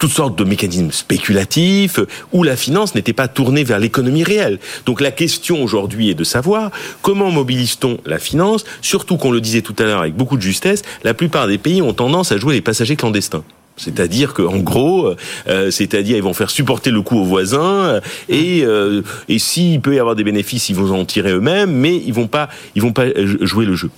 toutes 0.05 0.13
sortes 0.13 0.37
de 0.37 0.43
mécanismes 0.43 0.91
spéculatifs 0.91 1.99
où 2.31 2.43
la 2.43 2.55
finance 2.55 2.93
n'était 2.93 3.11
pas 3.11 3.27
tournée 3.27 3.63
vers 3.63 3.79
l'économie 3.79 4.23
réelle. 4.23 4.59
Donc 4.85 5.01
la 5.01 5.09
question 5.09 5.63
aujourd'hui 5.63 6.11
est 6.11 6.13
de 6.13 6.23
savoir 6.23 6.69
comment 7.01 7.31
mobilise-t-on 7.31 7.97
la 8.05 8.19
finance, 8.19 8.65
surtout 8.81 9.17
qu'on 9.17 9.31
le 9.31 9.41
disait 9.41 9.63
tout 9.63 9.73
à 9.79 9.83
l'heure 9.83 10.01
avec 10.01 10.13
beaucoup 10.13 10.37
de 10.37 10.43
justesse, 10.43 10.83
la 11.03 11.15
plupart 11.15 11.47
des 11.47 11.57
pays 11.57 11.81
ont 11.81 11.93
tendance 11.93 12.31
à 12.31 12.37
jouer 12.37 12.53
les 12.53 12.61
passagers 12.61 12.95
clandestins. 12.95 13.43
C'est-à-dire 13.77 14.35
qu'en 14.35 14.57
gros, 14.57 15.15
euh, 15.47 15.71
c'est-à-dire 15.71 16.17
ils 16.17 16.23
vont 16.23 16.35
faire 16.35 16.51
supporter 16.51 16.91
le 16.91 17.01
coût 17.01 17.17
aux 17.17 17.25
voisins 17.25 17.99
et 18.29 18.61
euh, 18.63 19.01
et 19.27 19.39
s'il 19.39 19.81
peut 19.81 19.95
y 19.95 19.99
avoir 19.99 20.15
des 20.15 20.23
bénéfices, 20.23 20.69
ils 20.69 20.75
vont 20.75 20.99
en 20.99 21.05
tirer 21.05 21.31
eux-mêmes, 21.31 21.71
mais 21.71 21.95
ils 21.95 22.13
vont 22.13 22.27
pas 22.27 22.47
ils 22.75 22.83
vont 22.83 22.93
pas 22.93 23.05
jouer 23.41 23.65
le 23.65 23.73
jeu. 23.73 23.89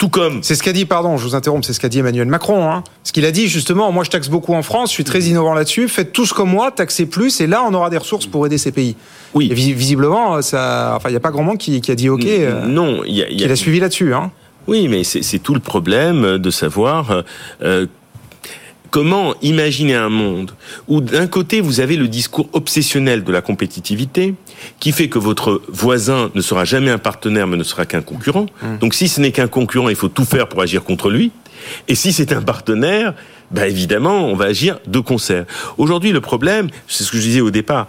Tout 0.00 0.08
comme. 0.08 0.42
C'est 0.42 0.54
ce 0.54 0.62
qu'a 0.62 0.72
dit, 0.72 0.86
pardon, 0.86 1.18
je 1.18 1.24
vous 1.24 1.34
interromps, 1.34 1.66
c'est 1.66 1.74
ce 1.74 1.78
qu'a 1.78 1.90
dit 1.90 1.98
Emmanuel 1.98 2.26
Macron. 2.26 2.72
Hein. 2.72 2.84
Ce 3.04 3.12
qu'il 3.12 3.26
a 3.26 3.30
dit 3.30 3.48
justement, 3.48 3.92
moi 3.92 4.02
je 4.02 4.08
taxe 4.08 4.30
beaucoup 4.30 4.54
en 4.54 4.62
France, 4.62 4.88
je 4.88 4.94
suis 4.94 5.04
très 5.04 5.24
innovant 5.24 5.52
là-dessus, 5.52 5.88
faites 5.88 6.14
tous 6.14 6.32
comme 6.32 6.48
moi, 6.48 6.70
taxez 6.70 7.04
plus, 7.04 7.38
et 7.42 7.46
là 7.46 7.62
on 7.68 7.74
aura 7.74 7.90
des 7.90 7.98
ressources 7.98 8.24
pour 8.24 8.46
aider 8.46 8.56
ces 8.56 8.72
pays. 8.72 8.96
Oui. 9.34 9.50
Et 9.50 9.54
visiblement, 9.54 10.40
ça, 10.40 10.94
enfin, 10.96 11.10
il 11.10 11.12
n'y 11.12 11.18
a 11.18 11.20
pas 11.20 11.30
grand 11.30 11.42
monde 11.42 11.58
qui, 11.58 11.82
qui 11.82 11.90
a 11.90 11.94
dit 11.94 12.08
OK. 12.08 12.24
Euh, 12.24 12.64
non, 12.64 13.04
il 13.04 13.14
y 13.14 13.22
a, 13.22 13.28
y 13.28 13.44
a... 13.44 13.46
Qui 13.46 13.52
a 13.52 13.56
suivi 13.56 13.78
là-dessus. 13.78 14.14
Hein. 14.14 14.30
Oui, 14.66 14.88
mais 14.88 15.04
c'est 15.04 15.38
tout 15.38 15.52
le 15.52 15.60
problème 15.60 16.38
de 16.38 16.50
savoir 16.50 17.24
euh, 17.60 17.86
Comment 18.90 19.34
imaginer 19.40 19.94
un 19.94 20.08
monde 20.08 20.52
où 20.88 21.00
d'un 21.00 21.26
côté 21.26 21.60
vous 21.60 21.80
avez 21.80 21.96
le 21.96 22.08
discours 22.08 22.48
obsessionnel 22.52 23.22
de 23.22 23.32
la 23.32 23.40
compétitivité 23.40 24.34
qui 24.80 24.90
fait 24.90 25.08
que 25.08 25.18
votre 25.18 25.62
voisin 25.68 26.30
ne 26.34 26.40
sera 26.40 26.64
jamais 26.64 26.90
un 26.90 26.98
partenaire 26.98 27.46
mais 27.46 27.56
ne 27.56 27.62
sera 27.62 27.86
qu'un 27.86 28.02
concurrent. 28.02 28.46
Mmh. 28.62 28.78
Donc 28.78 28.94
si 28.94 29.08
ce 29.08 29.20
n'est 29.20 29.32
qu'un 29.32 29.48
concurrent, 29.48 29.88
il 29.88 29.96
faut 29.96 30.08
tout 30.08 30.24
faire 30.24 30.48
pour 30.48 30.60
agir 30.60 30.82
contre 30.82 31.08
lui. 31.08 31.30
Et 31.88 31.94
si 31.94 32.12
c'est 32.12 32.32
un 32.32 32.42
partenaire, 32.42 33.14
bah 33.50 33.68
évidemment, 33.68 34.26
on 34.26 34.34
va 34.34 34.46
agir 34.46 34.78
de 34.86 34.98
concert. 35.00 35.44
Aujourd'hui, 35.78 36.12
le 36.12 36.20
problème, 36.20 36.68
c'est 36.88 37.04
ce 37.04 37.10
que 37.10 37.18
je 37.18 37.22
disais 37.22 37.40
au 37.40 37.50
départ, 37.50 37.86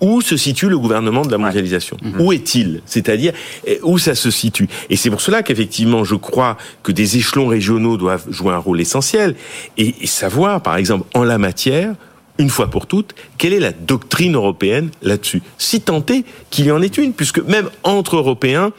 où 0.00 0.20
se 0.20 0.36
situe 0.36 0.68
le 0.68 0.78
gouvernement 0.78 1.22
de 1.22 1.30
la 1.30 1.38
mondialisation 1.38 1.96
Mhm. 2.02 2.20
Où 2.20 2.32
est-il 2.32 2.82
C'est-à-dire 2.86 3.32
eh, 3.66 3.80
où 3.82 3.98
ça 3.98 4.14
se 4.14 4.30
situe 4.30 4.68
Et 4.88 4.96
c'est 4.96 5.10
pour 5.10 5.20
cela 5.20 5.42
qu'effectivement, 5.42 6.04
je 6.04 6.14
crois 6.14 6.56
que 6.82 6.92
des 6.92 7.16
échelons 7.16 7.46
régionaux 7.46 7.96
doivent 7.96 8.26
jouer 8.30 8.52
un 8.52 8.58
rôle 8.58 8.80
essentiel 8.80 9.34
et, 9.76 9.94
et 10.00 10.06
savoir, 10.06 10.62
par 10.62 10.76
exemple, 10.76 11.06
en 11.14 11.24
la 11.24 11.38
matière, 11.38 11.94
une 12.38 12.48
fois 12.48 12.70
pour 12.70 12.86
toutes, 12.86 13.14
quelle 13.36 13.52
est 13.52 13.60
la 13.60 13.72
doctrine 13.72 14.34
européenne 14.34 14.90
là-dessus 15.02 15.42
Si 15.58 15.82
tant 15.82 16.04
est 16.06 16.24
qu'il 16.50 16.66
y 16.66 16.70
en 16.70 16.80
ait 16.80 16.86
une, 16.86 17.12
puisque 17.12 17.40
même 17.40 17.68
entre 17.82 18.16
Européens, 18.16 18.72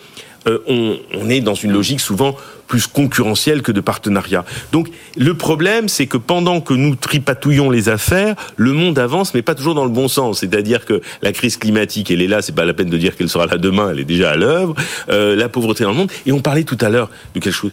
euh, 0.47 0.59
on, 0.67 0.97
on 1.13 1.29
est 1.29 1.41
dans 1.41 1.53
une 1.53 1.71
logique 1.71 1.99
souvent 1.99 2.35
plus 2.67 2.87
concurrentielle 2.87 3.61
que 3.61 3.71
de 3.73 3.81
partenariat. 3.81 4.45
Donc 4.71 4.87
le 5.17 5.33
problème, 5.33 5.89
c'est 5.89 6.07
que 6.07 6.17
pendant 6.17 6.61
que 6.61 6.73
nous 6.73 6.95
tripatouillons 6.95 7.69
les 7.69 7.89
affaires, 7.89 8.35
le 8.55 8.71
monde 8.71 8.97
avance, 8.97 9.33
mais 9.33 9.41
pas 9.41 9.55
toujours 9.55 9.75
dans 9.75 9.83
le 9.83 9.91
bon 9.91 10.07
sens. 10.07 10.39
C'est-à-dire 10.39 10.85
que 10.85 11.01
la 11.21 11.33
crise 11.33 11.57
climatique, 11.57 12.11
elle 12.11 12.21
est 12.21 12.27
là, 12.27 12.41
c'est 12.41 12.55
pas 12.55 12.63
la 12.63 12.73
peine 12.73 12.89
de 12.89 12.97
dire 12.97 13.17
qu'elle 13.17 13.29
sera 13.29 13.45
là 13.45 13.57
demain, 13.57 13.89
elle 13.91 13.99
est 13.99 14.05
déjà 14.05 14.31
à 14.31 14.35
l'œuvre. 14.37 14.73
Euh, 15.09 15.35
la 15.35 15.49
pauvreté 15.49 15.83
dans 15.83 15.91
le 15.91 15.97
monde, 15.97 16.11
et 16.25 16.31
on 16.31 16.39
parlait 16.39 16.63
tout 16.63 16.77
à 16.79 16.89
l'heure 16.89 17.09
de 17.35 17.41
quelque 17.41 17.53
chose. 17.53 17.71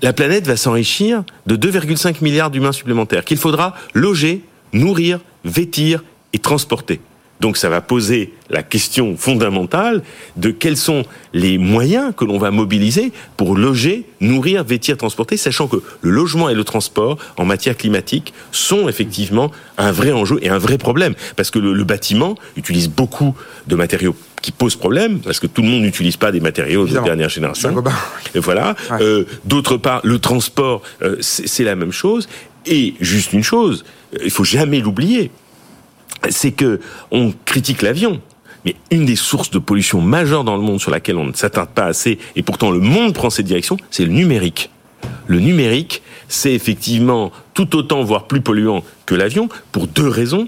La 0.00 0.14
planète 0.14 0.46
va 0.46 0.56
s'enrichir 0.56 1.22
de 1.46 1.56
2,5 1.56 2.22
milliards 2.22 2.50
d'humains 2.50 2.72
supplémentaires 2.72 3.24
qu'il 3.26 3.36
faudra 3.36 3.74
loger, 3.92 4.42
nourrir, 4.72 5.20
vêtir 5.44 6.02
et 6.32 6.38
transporter. 6.38 7.00
Donc 7.40 7.56
ça 7.56 7.68
va 7.68 7.80
poser 7.80 8.32
la 8.50 8.62
question 8.62 9.16
fondamentale 9.16 10.02
de 10.36 10.50
quels 10.50 10.76
sont 10.76 11.04
les 11.32 11.56
moyens 11.58 12.12
que 12.16 12.24
l'on 12.24 12.38
va 12.38 12.50
mobiliser 12.50 13.12
pour 13.36 13.56
loger, 13.56 14.06
nourrir, 14.20 14.64
vêtir, 14.64 14.96
transporter, 14.96 15.36
sachant 15.36 15.66
que 15.68 15.76
le 16.02 16.10
logement 16.10 16.48
et 16.48 16.54
le 16.54 16.64
transport 16.64 17.16
en 17.36 17.44
matière 17.44 17.76
climatique 17.76 18.34
sont 18.52 18.88
effectivement 18.88 19.50
un 19.78 19.92
vrai 19.92 20.12
enjeu 20.12 20.38
et 20.42 20.48
un 20.48 20.58
vrai 20.58 20.78
problème. 20.78 21.14
Parce 21.36 21.50
que 21.50 21.58
le, 21.58 21.72
le 21.72 21.84
bâtiment 21.84 22.34
utilise 22.56 22.88
beaucoup 22.88 23.34
de 23.66 23.74
matériaux 23.76 24.14
qui 24.42 24.52
posent 24.52 24.76
problème, 24.76 25.20
parce 25.20 25.38
que 25.38 25.46
tout 25.46 25.60
le 25.60 25.68
monde 25.68 25.82
n'utilise 25.82 26.16
pas 26.16 26.32
des 26.32 26.40
matériaux 26.40 26.84
Évidemment. 26.84 27.04
de 27.04 27.10
dernière 27.10 27.28
génération. 27.28 27.74
Et 28.34 28.38
voilà. 28.38 28.74
Euh, 28.92 29.24
D'autre 29.44 29.76
part, 29.76 30.00
le 30.02 30.18
transport, 30.18 30.82
euh, 31.02 31.16
c'est 31.20 31.46
c'est 31.46 31.64
la 31.64 31.76
même 31.76 31.92
chose. 31.92 32.26
Et 32.66 32.94
juste 33.00 33.32
une 33.32 33.42
chose, 33.44 33.84
euh, 34.14 34.18
il 34.24 34.30
faut 34.30 34.44
jamais 34.44 34.80
l'oublier, 34.80 35.30
c'est 36.28 36.52
que 36.52 36.80
on 37.10 37.32
critique 37.44 37.82
l'avion. 37.82 38.20
Mais 38.64 38.76
une 38.90 39.06
des 39.06 39.16
sources 39.16 39.50
de 39.50 39.58
pollution 39.58 40.02
majeure 40.02 40.44
dans 40.44 40.56
le 40.56 40.62
monde 40.62 40.80
sur 40.80 40.90
laquelle 40.90 41.16
on 41.16 41.24
ne 41.24 41.32
s'atteint 41.32 41.66
pas 41.66 41.86
assez, 41.86 42.18
et 42.36 42.42
pourtant 42.42 42.70
le 42.70 42.80
monde 42.80 43.14
prend 43.14 43.30
cette 43.30 43.46
direction, 43.46 43.78
c'est 43.90 44.04
le 44.04 44.12
numérique. 44.12 44.70
Le 45.26 45.40
numérique, 45.40 46.02
c'est 46.28 46.52
effectivement 46.52 47.32
tout 47.54 47.76
autant, 47.76 48.02
voire 48.02 48.26
plus 48.26 48.40
polluant 48.40 48.84
que 49.06 49.14
l'avion, 49.14 49.48
pour 49.72 49.86
deux 49.86 50.08
raisons. 50.08 50.46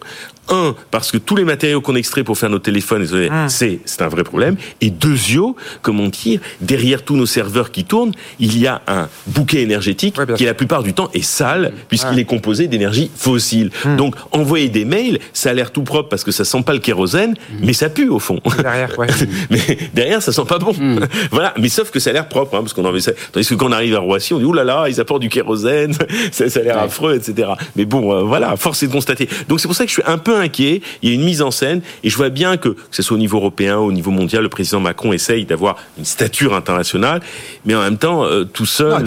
Un, 0.52 0.74
parce 0.90 1.10
que 1.10 1.16
tous 1.16 1.34
les 1.34 1.44
matériaux 1.44 1.80
qu'on 1.80 1.96
extrait 1.96 2.24
pour 2.24 2.38
faire 2.38 2.50
nos 2.50 2.58
téléphones, 2.58 3.06
c'est 3.48 3.80
c'est 3.84 4.02
un 4.02 4.08
vrai 4.08 4.22
problème. 4.22 4.56
Et 4.80 4.90
deuxio, 4.90 5.56
comme 5.82 5.98
on 6.00 6.08
dit, 6.08 6.40
derrière 6.60 7.02
tous 7.02 7.16
nos 7.16 7.26
serveurs 7.26 7.70
qui 7.70 7.84
tournent, 7.84 8.12
il 8.38 8.58
y 8.58 8.66
a 8.66 8.82
un 8.86 9.08
bouquet 9.26 9.62
énergétique 9.62 10.16
qui, 10.36 10.44
la 10.44 10.54
plupart 10.54 10.82
du 10.82 10.92
temps, 10.92 11.10
est 11.14 11.22
sale, 11.22 11.72
puisqu'il 11.88 12.18
est 12.18 12.24
composé 12.24 12.68
d'énergie 12.68 13.10
fossile. 13.14 13.70
Donc, 13.96 14.14
envoyer 14.30 14.68
des 14.68 14.84
mails, 14.84 15.18
ça 15.32 15.50
a 15.50 15.54
l'air 15.54 15.72
tout 15.72 15.82
propre 15.82 16.08
parce 16.08 16.24
que 16.24 16.32
ça 16.32 16.44
sent 16.44 16.62
pas 16.62 16.72
le 16.72 16.78
kérosène, 16.78 17.34
mais 17.60 17.72
ça 17.72 17.88
pue 17.88 18.08
au 18.08 18.18
fond. 18.18 18.40
Derrière, 18.58 18.98
ouais. 18.98 19.08
mais 19.50 19.78
derrière, 19.94 20.22
ça 20.22 20.32
sent 20.32 20.44
pas 20.46 20.58
bon. 20.58 20.74
voilà. 21.30 21.54
Mais 21.58 21.68
sauf 21.68 21.90
que 21.90 22.00
ça 22.00 22.10
a 22.10 22.12
l'air 22.12 22.28
propre, 22.28 22.56
hein, 22.56 22.60
parce 22.60 22.72
qu'on 22.72 22.84
en 22.84 22.98
ça. 23.00 23.12
Tandis 23.32 23.46
que 23.48 23.54
quand 23.54 23.68
on 23.68 23.72
arrive 23.72 23.96
à 23.96 24.00
Roissy, 24.00 24.34
on 24.34 24.38
dit, 24.38 24.44
ouh 24.44 24.52
là 24.52 24.64
là, 24.64 24.86
ils 24.88 25.00
apportent 25.00 25.22
du 25.22 25.28
kérosène, 25.28 25.94
ça, 26.32 26.48
ça 26.48 26.60
a 26.60 26.62
l'air 26.62 26.78
affreux, 26.78 27.14
etc. 27.14 27.48
Mais 27.76 27.84
bon, 27.84 28.12
euh, 28.12 28.22
voilà, 28.22 28.56
force 28.56 28.82
est 28.82 28.88
de 28.88 28.92
constater. 28.92 29.28
Donc 29.48 29.60
c'est 29.60 29.68
pour 29.68 29.76
ça 29.76 29.84
que 29.84 29.88
je 29.88 29.94
suis 29.94 30.02
un 30.06 30.18
peu 30.18 30.41
inquiet. 30.42 30.82
Il 31.02 31.08
y 31.08 31.12
a 31.12 31.14
une 31.14 31.24
mise 31.24 31.42
en 31.42 31.50
scène, 31.50 31.80
et 32.04 32.10
je 32.10 32.16
vois 32.16 32.28
bien 32.28 32.56
que, 32.56 32.68
que 32.68 32.76
ce 32.90 33.02
soit 33.02 33.16
au 33.16 33.20
niveau 33.20 33.38
européen, 33.38 33.78
au 33.78 33.90
niveau 33.92 34.10
mondial, 34.10 34.42
le 34.42 34.48
président 34.48 34.80
Macron 34.80 35.12
essaye 35.12 35.44
d'avoir 35.46 35.76
une 35.98 36.04
stature 36.04 36.54
internationale, 36.54 37.20
mais 37.64 37.74
en 37.74 37.80
même 37.82 37.96
temps, 37.98 38.24
euh, 38.24 38.44
tout 38.44 38.66
seul. 38.66 39.02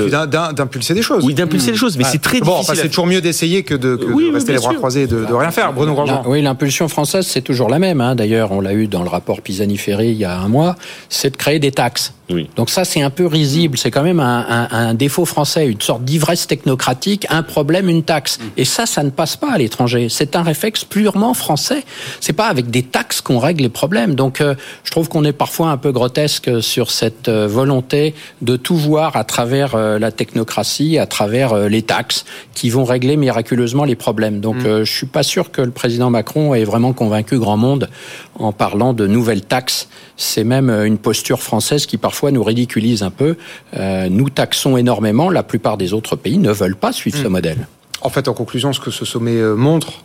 D'impulser 0.55 0.93
des 0.93 1.01
choses. 1.01 1.23
Oui, 1.23 1.33
d'impulser 1.33 1.71
les 1.71 1.77
choses, 1.77 1.97
mais 1.97 2.03
c'est 2.03 2.21
très 2.21 2.39
bon, 2.39 2.45
difficile. 2.57 2.61
enfin, 2.61 2.73
à 2.73 2.81
c'est 2.83 2.89
toujours 2.89 3.07
mieux 3.07 3.21
d'essayer 3.21 3.63
que 3.63 3.75
de, 3.75 3.95
que 3.95 4.05
Oui, 4.05 4.31
rester 4.33 4.53
les 4.53 4.57
bras 4.59 4.71
sûr. 4.71 4.77
croisés 4.79 5.03
et 5.03 5.07
de, 5.07 5.25
de 5.25 5.33
rien 5.33 5.51
faire. 5.51 5.71
Bruno 5.73 5.93
Grandjean. 5.93 6.23
Oui, 6.25 6.41
l'impulsion 6.41 6.87
française, 6.87 7.25
c'est 7.27 7.41
toujours 7.41 7.69
la 7.69 7.79
même. 7.79 8.01
hein. 8.01 8.15
D'ailleurs, 8.15 8.51
on 8.51 8.61
l'a 8.61 8.73
eu 8.73 8.87
dans 8.87 9.03
le 9.03 9.09
rapport 9.09 9.41
Pisani-Ferry 9.41 10.09
il 10.09 10.17
y 10.17 10.25
a 10.25 10.37
un 10.39 10.47
mois, 10.47 10.75
c'est 11.09 11.29
de 11.31 11.37
créer 11.37 11.59
des 11.59 11.71
taxes. 11.71 12.13
Donc 12.55 12.71
ça, 12.71 12.85
c'est 12.85 13.03
un 13.03 13.11
peu 13.11 13.27
risible. 13.27 13.77
C'est 13.77 13.91
quand 13.91 14.01
même 14.01 14.19
un, 14.19 14.45
un- 14.49 14.67
un 14.71 14.93
défaut 14.95 15.25
français, 15.25 15.67
une 15.67 15.79
sorte 15.79 16.03
d'ivresse 16.03 16.47
technocratique, 16.47 17.27
un 17.29 17.43
problème, 17.43 17.87
une 17.87 18.01
taxe. 18.01 18.39
Et 18.57 18.65
ça, 18.65 18.87
ça 18.87 19.03
ne 19.03 19.11
passe 19.11 19.35
pas 19.37 19.51
à 19.51 19.57
l'étranger. 19.59 20.07
C'est 20.09 20.35
un 20.35 20.41
réflexe 20.41 20.83
purement 20.85 21.35
français. 21.35 21.83
C'est 22.21 22.33
pas 22.33 22.47
avec 22.47 22.71
des 22.71 22.81
taxes 22.81 23.21
qu'on 23.21 23.37
règle 23.37 23.61
les 23.61 23.69
problèmes. 23.69 24.15
Donc, 24.15 24.41
euh, 24.41 24.55
je 24.83 24.89
trouve 24.89 25.07
qu'on 25.07 25.23
est 25.23 25.33
parfois 25.33 25.69
un 25.69 25.77
peu 25.77 25.91
grotesque 25.91 26.63
sur 26.63 26.89
cette 26.89 27.27
euh, 27.27 27.47
volonté 27.47 28.15
de 28.41 28.55
tout 28.57 28.75
voir 28.75 29.15
à 29.17 29.23
travers 29.23 29.75
euh, 29.75 29.99
la 29.99 30.11
technocratie, 30.11 30.97
à 30.97 31.05
travers 31.05 31.53
euh, 31.53 31.67
les 31.69 31.83
taxes, 31.83 32.25
qui 32.55 32.71
vont 32.71 32.85
régler 32.85 33.17
miraculeusement 33.17 33.83
les 33.83 33.95
problèmes. 33.95 34.39
Donc, 34.39 34.57
euh, 34.65 34.83
je 34.83 34.91
suis 34.91 35.05
pas 35.05 35.21
sûr 35.23 35.51
que 35.51 35.61
le 35.61 35.71
président 35.71 36.09
Macron 36.09 36.55
ait 36.55 36.63
vraiment 36.63 36.91
convaincu 36.93 37.37
grand 37.37 37.57
monde 37.57 37.87
en 38.39 38.51
parlant 38.51 38.93
de 38.93 39.05
nouvelles 39.05 39.43
taxes. 39.43 39.89
C'est 40.17 40.43
même 40.43 40.69
une 40.71 40.97
posture 40.97 41.41
française 41.43 41.85
qui 41.85 41.97
parfois 41.97 42.14
nous 42.23 42.43
ridiculise 42.43 43.03
un 43.03 43.11
peu. 43.11 43.35
Euh, 43.75 44.09
nous 44.09 44.29
taxons 44.29 44.77
énormément. 44.77 45.29
La 45.29 45.43
plupart 45.43 45.77
des 45.77 45.93
autres 45.93 46.15
pays 46.15 46.37
ne 46.37 46.51
veulent 46.51 46.75
pas 46.75 46.91
suivre 46.91 47.17
ce 47.17 47.27
modèle. 47.27 47.67
En 48.01 48.09
fait, 48.09 48.27
en 48.27 48.33
conclusion, 48.33 48.73
ce 48.73 48.79
que 48.79 48.91
ce 48.91 49.05
sommet 49.05 49.37
euh, 49.37 49.55
montre, 49.55 50.03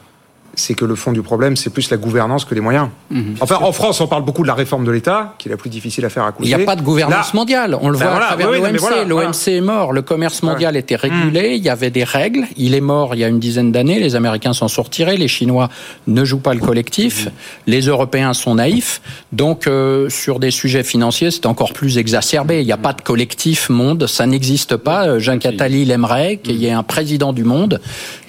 c'est 0.54 0.74
que 0.74 0.84
le 0.84 0.94
fond 0.94 1.12
du 1.12 1.22
problème, 1.22 1.56
c'est 1.56 1.70
plus 1.70 1.90
la 1.90 1.96
gouvernance 1.96 2.44
que 2.44 2.54
les 2.54 2.60
moyens. 2.60 2.88
Mhm. 3.10 3.36
Enfin, 3.40 3.58
en 3.62 3.72
France, 3.72 4.00
on 4.00 4.06
parle 4.06 4.24
beaucoup 4.24 4.42
de 4.42 4.48
la 4.48 4.54
réforme 4.54 4.84
de 4.84 4.90
l'État, 4.90 5.34
qui 5.38 5.48
est 5.48 5.50
la 5.50 5.56
plus 5.56 5.70
difficile 5.70 6.04
à 6.04 6.08
faire 6.10 6.24
à 6.24 6.32
Il 6.40 6.46
n'y 6.46 6.54
a 6.54 6.58
pas 6.58 6.76
de 6.76 6.82
gouvernance 6.82 7.26
Là- 7.28 7.30
mondiale. 7.34 7.78
On 7.80 7.88
le 7.88 7.96
Ben 7.96 8.04
voit 8.04 8.10
voilà, 8.12 8.26
à 8.26 8.28
travers 8.36 8.50
oui, 8.50 8.58
l'OMC. 8.58 8.78
voilà, 8.78 9.04
L'OMC 9.04 9.32
voilà. 9.44 9.56
est 9.56 9.60
mort. 9.60 9.92
Le 9.92 10.02
commerce 10.02 10.42
mondial 10.42 10.76
était 10.76 10.96
régulé. 10.96 11.54
Il 11.56 11.62
y 11.62 11.68
avait 11.68 11.90
des 11.90 12.04
règles. 12.04 12.46
Il 12.56 12.74
est 12.74 12.80
mort 12.80 13.14
il 13.14 13.20
y 13.20 13.24
a 13.24 13.28
une 13.28 13.38
dizaine 13.40 13.72
d'années. 13.72 13.98
Les 14.00 14.16
Américains 14.16 14.52
s'en 14.52 14.68
sont 14.68 14.82
retirés. 14.82 15.16
Les 15.16 15.28
Chinois 15.28 15.68
ne 16.06 16.24
jouent 16.24 16.38
pas 16.40 16.54
le 16.54 16.60
collectif. 16.60 17.28
Les 17.66 17.82
Européens 17.82 18.32
sont 18.34 18.56
naïfs. 18.56 19.00
Donc, 19.32 19.66
euh, 19.66 20.08
sur 20.08 20.38
des 20.40 20.50
sujets 20.50 20.82
financiers, 20.84 21.30
c'est 21.30 21.46
encore 21.46 21.72
plus 21.72 21.98
exacerbé. 21.98 22.60
Il 22.60 22.66
n'y 22.66 22.72
a 22.72 22.76
pas 22.76 22.92
de 22.92 23.00
collectif 23.02 23.68
monde. 23.70 24.06
Ça 24.06 24.26
n'existe 24.26 24.76
pas. 24.76 25.06
Euh, 25.06 25.18
Jacques 25.18 25.46
Attali 25.46 25.84
l'aimerait 25.84 26.38
qu'il 26.38 26.56
y 26.56 26.66
ait 26.66 26.72
un 26.72 26.82
président 26.82 27.32
du 27.32 27.44
monde. 27.44 27.80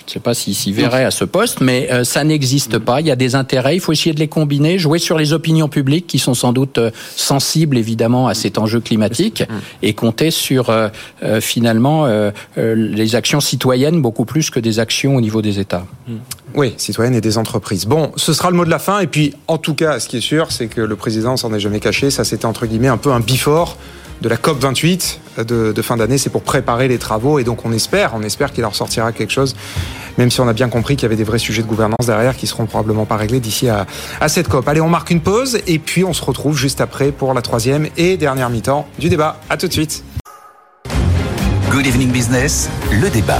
Je 0.05 0.11
ne 0.11 0.13
sais 0.13 0.19
pas 0.19 0.33
s'il 0.33 0.55
s'y 0.55 0.71
verrait 0.71 1.05
à 1.05 1.11
ce 1.11 1.25
poste, 1.25 1.61
mais 1.61 1.89
euh, 1.91 2.03
ça 2.03 2.23
n'existe 2.23 2.79
pas. 2.79 3.01
Il 3.01 3.07
y 3.07 3.11
a 3.11 3.15
des 3.15 3.35
intérêts. 3.35 3.75
Il 3.75 3.79
faut 3.79 3.91
essayer 3.91 4.13
de 4.13 4.19
les 4.19 4.27
combiner, 4.27 4.79
jouer 4.79 4.99
sur 4.99 5.17
les 5.17 5.33
opinions 5.33 5.69
publiques 5.69 6.07
qui 6.07 6.19
sont 6.19 6.33
sans 6.33 6.53
doute 6.53 6.77
euh, 6.77 6.91
sensibles 7.15 7.77
évidemment 7.77 8.27
à 8.27 8.33
cet 8.33 8.57
enjeu 8.57 8.79
climatique 8.79 9.43
et 9.81 9.93
compter 9.93 10.31
sur 10.31 10.69
euh, 10.69 10.89
euh, 11.23 11.41
finalement 11.41 12.05
euh, 12.05 12.31
euh, 12.57 12.75
les 12.75 13.15
actions 13.15 13.39
citoyennes 13.39 14.01
beaucoup 14.01 14.25
plus 14.25 14.49
que 14.49 14.59
des 14.59 14.79
actions 14.79 15.15
au 15.15 15.21
niveau 15.21 15.41
des 15.41 15.59
États. 15.59 15.85
Oui, 16.53 16.73
citoyennes 16.77 17.15
et 17.15 17.21
des 17.21 17.37
entreprises. 17.37 17.85
Bon, 17.85 18.11
ce 18.15 18.33
sera 18.33 18.49
le 18.49 18.57
mot 18.57 18.65
de 18.65 18.69
la 18.69 18.79
fin. 18.79 18.99
Et 18.99 19.07
puis, 19.07 19.33
en 19.47 19.57
tout 19.57 19.75
cas, 19.75 19.99
ce 19.99 20.09
qui 20.09 20.17
est 20.17 20.21
sûr, 20.21 20.51
c'est 20.51 20.67
que 20.67 20.81
le 20.81 20.95
président 20.95 21.37
s'en 21.37 21.53
est 21.53 21.59
jamais 21.59 21.79
caché. 21.79 22.09
Ça, 22.09 22.23
c'était 22.23 22.45
entre 22.45 22.65
guillemets 22.65 22.89
un 22.89 22.97
peu 22.97 23.11
un 23.11 23.19
bifort 23.19 23.77
de 24.21 24.29
la 24.29 24.37
COP 24.37 24.59
28 24.59 25.19
de, 25.47 25.71
de 25.71 25.81
fin 25.81 25.97
d'année. 25.97 26.17
C'est 26.17 26.29
pour 26.29 26.43
préparer 26.43 26.87
les 26.87 26.97
travaux. 26.97 27.39
Et 27.39 27.43
donc, 27.43 27.65
on 27.65 27.71
espère, 27.71 28.11
on 28.15 28.21
espère 28.21 28.51
qu'il 28.51 28.63
en 28.65 28.69
ressortira 28.69 29.11
quelque 29.11 29.31
chose. 29.31 29.55
Même 30.17 30.29
si 30.29 30.39
on 30.41 30.47
a 30.47 30.53
bien 30.53 30.69
compris 30.69 30.95
qu'il 30.95 31.03
y 31.03 31.05
avait 31.07 31.15
des 31.15 31.23
vrais 31.23 31.39
sujets 31.39 31.63
de 31.63 31.67
gouvernance 31.67 32.05
derrière 32.05 32.35
qui 32.35 32.47
seront 32.47 32.65
probablement 32.65 33.05
pas 33.05 33.17
réglés 33.17 33.39
d'ici 33.39 33.69
à, 33.69 33.87
à 34.19 34.29
cette 34.29 34.47
COP. 34.47 34.67
Allez, 34.67 34.81
on 34.81 34.89
marque 34.89 35.09
une 35.09 35.21
pause. 35.21 35.59
Et 35.67 35.79
puis, 35.79 36.03
on 36.03 36.13
se 36.13 36.23
retrouve 36.23 36.57
juste 36.57 36.81
après 36.81 37.11
pour 37.11 37.33
la 37.33 37.41
troisième 37.41 37.87
et 37.97 38.17
dernière 38.17 38.49
mi-temps 38.49 38.87
du 38.99 39.09
débat. 39.09 39.39
À 39.49 39.57
tout 39.57 39.67
de 39.67 39.73
suite. 39.73 40.03
Good 41.71 41.87
Evening 41.87 42.11
Business, 42.11 42.69
le 42.91 43.09
débat. 43.09 43.39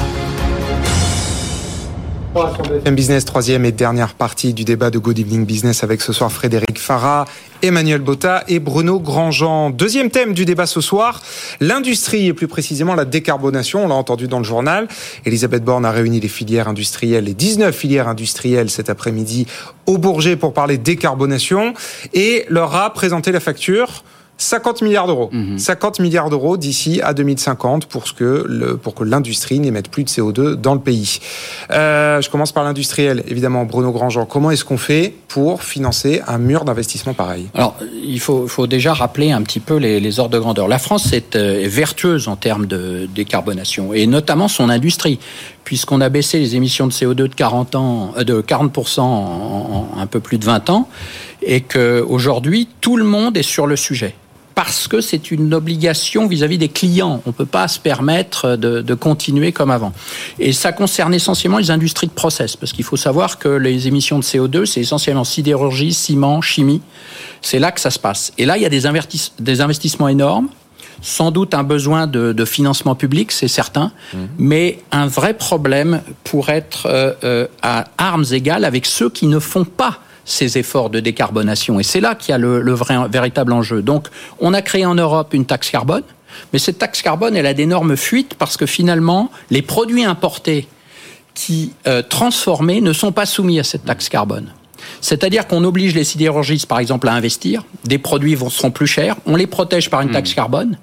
FM 2.33 2.95
Business, 2.95 3.25
troisième 3.25 3.65
et 3.65 3.73
dernière 3.73 4.13
partie 4.13 4.53
du 4.53 4.63
débat 4.63 4.89
de 4.89 4.97
Good 4.99 5.19
Evening 5.19 5.45
Business 5.45 5.83
avec 5.83 6.01
ce 6.01 6.13
soir 6.13 6.31
Frédéric 6.31 6.79
Farah, 6.79 7.25
Emmanuel 7.61 7.99
Botta 7.99 8.45
et 8.47 8.59
Bruno 8.59 9.01
Grandjean. 9.01 9.69
Deuxième 9.69 10.09
thème 10.09 10.33
du 10.33 10.45
débat 10.45 10.65
ce 10.65 10.79
soir, 10.79 11.21
l'industrie 11.59 12.27
et 12.27 12.33
plus 12.33 12.47
précisément 12.47 12.95
la 12.95 13.03
décarbonation. 13.03 13.83
On 13.83 13.87
l'a 13.89 13.95
entendu 13.95 14.29
dans 14.29 14.37
le 14.37 14.45
journal. 14.45 14.87
Elisabeth 15.25 15.65
Borne 15.65 15.83
a 15.83 15.91
réuni 15.91 16.21
les 16.21 16.29
filières 16.29 16.69
industrielles, 16.69 17.25
les 17.25 17.33
19 17.33 17.75
filières 17.75 18.07
industrielles 18.07 18.69
cet 18.69 18.89
après-midi 18.89 19.45
au 19.85 19.97
Bourget 19.97 20.37
pour 20.37 20.53
parler 20.53 20.77
décarbonation 20.77 21.73
et 22.13 22.45
leur 22.47 22.73
a 22.75 22.93
présenté 22.93 23.33
la 23.33 23.41
facture 23.41 24.05
50 24.41 24.81
milliards 24.81 25.05
d'euros. 25.05 25.29
50 25.57 25.99
milliards 25.99 26.31
d'euros 26.31 26.57
d'ici 26.57 26.99
à 27.03 27.13
2050 27.13 27.85
pour, 27.85 28.07
ce 28.07 28.13
que 28.13 28.43
le, 28.47 28.75
pour 28.75 28.95
que 28.95 29.03
l'industrie 29.03 29.59
n'émette 29.59 29.89
plus 29.89 30.03
de 30.03 30.09
CO2 30.09 30.55
dans 30.55 30.73
le 30.73 30.79
pays. 30.79 31.19
Euh, 31.69 32.21
je 32.21 32.29
commence 32.29 32.51
par 32.51 32.63
l'industriel, 32.63 33.23
évidemment, 33.27 33.65
Bruno 33.65 33.91
Grandjean. 33.91 34.25
Comment 34.25 34.49
est-ce 34.49 34.65
qu'on 34.65 34.79
fait 34.79 35.13
pour 35.27 35.61
financer 35.61 36.21
un 36.27 36.39
mur 36.39 36.65
d'investissement 36.65 37.13
pareil? 37.13 37.49
Alors, 37.53 37.75
il 38.03 38.19
faut, 38.19 38.47
faut 38.47 38.65
déjà 38.65 38.93
rappeler 38.95 39.31
un 39.31 39.43
petit 39.43 39.59
peu 39.59 39.75
les, 39.75 39.99
les 39.99 40.19
ordres 40.19 40.33
de 40.33 40.39
grandeur. 40.39 40.67
La 40.67 40.79
France 40.79 41.13
est, 41.13 41.35
euh, 41.35 41.63
est 41.63 41.67
vertueuse 41.67 42.27
en 42.27 42.35
termes 42.35 42.65
de 42.65 43.07
décarbonation, 43.13 43.93
et 43.93 44.07
notamment 44.07 44.47
son 44.47 44.69
industrie, 44.69 45.19
puisqu'on 45.65 46.01
a 46.01 46.09
baissé 46.09 46.39
les 46.39 46.55
émissions 46.55 46.87
de 46.87 46.91
CO2 46.91 47.13
de 47.13 47.27
40 47.27 47.75
ans, 47.75 48.13
euh, 48.17 48.23
de 48.23 48.41
40 48.41 48.97
en, 48.97 49.03
en 49.03 49.99
un 49.99 50.07
peu 50.07 50.19
plus 50.19 50.39
de 50.39 50.45
20 50.45 50.71
ans, 50.71 50.89
et 51.43 51.61
que 51.61 52.03
aujourd'hui 52.07 52.67
tout 52.81 52.97
le 52.97 53.03
monde 53.03 53.37
est 53.37 53.43
sur 53.43 53.67
le 53.67 53.75
sujet 53.75 54.15
parce 54.55 54.87
que 54.87 55.01
c'est 55.01 55.31
une 55.31 55.53
obligation 55.53 56.27
vis-à-vis 56.27 56.57
des 56.57 56.69
clients. 56.69 57.21
On 57.25 57.29
ne 57.29 57.33
peut 57.33 57.45
pas 57.45 57.67
se 57.67 57.79
permettre 57.79 58.55
de, 58.55 58.81
de, 58.81 58.93
continuer 58.93 59.51
comme 59.51 59.71
avant. 59.71 59.93
Et 60.39 60.53
ça 60.53 60.71
concerne 60.71 61.13
essentiellement 61.13 61.57
les 61.57 61.71
industries 61.71 62.07
de 62.07 62.11
process, 62.11 62.55
parce 62.55 62.73
qu'il 62.73 62.83
faut 62.83 62.97
savoir 62.97 63.39
que 63.39 63.49
les 63.49 63.87
émissions 63.87 64.19
de 64.19 64.23
CO2, 64.23 64.65
c'est 64.65 64.81
essentiellement 64.81 65.23
sidérurgie, 65.23 65.93
ciment, 65.93 66.41
chimie. 66.41 66.81
C'est 67.41 67.59
là 67.59 67.71
que 67.71 67.79
ça 67.79 67.91
se 67.91 67.99
passe. 67.99 68.33
Et 68.37 68.45
là, 68.45 68.57
il 68.57 68.63
y 68.63 68.65
a 68.65 68.69
des, 68.69 68.83
des 69.39 69.61
investissements 69.61 70.07
énormes 70.07 70.49
sans 71.01 71.31
doute 71.31 71.53
un 71.55 71.63
besoin 71.63 72.07
de, 72.07 72.31
de 72.31 72.45
financement 72.45 72.95
public, 72.95 73.31
c'est 73.31 73.47
certain, 73.47 73.91
mmh. 74.13 74.17
mais 74.37 74.79
un 74.91 75.07
vrai 75.07 75.33
problème 75.33 76.01
pour 76.23 76.49
être 76.49 76.85
euh, 76.85 77.13
euh, 77.23 77.47
à 77.63 77.85
armes 77.97 78.25
égales 78.31 78.65
avec 78.65 78.85
ceux 78.85 79.09
qui 79.09 79.25
ne 79.25 79.39
font 79.39 79.65
pas 79.65 79.99
ces 80.31 80.57
efforts 80.57 80.89
de 80.89 80.99
décarbonation. 80.99 81.79
Et 81.79 81.83
c'est 81.83 81.99
là 81.99 82.15
qu'il 82.15 82.31
y 82.31 82.33
a 82.33 82.37
le, 82.37 82.61
le 82.61 82.73
vrai, 82.73 82.95
véritable 83.09 83.53
enjeu. 83.53 83.81
Donc, 83.81 84.07
on 84.39 84.53
a 84.53 84.61
créé 84.61 84.85
en 84.85 84.95
Europe 84.95 85.33
une 85.33 85.45
taxe 85.45 85.69
carbone, 85.69 86.03
mais 86.53 86.59
cette 86.59 86.79
taxe 86.79 87.01
carbone, 87.01 87.35
elle 87.35 87.45
a 87.45 87.53
d'énormes 87.53 87.97
fuites 87.97 88.35
parce 88.35 88.57
que 88.57 88.65
finalement, 88.65 89.31
les 89.49 89.61
produits 89.61 90.03
importés 90.03 90.67
qui 91.33 91.73
euh, 91.87 92.01
transformés 92.01 92.81
ne 92.81 92.93
sont 92.93 93.11
pas 93.11 93.25
soumis 93.25 93.59
à 93.59 93.63
cette 93.63 93.85
taxe 93.85 94.09
carbone. 94.09 94.53
C'est-à-dire 94.99 95.47
qu'on 95.47 95.63
oblige 95.63 95.93
les 95.95 96.03
sidérurgistes, 96.03 96.65
par 96.65 96.79
exemple, 96.79 97.07
à 97.07 97.13
investir. 97.13 97.63
Des 97.85 97.97
produits 97.97 98.35
vont, 98.35 98.49
seront 98.49 98.71
plus 98.71 98.87
chers. 98.87 99.15
On 99.25 99.35
les 99.35 99.47
protège 99.47 99.89
par 99.89 100.01
une 100.01 100.09
mmh. 100.09 100.13
taxe 100.13 100.33
carbone. 100.33 100.77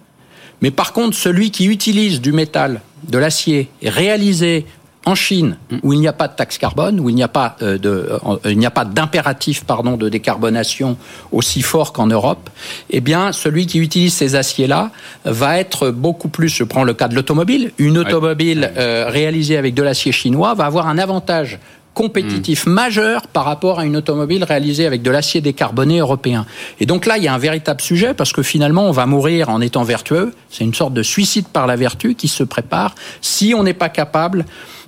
Mais 0.60 0.70
par 0.70 0.92
contre, 0.92 1.16
celui 1.16 1.50
qui 1.50 1.66
utilise 1.66 2.20
du 2.20 2.32
métal, 2.32 2.80
de 3.08 3.18
l'acier, 3.18 3.68
réalisé 3.82 4.66
en 5.08 5.14
Chine, 5.14 5.56
où 5.82 5.94
il 5.94 6.00
n'y 6.00 6.06
a 6.06 6.12
pas 6.12 6.28
de 6.28 6.34
taxe 6.34 6.58
carbone, 6.58 7.00
où 7.00 7.08
il 7.08 7.14
n'y 7.14 7.22
a 7.22 7.28
pas 7.28 7.56
euh, 7.62 7.78
de, 7.78 8.10
euh, 8.24 8.36
il 8.44 8.58
n'y 8.58 8.66
a 8.66 8.70
pas 8.70 8.84
d'impératif 8.84 9.64
pardon 9.64 9.96
de 9.96 10.08
décarbonation 10.10 10.98
aussi 11.32 11.62
fort 11.62 11.94
qu'en 11.94 12.06
Europe, 12.06 12.50
eh 12.90 13.00
bien 13.00 13.32
celui 13.32 13.66
qui 13.66 13.78
utilise 13.78 14.12
ces 14.12 14.36
aciers-là 14.36 14.90
va 15.24 15.58
être 15.58 15.90
beaucoup 15.90 16.28
plus. 16.28 16.50
Je 16.50 16.64
prends 16.64 16.84
le 16.84 16.92
cas 16.92 17.08
de 17.08 17.14
l'automobile. 17.14 17.72
Une 17.78 17.96
automobile 17.96 18.70
euh, 18.76 19.06
réalisée 19.08 19.56
avec 19.56 19.72
de 19.72 19.82
l'acier 19.82 20.12
chinois 20.12 20.52
va 20.54 20.66
avoir 20.66 20.88
un 20.88 20.98
avantage 20.98 21.58
compétitif 21.98 22.64
mmh. 22.64 22.70
majeur 22.70 23.26
par 23.26 23.44
rapport 23.44 23.80
à 23.80 23.84
une 23.84 23.96
automobile 23.96 24.44
réalisée 24.44 24.86
avec 24.86 25.02
de 25.02 25.10
l'acier 25.10 25.40
décarboné 25.40 25.98
européen. 25.98 26.46
Et 26.78 26.86
donc 26.86 27.06
là, 27.06 27.16
il 27.18 27.24
y 27.24 27.28
a 27.28 27.34
un 27.34 27.38
véritable 27.38 27.80
sujet 27.80 28.14
parce 28.14 28.32
que 28.32 28.44
finalement, 28.44 28.84
on 28.86 28.92
va 28.92 29.04
mourir 29.06 29.48
en 29.48 29.60
étant 29.60 29.82
vertueux. 29.82 30.32
C'est 30.48 30.62
une 30.62 30.74
sorte 30.74 30.94
de 30.94 31.02
suicide 31.02 31.48
par 31.48 31.66
la 31.66 31.74
vertu 31.74 32.14
qui 32.14 32.28
se 32.28 32.44
prépare 32.44 32.94
si 33.20 33.52
on 33.52 33.64
n'est 33.64 33.74
pas 33.74 33.88
capable 33.88 34.44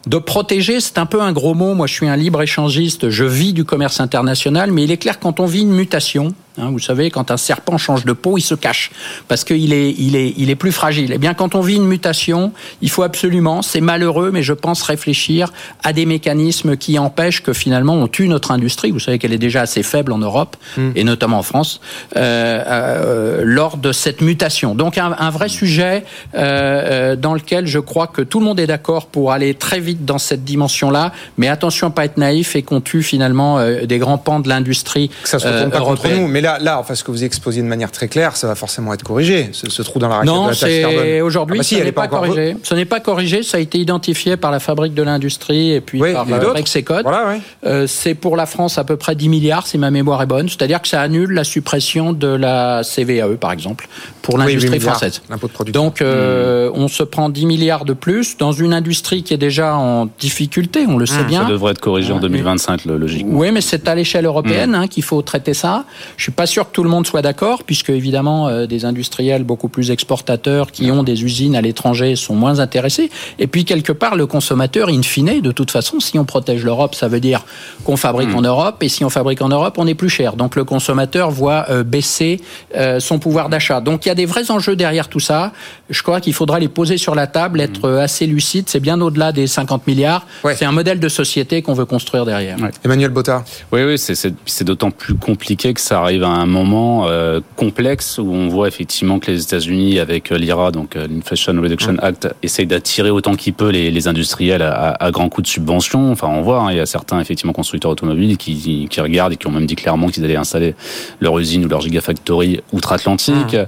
de 0.06 0.18
protéger, 0.18 0.80
c'est 0.80 0.98
un 0.98 1.06
peu 1.06 1.20
un 1.20 1.32
gros 1.32 1.54
mot. 1.54 1.74
Moi, 1.74 1.86
je 1.86 1.94
suis 1.94 2.08
un 2.08 2.16
libre-échangiste, 2.16 3.10
je 3.10 3.24
vis 3.24 3.52
du 3.52 3.64
commerce 3.64 4.00
international, 4.00 4.70
mais 4.70 4.84
il 4.84 4.90
est 4.90 4.96
clair 4.96 5.20
quand 5.20 5.40
on 5.40 5.46
vit 5.46 5.62
une 5.62 5.72
mutation, 5.72 6.34
hein, 6.58 6.70
vous 6.70 6.78
savez, 6.78 7.10
quand 7.10 7.30
un 7.30 7.36
serpent 7.36 7.78
change 7.78 8.04
de 8.04 8.12
peau, 8.12 8.38
il 8.38 8.42
se 8.42 8.54
cache 8.54 8.90
parce 9.28 9.44
qu'il 9.44 9.72
est, 9.72 9.90
il 9.98 10.16
est, 10.16 10.34
il 10.36 10.50
est 10.50 10.56
plus 10.56 10.72
fragile. 10.72 11.12
Eh 11.14 11.18
bien, 11.18 11.34
quand 11.34 11.54
on 11.54 11.60
vit 11.60 11.76
une 11.76 11.86
mutation, 11.86 12.52
il 12.82 12.90
faut 12.90 13.02
absolument, 13.02 13.62
c'est 13.62 13.80
malheureux, 13.80 14.30
mais 14.32 14.42
je 14.42 14.52
pense 14.52 14.82
réfléchir 14.82 15.52
à 15.82 15.92
des 15.92 16.06
mécanismes 16.06 16.76
qui 16.76 16.98
empêchent 16.98 17.42
que 17.42 17.52
finalement 17.52 17.94
on 17.94 18.08
tue 18.08 18.28
notre 18.28 18.50
industrie. 18.50 18.90
Vous 18.90 19.00
savez 19.00 19.18
qu'elle 19.18 19.32
est 19.32 19.38
déjà 19.38 19.62
assez 19.62 19.82
faible 19.82 20.12
en 20.12 20.18
Europe 20.18 20.56
mm. 20.76 20.90
et 20.96 21.04
notamment 21.04 21.38
en 21.38 21.42
France 21.42 21.80
euh, 22.16 22.62
euh, 22.66 23.42
lors 23.44 23.76
de 23.76 23.92
cette 23.92 24.20
mutation. 24.20 24.74
Donc 24.74 24.98
un, 24.98 25.14
un 25.18 25.30
vrai 25.30 25.48
sujet 25.48 26.04
euh, 26.34 26.40
euh, 26.40 27.16
dans 27.16 27.34
lequel 27.34 27.66
je 27.66 27.78
crois 27.78 28.06
que 28.06 28.22
tout 28.22 28.40
le 28.40 28.44
monde 28.46 28.60
est 28.60 28.66
d'accord 28.66 29.06
pour 29.06 29.32
aller 29.32 29.54
très 29.54 29.80
vite 29.80 30.04
dans 30.04 30.18
cette 30.18 30.44
dimension-là, 30.44 31.12
mais 31.38 31.48
attention 31.48 31.88
à 31.88 31.90
pas 31.90 32.04
être 32.04 32.16
naïf 32.16 32.56
et 32.56 32.62
qu'on 32.62 32.80
tue 32.80 33.02
finalement 33.02 33.58
euh, 33.58 33.86
des 33.86 33.98
grands 33.98 34.18
pans 34.18 34.40
de 34.40 34.48
l'industrie. 34.48 35.10
Retourne 35.24 35.42
euh, 35.44 35.68
pas 35.68 35.80
contre 35.80 36.08
nous, 36.08 36.26
mais 36.28 36.39
là, 36.40 36.58
là, 36.60 36.78
enfin, 36.78 36.94
ce 36.94 37.04
que 37.04 37.10
vous 37.10 37.24
exposiez 37.24 37.62
de 37.62 37.66
manière 37.66 37.90
très 37.90 38.08
claire, 38.08 38.36
ça 38.36 38.46
va 38.46 38.54
forcément 38.54 38.92
être 38.92 39.02
corrigé. 39.02 39.50
Ce, 39.52 39.82
trou 39.82 39.98
dans 39.98 40.08
la 40.08 40.16
raquette 40.16 40.32
non, 40.32 40.44
de 40.44 40.50
la 40.50 40.56
taxe 40.56 40.80
carbone. 40.80 41.22
aujourd'hui, 41.22 41.56
ah 41.58 41.62
bah 41.62 41.64
si, 41.64 41.76
ce 41.76 41.82
n'est 41.82 41.92
pas, 41.92 42.02
pas 42.02 42.08
corrigé. 42.08 42.56
Ce 42.62 42.74
n'est 42.74 42.84
pas 42.84 43.00
corrigé. 43.00 43.42
Ça 43.42 43.56
a 43.56 43.60
été 43.60 43.78
identifié 43.78 44.36
par 44.36 44.50
la 44.50 44.60
fabrique 44.60 44.94
de 44.94 45.02
l'industrie 45.02 45.72
et 45.72 45.80
puis 45.80 46.00
par 46.00 46.26
euh, 46.30 46.52
Rexecode. 46.52 47.02
Voilà, 47.02 47.32
oui. 47.32 47.42
euh, 47.64 47.86
c'est 47.86 48.14
pour 48.14 48.36
la 48.36 48.46
France 48.46 48.78
à 48.78 48.84
peu 48.84 48.96
près 48.96 49.14
10 49.14 49.28
milliards, 49.28 49.66
si 49.66 49.78
ma 49.78 49.90
mémoire 49.90 50.22
est 50.22 50.26
bonne. 50.26 50.48
C'est-à-dire 50.48 50.80
que 50.80 50.88
ça 50.88 51.00
annule 51.00 51.32
la 51.32 51.44
suppression 51.44 52.12
de 52.12 52.28
la 52.28 52.82
CVAE, 52.84 53.36
par 53.36 53.52
exemple, 53.52 53.88
pour 54.22 54.38
l'industrie 54.38 54.78
oui, 54.78 54.80
française. 54.80 55.22
De 55.30 55.70
Donc, 55.70 56.02
euh, 56.02 56.68
mmh. 56.68 56.72
on 56.74 56.88
se 56.88 57.02
prend 57.02 57.28
10 57.28 57.46
milliards 57.46 57.84
de 57.84 57.92
plus 57.92 58.36
dans 58.36 58.52
une 58.52 58.72
industrie 58.72 59.22
qui 59.22 59.34
est 59.34 59.38
déjà 59.38 59.76
en 59.76 60.06
difficulté, 60.18 60.84
on 60.88 60.96
le 60.96 61.06
sait 61.06 61.22
mmh. 61.22 61.26
bien. 61.26 61.42
Ça 61.42 61.50
devrait 61.50 61.72
être 61.72 61.80
corrigé 61.80 62.12
en 62.12 62.20
2025, 62.20 62.84
logiquement. 62.84 63.38
Oui, 63.38 63.50
mais 63.52 63.60
c'est 63.60 63.88
à 63.88 63.94
l'échelle 63.94 64.24
européenne 64.24 64.70
mmh. 64.70 64.74
hein, 64.74 64.86
qu'il 64.88 65.02
faut 65.02 65.20
traiter 65.22 65.54
ça. 65.54 65.84
Je 66.16 66.29
suis 66.30 66.36
pas 66.36 66.46
sûr 66.46 66.68
que 66.68 66.72
tout 66.72 66.84
le 66.84 66.88
monde 66.88 67.06
soit 67.06 67.22
d'accord, 67.22 67.64
puisque 67.64 67.90
évidemment, 67.90 68.48
euh, 68.48 68.66
des 68.66 68.84
industriels 68.84 69.42
beaucoup 69.42 69.68
plus 69.68 69.90
exportateurs 69.90 70.70
qui 70.70 70.90
ont 70.90 71.02
des 71.02 71.24
usines 71.24 71.56
à 71.56 71.60
l'étranger 71.60 72.14
sont 72.14 72.34
moins 72.34 72.60
intéressés. 72.60 73.10
Et 73.38 73.48
puis, 73.48 73.64
quelque 73.64 73.92
part, 73.92 74.14
le 74.14 74.26
consommateur, 74.26 74.88
in 74.88 75.02
fine, 75.02 75.40
de 75.40 75.52
toute 75.52 75.70
façon, 75.70 75.98
si 75.98 76.18
on 76.18 76.24
protège 76.24 76.62
l'Europe, 76.64 76.94
ça 76.94 77.08
veut 77.08 77.20
dire 77.20 77.44
qu'on 77.84 77.96
fabrique 77.96 78.30
mmh. 78.30 78.36
en 78.36 78.42
Europe, 78.42 78.82
et 78.82 78.88
si 78.88 79.04
on 79.04 79.10
fabrique 79.10 79.42
en 79.42 79.48
Europe, 79.48 79.74
on 79.78 79.86
est 79.86 79.94
plus 79.94 80.08
cher. 80.08 80.36
Donc, 80.36 80.54
le 80.54 80.64
consommateur 80.64 81.30
voit 81.30 81.66
euh, 81.68 81.82
baisser 81.82 82.40
euh, 82.76 83.00
son 83.00 83.18
pouvoir 83.18 83.48
d'achat. 83.48 83.80
Donc, 83.80 84.06
il 84.06 84.08
y 84.08 84.12
a 84.12 84.14
des 84.14 84.26
vrais 84.26 84.50
enjeux 84.52 84.76
derrière 84.76 85.08
tout 85.08 85.20
ça. 85.20 85.52
Je 85.88 86.02
crois 86.02 86.20
qu'il 86.20 86.32
faudra 86.34 86.60
les 86.60 86.68
poser 86.68 86.96
sur 86.96 87.16
la 87.16 87.26
table, 87.26 87.60
être 87.60 87.90
assez 87.90 88.26
lucide. 88.26 88.68
C'est 88.68 88.80
bien 88.80 89.00
au-delà 89.00 89.32
des 89.32 89.46
50 89.46 89.86
milliards 89.86 90.26
Ouais. 90.44 90.54
C'est 90.54 90.64
un 90.64 90.72
modèle 90.72 91.00
de 91.00 91.08
société 91.08 91.60
qu'on 91.62 91.74
veut 91.74 91.84
construire 91.84 92.24
derrière. 92.24 92.58
Ouais. 92.58 92.70
Emmanuel 92.84 93.10
Botta. 93.10 93.44
Oui, 93.72 93.82
oui, 93.82 93.98
c'est 93.98 94.64
d'autant 94.64 94.90
plus 94.90 95.14
compliqué 95.14 95.74
que 95.74 95.80
ça 95.80 96.00
arrive 96.00 96.19
à 96.24 96.28
un 96.28 96.46
moment 96.46 97.08
euh, 97.08 97.40
complexe 97.56 98.18
où 98.18 98.32
on 98.32 98.48
voit 98.48 98.68
effectivement 98.68 99.18
que 99.18 99.30
les 99.30 99.42
États-Unis, 99.42 99.98
avec 99.98 100.32
euh, 100.32 100.38
l'IRA, 100.38 100.70
donc 100.70 100.96
euh, 100.96 101.06
l'Inflation 101.08 101.52
Reduction 101.60 101.96
Act, 101.98 102.28
essayent 102.42 102.66
d'attirer 102.66 103.10
autant 103.10 103.34
qu'ils 103.34 103.54
peuvent 103.54 103.70
les, 103.70 103.90
les, 103.90 104.08
industriels 104.08 104.62
à, 104.62 104.90
à, 104.90 105.10
grands 105.10 105.28
coups 105.28 105.48
de 105.48 105.52
subvention. 105.52 106.12
Enfin, 106.12 106.28
on 106.28 106.42
voit, 106.42 106.62
hein, 106.62 106.72
il 106.72 106.76
y 106.76 106.80
a 106.80 106.86
certains 106.86 107.20
effectivement 107.20 107.52
constructeurs 107.52 107.90
automobiles 107.90 108.36
qui, 108.36 108.88
qui 108.88 109.00
regardent 109.00 109.32
et 109.32 109.36
qui 109.36 109.46
ont 109.46 109.52
même 109.52 109.66
dit 109.66 109.76
clairement 109.76 110.08
qu'ils 110.08 110.24
allaient 110.24 110.36
installer 110.36 110.74
leur 111.20 111.38
usine 111.38 111.64
ou 111.64 111.68
leur 111.68 111.80
gigafactory 111.80 112.60
outre-Atlantique. 112.72 113.54
Mmh. 113.54 113.66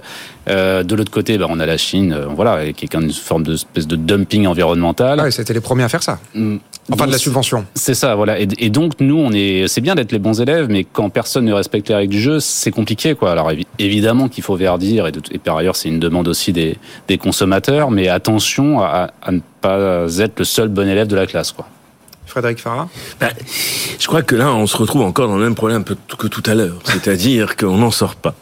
Euh, 0.48 0.82
de 0.82 0.94
l'autre 0.94 1.10
côté, 1.10 1.38
bah, 1.38 1.46
on 1.48 1.60
a 1.60 1.66
la 1.66 1.76
Chine, 1.76 2.12
euh, 2.12 2.26
voilà, 2.26 2.72
qui 2.72 2.84
est 2.84 2.94
une 2.94 3.12
forme 3.12 3.44
de 3.44 3.54
espèce 3.54 3.86
de 3.86 3.96
dumping 3.96 4.46
environnemental. 4.46 5.20
Ah 5.20 5.30
c'était 5.30 5.54
les 5.54 5.60
premiers 5.60 5.84
à 5.84 5.88
faire 5.88 6.02
ça. 6.02 6.18
Enfin, 6.90 7.06
de 7.06 7.12
la 7.12 7.18
subvention. 7.18 7.64
C'est 7.74 7.94
ça, 7.94 8.16
voilà. 8.16 8.40
Et, 8.40 8.48
et, 8.58 8.68
donc, 8.68 8.94
nous, 8.98 9.16
on 9.16 9.32
est, 9.32 9.68
c'est 9.68 9.80
bien 9.80 9.94
d'être 9.94 10.10
les 10.10 10.18
bons 10.18 10.40
élèves, 10.40 10.66
mais 10.68 10.84
quand 10.84 11.10
personne 11.10 11.44
ne 11.44 11.52
respecte 11.52 11.88
les 11.88 11.94
règles 11.94 12.12
du 12.12 12.20
jeu, 12.20 12.40
c'est 12.40 12.72
compliqué, 12.72 13.14
quoi. 13.14 13.30
Alors, 13.30 13.52
évidemment 13.78 14.28
qu'il 14.28 14.42
faut 14.42 14.56
verdir, 14.56 15.06
et, 15.06 15.12
de, 15.12 15.20
et, 15.30 15.38
par 15.38 15.56
ailleurs, 15.56 15.76
c'est 15.76 15.88
une 15.88 16.00
demande 16.00 16.26
aussi 16.26 16.52
des, 16.52 16.76
des 17.06 17.18
consommateurs, 17.18 17.90
mais 17.92 18.08
attention 18.08 18.80
à, 18.80 19.10
à 19.22 19.30
ne 19.30 19.40
pas 19.60 20.06
être 20.18 20.40
le 20.40 20.44
seul 20.44 20.68
bon 20.68 20.88
élève 20.88 21.06
de 21.06 21.16
la 21.16 21.26
classe, 21.26 21.52
quoi. 21.52 21.66
Frédéric 22.32 22.60
Farah? 22.60 22.88
Ben, 23.20 23.30
Je 23.98 24.06
crois 24.06 24.22
que 24.22 24.34
là, 24.34 24.50
on 24.52 24.66
se 24.66 24.76
retrouve 24.76 25.02
encore 25.02 25.28
dans 25.28 25.36
le 25.36 25.44
même 25.44 25.54
problème 25.54 25.84
que 25.84 26.26
tout 26.26 26.42
à 26.46 26.54
l'heure. 26.54 26.78
C'est-à-dire 26.84 27.56
qu'on 27.58 27.76
n'en 27.76 27.90
sort 27.90 28.14
pas. 28.14 28.34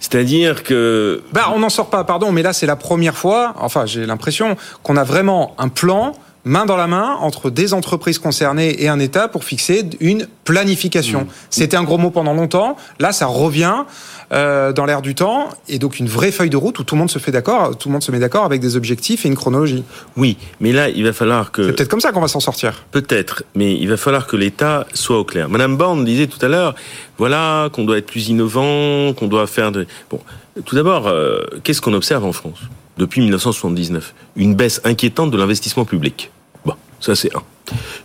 C'est-à-dire 0.00 0.62
que... 0.62 1.22
Ben, 1.32 1.42
on 1.54 1.58
n'en 1.58 1.68
sort 1.68 1.90
pas, 1.90 2.04
pardon, 2.04 2.32
mais 2.32 2.42
là, 2.42 2.54
c'est 2.54 2.66
la 2.66 2.76
première 2.76 3.16
fois, 3.16 3.54
enfin, 3.58 3.84
j'ai 3.84 4.06
l'impression 4.06 4.56
qu'on 4.82 4.96
a 4.96 5.04
vraiment 5.04 5.54
un 5.58 5.68
plan 5.68 6.14
main 6.44 6.66
dans 6.66 6.76
la 6.76 6.86
main 6.86 7.16
entre 7.20 7.50
des 7.50 7.74
entreprises 7.74 8.18
concernées 8.18 8.82
et 8.82 8.88
un 8.88 8.98
État 8.98 9.28
pour 9.28 9.44
fixer 9.44 9.84
une 10.00 10.28
planification. 10.44 11.22
Mmh. 11.22 11.28
C'était 11.50 11.76
un 11.76 11.84
gros 11.84 11.98
mot 11.98 12.10
pendant 12.10 12.34
longtemps. 12.34 12.76
Là, 12.98 13.12
ça 13.12 13.26
revient 13.26 13.84
euh, 14.32 14.72
dans 14.72 14.84
l'air 14.84 15.02
du 15.02 15.14
temps 15.14 15.48
et 15.68 15.78
donc 15.78 15.98
une 15.98 16.08
vraie 16.08 16.32
feuille 16.32 16.50
de 16.50 16.56
route 16.56 16.78
où 16.78 16.84
tout 16.84 16.94
le 16.94 16.98
monde 16.98 17.10
se 17.10 17.18
fait 17.18 17.30
d'accord, 17.30 17.76
tout 17.76 17.88
le 17.88 17.92
monde 17.92 18.02
se 18.02 18.10
met 18.10 18.18
d'accord 18.18 18.44
avec 18.44 18.60
des 18.60 18.76
objectifs 18.76 19.24
et 19.24 19.28
une 19.28 19.36
chronologie. 19.36 19.84
Oui, 20.16 20.36
mais 20.60 20.72
là, 20.72 20.88
il 20.88 21.04
va 21.04 21.12
falloir 21.12 21.52
que. 21.52 21.66
C'est 21.66 21.72
peut-être 21.72 21.88
comme 21.88 22.00
ça 22.00 22.12
qu'on 22.12 22.20
va 22.20 22.28
s'en 22.28 22.40
sortir. 22.40 22.84
Peut-être, 22.90 23.44
mais 23.54 23.74
il 23.74 23.88
va 23.88 23.96
falloir 23.96 24.26
que 24.26 24.36
l'État 24.36 24.86
soit 24.94 25.18
au 25.18 25.24
clair. 25.24 25.48
Madame 25.48 25.76
Borne 25.76 26.04
disait 26.04 26.26
tout 26.26 26.44
à 26.44 26.48
l'heure, 26.48 26.74
voilà, 27.18 27.68
qu'on 27.72 27.84
doit 27.84 27.98
être 27.98 28.06
plus 28.06 28.28
innovant, 28.28 29.12
qu'on 29.14 29.28
doit 29.28 29.46
faire 29.46 29.72
de. 29.72 29.86
Bon, 30.10 30.20
tout 30.64 30.74
d'abord, 30.74 31.06
euh, 31.06 31.40
qu'est-ce 31.62 31.80
qu'on 31.80 31.94
observe 31.94 32.24
en 32.24 32.32
France? 32.32 32.58
Depuis 32.98 33.20
1979 33.20 34.14
Une 34.36 34.54
baisse 34.54 34.80
inquiétante 34.84 35.30
de 35.30 35.36
l'investissement 35.36 35.84
public. 35.84 36.30
Bon, 36.64 36.74
ça 37.00 37.14
c'est 37.14 37.34
un. 37.34 37.42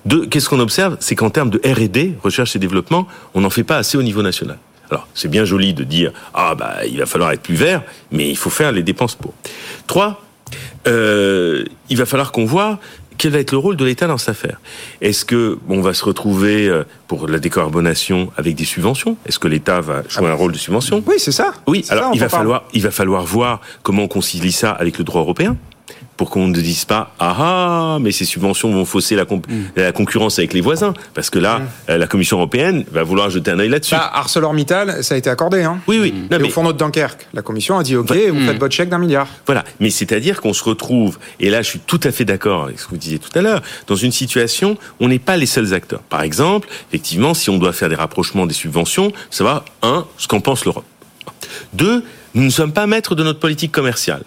Deux, 0.05 0.25
qu'est-ce 0.25 0.49
qu'on 0.49 0.59
observe? 0.59 0.97
C'est 0.99 1.15
qu'en 1.15 1.29
termes 1.29 1.49
de 1.49 1.59
R&D, 1.65 2.15
recherche 2.23 2.55
et 2.55 2.59
développement, 2.59 3.07
on 3.33 3.41
n'en 3.41 3.49
fait 3.49 3.63
pas 3.63 3.77
assez 3.77 3.97
au 3.97 4.03
niveau 4.03 4.21
national. 4.21 4.57
Alors, 4.89 5.07
c'est 5.13 5.27
bien 5.27 5.45
joli 5.45 5.73
de 5.73 5.83
dire 5.83 6.11
ah 6.33 6.55
bah 6.55 6.85
il 6.87 6.97
va 6.97 7.05
falloir 7.05 7.31
être 7.31 7.41
plus 7.41 7.55
vert, 7.55 7.83
mais 8.11 8.29
il 8.29 8.37
faut 8.37 8.49
faire 8.49 8.71
les 8.71 8.83
dépenses 8.83 9.15
pour. 9.15 9.33
Trois, 9.85 10.21
euh, 10.87 11.65
il 11.89 11.97
va 11.97 12.05
falloir 12.05 12.31
qu'on 12.31 12.45
voit 12.45 12.79
quel 13.19 13.33
va 13.33 13.39
être 13.39 13.51
le 13.51 13.57
rôle 13.57 13.75
de 13.75 13.85
l'État 13.85 14.07
dans 14.07 14.17
cette 14.17 14.29
affaire? 14.29 14.59
Est-ce 15.01 15.25
que 15.25 15.59
on 15.67 15.81
va 15.81 15.93
se 15.93 16.03
retrouver 16.05 16.67
euh, 16.67 16.83
pour 17.07 17.27
la 17.27 17.37
décarbonation 17.37 18.31
avec 18.37 18.55
des 18.55 18.65
subventions? 18.65 19.17
Est-ce 19.27 19.37
que 19.37 19.47
l'État 19.47 19.81
va 19.81 20.03
jouer 20.07 20.29
un 20.29 20.33
rôle 20.33 20.53
de 20.53 20.57
subvention? 20.57 21.03
Oui, 21.05 21.15
c'est 21.17 21.33
ça. 21.33 21.53
Oui. 21.67 21.85
Alors 21.89 22.11
il 22.13 22.19
va 22.19 22.29
falloir 22.29 22.63
il 22.73 22.81
va 22.81 22.91
falloir 22.91 23.23
voir 23.25 23.61
comment 23.83 24.03
on 24.03 24.07
concilie 24.07 24.53
ça 24.53 24.71
avec 24.71 24.97
le 24.97 25.03
droit 25.03 25.21
européen 25.21 25.57
pour 26.19 26.29
qu'on 26.29 26.49
ne 26.49 26.53
dise 26.53 26.83
pas 26.83 27.13
ah 27.17 27.35
ah 27.39 27.97
mais 28.01 28.11
ces 28.11 28.25
subventions 28.25 28.69
vont 28.73 28.83
fausser 28.83 29.15
la, 29.15 29.23
Mm. 29.23 29.39
la 29.77 29.91
concurrence 29.93 30.37
avec 30.37 30.51
les 30.51 30.59
voisins 30.59 30.93
parce 31.13 31.29
que 31.29 31.39
là 31.39 31.61
euh, 31.89 31.97
la 31.97 32.07
Commission 32.07 32.35
européenne 32.35 32.83
va 32.91 33.03
vouloir 33.03 33.29
jeter 33.29 33.51
un 33.51 33.59
œil 33.59 33.69
là-dessus. 33.69 33.95
Bah, 33.95 34.11
ArcelorMittal, 34.15 35.01
ça 35.01 35.15
a 35.15 35.17
été 35.17 35.29
accordé. 35.29 35.63
Hein. 35.63 35.79
oui 35.87 35.97
oui. 36.01 36.13
Non, 36.29 36.37
Et 36.37 36.41
mais- 36.41 36.47
au 36.49 36.51
fourneau 36.51 36.73
de 36.73 36.77
Dunkerque, 36.77 37.25
la 37.33 37.41
Commission 37.41 37.77
a 37.79 37.83
dit 37.83 37.95
OK, 37.95 38.09
Ouais. 38.11 38.29
vous 38.31 38.39
Mm. 38.41 38.47
faites 38.47 38.59
votre 38.59 38.75
chèque 38.75 38.89
d'un 38.89 38.97
milliard. 38.97 39.27
Voilà, 39.45 39.63
mais 39.79 39.89
c'est-à-dire 39.91 40.41
qu'on 40.41 40.51
se 40.53 40.63
retrouve, 40.65 41.19
et 41.39 41.49
là 41.49 41.61
je 41.61 41.69
suis 41.69 41.79
tout 41.79 42.01
à 42.03 42.11
fait 42.11 42.25
d'accord 42.25 42.65
avec 42.65 42.79
ce 42.79 42.85
que 42.85 42.89
vous 42.91 42.97
disiez 42.97 43.19
tout 43.19 43.31
à 43.39 43.41
l'heure, 43.41 43.61
dans 43.87 43.95
une 43.95 44.11
situation 44.11 44.71
où 44.99 45.05
on 45.05 45.07
n'est 45.07 45.19
pas 45.19 45.37
les 45.37 45.45
seuls 45.45 45.73
acteurs. 45.73 46.01
Par 46.09 46.23
exemple, 46.23 46.67
effectivement, 46.89 47.33
si 47.33 47.49
on 47.49 47.57
doit 47.57 47.71
faire 47.71 47.87
des 47.87 47.95
rapprochements 47.95 48.45
des 48.45 48.53
subventions, 48.53 49.13
savoir, 49.29 49.63
un, 49.83 50.05
ce 50.17 50.27
qu'en 50.27 50.41
pense 50.41 50.65
l'Europe. 50.65 50.83
Deux, 51.73 52.03
nous 52.33 52.43
ne 52.43 52.49
sommes 52.49 52.73
pas 52.73 52.87
maîtres 52.87 53.15
de 53.15 53.23
notre 53.23 53.39
politique 53.39 53.71
commerciale. 53.71 54.23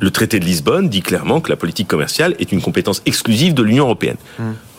Le 0.00 0.10
traité 0.10 0.38
de 0.40 0.44
Lisbonne 0.44 0.88
dit 0.88 1.02
clairement 1.02 1.40
que 1.40 1.50
la 1.50 1.56
politique 1.56 1.88
commerciale 1.88 2.34
est 2.38 2.52
une 2.52 2.60
compétence 2.60 3.02
exclusive 3.06 3.54
de 3.54 3.62
l'Union 3.62 3.84
européenne. 3.84 4.16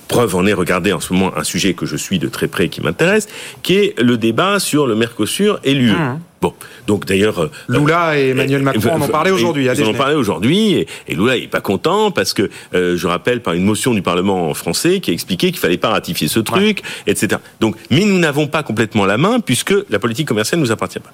Preuve 0.08 0.36
en 0.36 0.46
est, 0.46 0.54
regardez 0.54 0.94
en 0.94 1.00
ce 1.00 1.12
moment 1.12 1.36
un 1.36 1.44
sujet 1.44 1.74
que 1.74 1.86
je 1.86 1.98
suis 1.98 2.18
de 2.20 2.28
très 2.30 2.48
près 2.48 2.66
et 2.66 2.70
qui 2.70 2.82
m'intéresse, 2.82 3.28
qui 3.62 3.76
est 3.76 4.00
le 4.00 4.18
débat 4.18 4.60
sur 4.60 4.88
le 4.88 4.96
Mercosur 4.96 5.60
et 5.64 5.74
l'UE. 5.74 5.94
Bon, 6.42 6.54
donc 6.86 7.06
d'ailleurs... 7.06 7.40
euh, 7.42 7.52
Lula 7.68 8.20
et 8.20 8.30
Emmanuel 8.30 8.62
Macron 8.62 8.92
en 8.92 9.02
ont 9.02 9.08
parlé 9.08 9.32
aujourd'hui 9.32 9.66
Ils 9.66 9.84
en 9.84 9.88
ont 9.88 9.94
parlé 9.94 10.14
aujourd'hui 10.16 10.74
et, 10.74 10.88
et 11.08 11.16
Lula 11.16 11.36
est 11.38 11.48
pas 11.48 11.62
content 11.62 12.12
parce 12.12 12.34
que 12.34 12.50
euh, 12.76 12.96
je 12.96 13.08
rappelle 13.08 13.42
par 13.42 13.56
une 13.56 13.64
motion 13.64 13.94
du 13.94 14.04
Parlement 14.04 14.54
français 14.54 15.00
qui 15.00 15.10
a 15.10 15.14
expliqué 15.14 15.48
qu'il 15.48 15.60
fallait 15.60 15.78
pas 15.78 15.90
ratifier 15.90 16.28
ce 16.28 16.40
truc, 16.40 16.84
etc. 17.08 17.42
Donc, 17.60 17.76
mais 17.90 18.06
nous 18.06 18.20
n'avons 18.20 18.46
pas 18.48 18.62
complètement 18.62 19.06
la 19.06 19.18
main 19.18 19.40
puisque 19.40 19.74
la 19.90 19.98
politique 19.98 20.28
commerciale 20.28 20.60
nous 20.62 20.72
appartient 20.72 21.00
pas. 21.00 21.12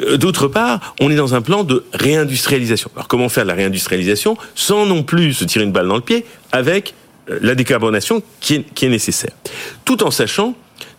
Euh, 0.00 0.16
D'autre 0.16 0.48
part, 0.48 0.94
on 1.00 1.10
est 1.10 1.16
dans 1.16 1.34
un 1.34 1.42
plan 1.42 1.62
de 1.64 1.84
réindustrialisation. 1.92 2.90
Alors 2.96 3.06
comment 3.08 3.28
faire 3.28 3.44
de 3.44 3.48
la 3.48 3.54
réindustrialisation 3.54 4.36
sans 4.54 4.86
non 4.86 5.02
plus 5.02 5.34
se 5.34 5.44
tirer 5.44 5.64
une 5.64 5.72
balle 5.72 5.88
dans 5.88 5.96
le 5.96 6.00
pied 6.00 6.24
avec 6.52 6.94
euh, 7.30 7.38
la 7.42 7.54
décarbonation 7.54 8.22
qui 8.40 8.54
est, 8.54 8.62
qui 8.74 8.86
est 8.86 8.88
nécessaire, 8.90 9.32
tout 9.84 10.02
en 10.02 10.10
sachant 10.10 10.54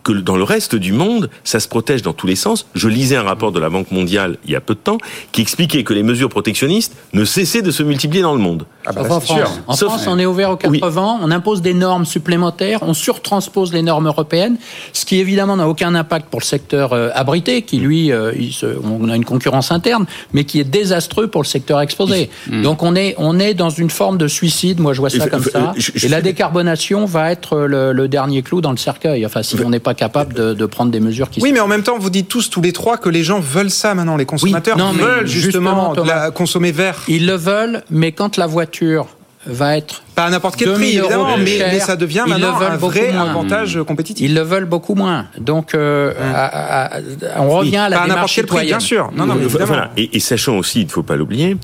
que 0.06 0.14
dans 0.14 0.38
le 0.38 0.44
reste 0.44 0.76
du 0.76 0.94
monde, 0.94 1.30
ça 1.44 1.60
se 1.60 1.68
protège 1.68 2.02
dans 2.04 2.14
tous 2.14 2.28
les 2.28 2.36
sens. 2.36 2.68
Je 2.76 2.88
lisais 2.88 3.16
un 3.18 3.24
rapport 3.24 3.52
de 3.52 3.60
la 3.60 3.70
Banque 3.70 3.90
mondiale 3.92 4.38
il 4.46 4.52
y 4.52 4.56
a 4.56 4.62
peu 4.62 4.76
de 4.76 4.80
temps 4.80 5.00
qui 5.34 5.42
expliquait 5.42 5.84
que 5.84 5.94
les 5.94 6.04
mesures 6.04 6.30
protectionnistes 6.30 6.96
ne 7.14 7.26
cessaient 7.26 7.64
de 7.64 7.72
se 7.72 7.82
multiplier 7.84 8.22
dans 8.22 8.34
le 8.34 8.40
monde. 8.40 8.66
Ah 8.86 8.92
bah, 8.94 9.02
Sauf 9.02 9.12
en 9.12 9.20
France. 9.20 9.50
En 9.68 9.74
Sauf- 9.76 9.90
France, 9.90 10.06
on 10.08 10.20
est 10.20 10.28
ouvert 10.28 10.52
aux 10.52 10.58
quatre 10.58 10.70
Oui. 10.72 10.80
vents, 10.84 11.20
on 11.24 11.32
impose 11.32 11.64
des 11.64 11.74
normes 11.74 12.06
supplémentaires, 12.06 12.80
on 12.84 12.94
surtranspose 12.94 13.74
les 13.74 13.82
normes 13.82 14.06
européennes, 14.06 14.58
ce 14.94 15.06
qui 15.06 15.18
évidemment 15.20 15.58
n'a 15.58 15.68
aucun 15.68 15.96
impact 15.96 16.30
pour 16.30 16.40
le 16.40 16.46
secteur 16.46 16.94
euh, 16.94 17.10
abrité, 17.16 17.64
qui 17.64 17.78
lui, 17.80 18.12
euh, 18.12 18.32
il 18.38 18.54
se- 18.54 18.78
on 18.84 19.10
a 19.10 19.16
une 19.16 19.26
concurrence 19.26 19.72
interne, 19.72 20.06
mais 20.34 20.44
qui 20.44 20.60
est 20.60 20.64
désastreux 20.64 21.28
pour 21.28 21.42
le 21.42 21.48
secteur 21.48 21.82
exposé. 21.82 22.30
Donc 22.62 22.84
on 22.84 22.96
est, 22.96 23.16
on 23.18 23.40
est 23.40 23.56
dans 23.56 23.72
une 23.72 23.90
forme 23.90 24.20
de 24.20 24.28
suicide, 24.28 24.80
moi 24.80 24.94
je 24.94 25.00
vois 25.00 25.10
ça 25.10 25.28
comme 25.28 25.44
ça, 25.44 25.74
je- 25.76 25.92
je- 25.96 26.06
et 26.06 26.10
la 26.10 26.22
décarbonation 26.22 27.06
va 27.06 27.32
être 27.32 27.58
le, 27.58 27.92
le 27.92 28.08
dernier 28.08 28.44
clou 28.44 28.62
dans 28.62 28.72
le 28.72 28.78
cercueil, 28.78 29.26
enfin 29.26 29.42
si 29.42 29.56
on 29.66 29.70
n'est 29.72 29.80
pas 29.80 29.95
capable 29.96 30.34
de, 30.34 30.54
de 30.54 30.66
prendre 30.66 30.92
des 30.92 31.00
mesures 31.00 31.30
qui 31.30 31.42
Oui, 31.42 31.52
mais 31.52 31.60
en 31.60 31.68
même 31.68 31.84
temps, 31.84 31.98
vous 31.98 32.10
dites 32.10 32.28
tous, 32.28 32.50
tous 32.50 32.62
les 32.62 32.72
trois, 32.74 32.98
que 32.98 33.10
les 33.10 33.24
gens 33.24 33.40
veulent 33.40 33.70
ça 33.72 33.94
maintenant. 33.96 34.18
Les 34.18 34.26
consommateurs 34.26 34.78
non, 34.78 34.92
veulent 34.92 35.26
justement, 35.28 35.94
la- 36.06 36.32
consommer 36.32 36.72
vert. 36.72 37.02
Ils 37.08 37.26
le 37.26 37.36
veulent, 37.36 37.84
mais 37.90 38.12
quand 38.12 38.38
la 38.38 38.46
voiture 38.48 39.08
va 39.48 39.78
être 39.78 40.02
Pas 40.16 40.26
à 40.26 40.30
n'importe 40.32 40.56
quel 40.56 40.70
2000 40.70 40.80
prix, 40.88 40.98
évidemment, 40.98 41.38
mais, 41.38 41.46
cher, 41.46 41.70
mais 41.72 41.80
ça 41.80 41.96
devient 41.96 42.24
ils 42.26 42.30
maintenant 42.32 42.60
un 42.60 42.78
vrai 42.78 43.12
moins. 43.12 43.30
avantage 43.30 43.80
compétitif. 43.88 44.26
Ils 44.28 44.34
le 44.34 44.42
veulent 44.42 44.66
beaucoup 44.66 44.96
moins. 44.96 45.28
Donc, 45.38 45.76
euh, 45.76 46.14
à- 46.34 46.46
à- 46.46 46.98
à- 46.98 47.42
on 47.42 47.50
revient 47.50 47.78
à 47.78 47.90
la 47.90 47.98
pas 47.98 48.04
à 48.04 48.08
n'importe 48.08 48.32
quel 48.34 48.46
prix, 48.48 48.66
bien 48.66 48.80
sûr. 48.80 49.12
Non, 49.16 49.28
non, 49.28 49.36
mais 49.36 49.44
évidemment. 49.46 49.66
voilà. 49.68 49.92
Et, 49.98 50.18
et 50.18 50.20
sachant 50.20 50.58
aussi, 50.58 50.82
il 50.82 50.86
ne 50.88 50.92
faut 50.92 51.04
pas 51.04 51.16
l'oublier, 51.16 51.58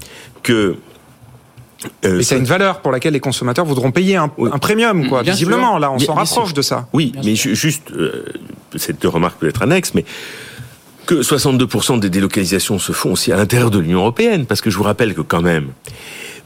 que 0.43 0.75
euh, 2.05 2.19
Et 2.19 2.23
c'est 2.23 2.37
une 2.37 2.45
valeur 2.45 2.81
pour 2.81 2.91
laquelle 2.91 3.13
les 3.13 3.19
consommateurs 3.19 3.65
voudront 3.65 3.91
payer 3.91 4.15
un, 4.15 4.31
un 4.51 4.57
premium, 4.59 5.07
quoi. 5.07 5.23
Bien 5.23 5.33
Visiblement, 5.33 5.71
sûr. 5.71 5.79
là, 5.79 5.91
on 5.91 5.99
s'en 5.99 6.13
rapproche 6.13 6.45
sûr. 6.49 6.53
de 6.53 6.61
ça. 6.61 6.87
Oui, 6.93 7.11
mais 7.23 7.35
ju- 7.35 7.55
juste, 7.55 7.91
euh, 7.91 8.25
cette 8.75 9.03
remarque 9.03 9.39
peut 9.39 9.47
être 9.47 9.61
annexe, 9.61 9.93
mais 9.93 10.05
que 11.05 11.15
62% 11.23 11.99
des 11.99 12.09
délocalisations 12.09 12.77
se 12.79 12.91
font 12.91 13.13
aussi 13.13 13.31
à 13.31 13.37
l'intérieur 13.37 13.71
de 13.71 13.79
l'Union 13.79 13.99
européenne, 13.99 14.45
parce 14.45 14.61
que 14.61 14.69
je 14.69 14.77
vous 14.77 14.83
rappelle 14.83 15.13
que 15.15 15.21
quand 15.21 15.41
même, 15.41 15.69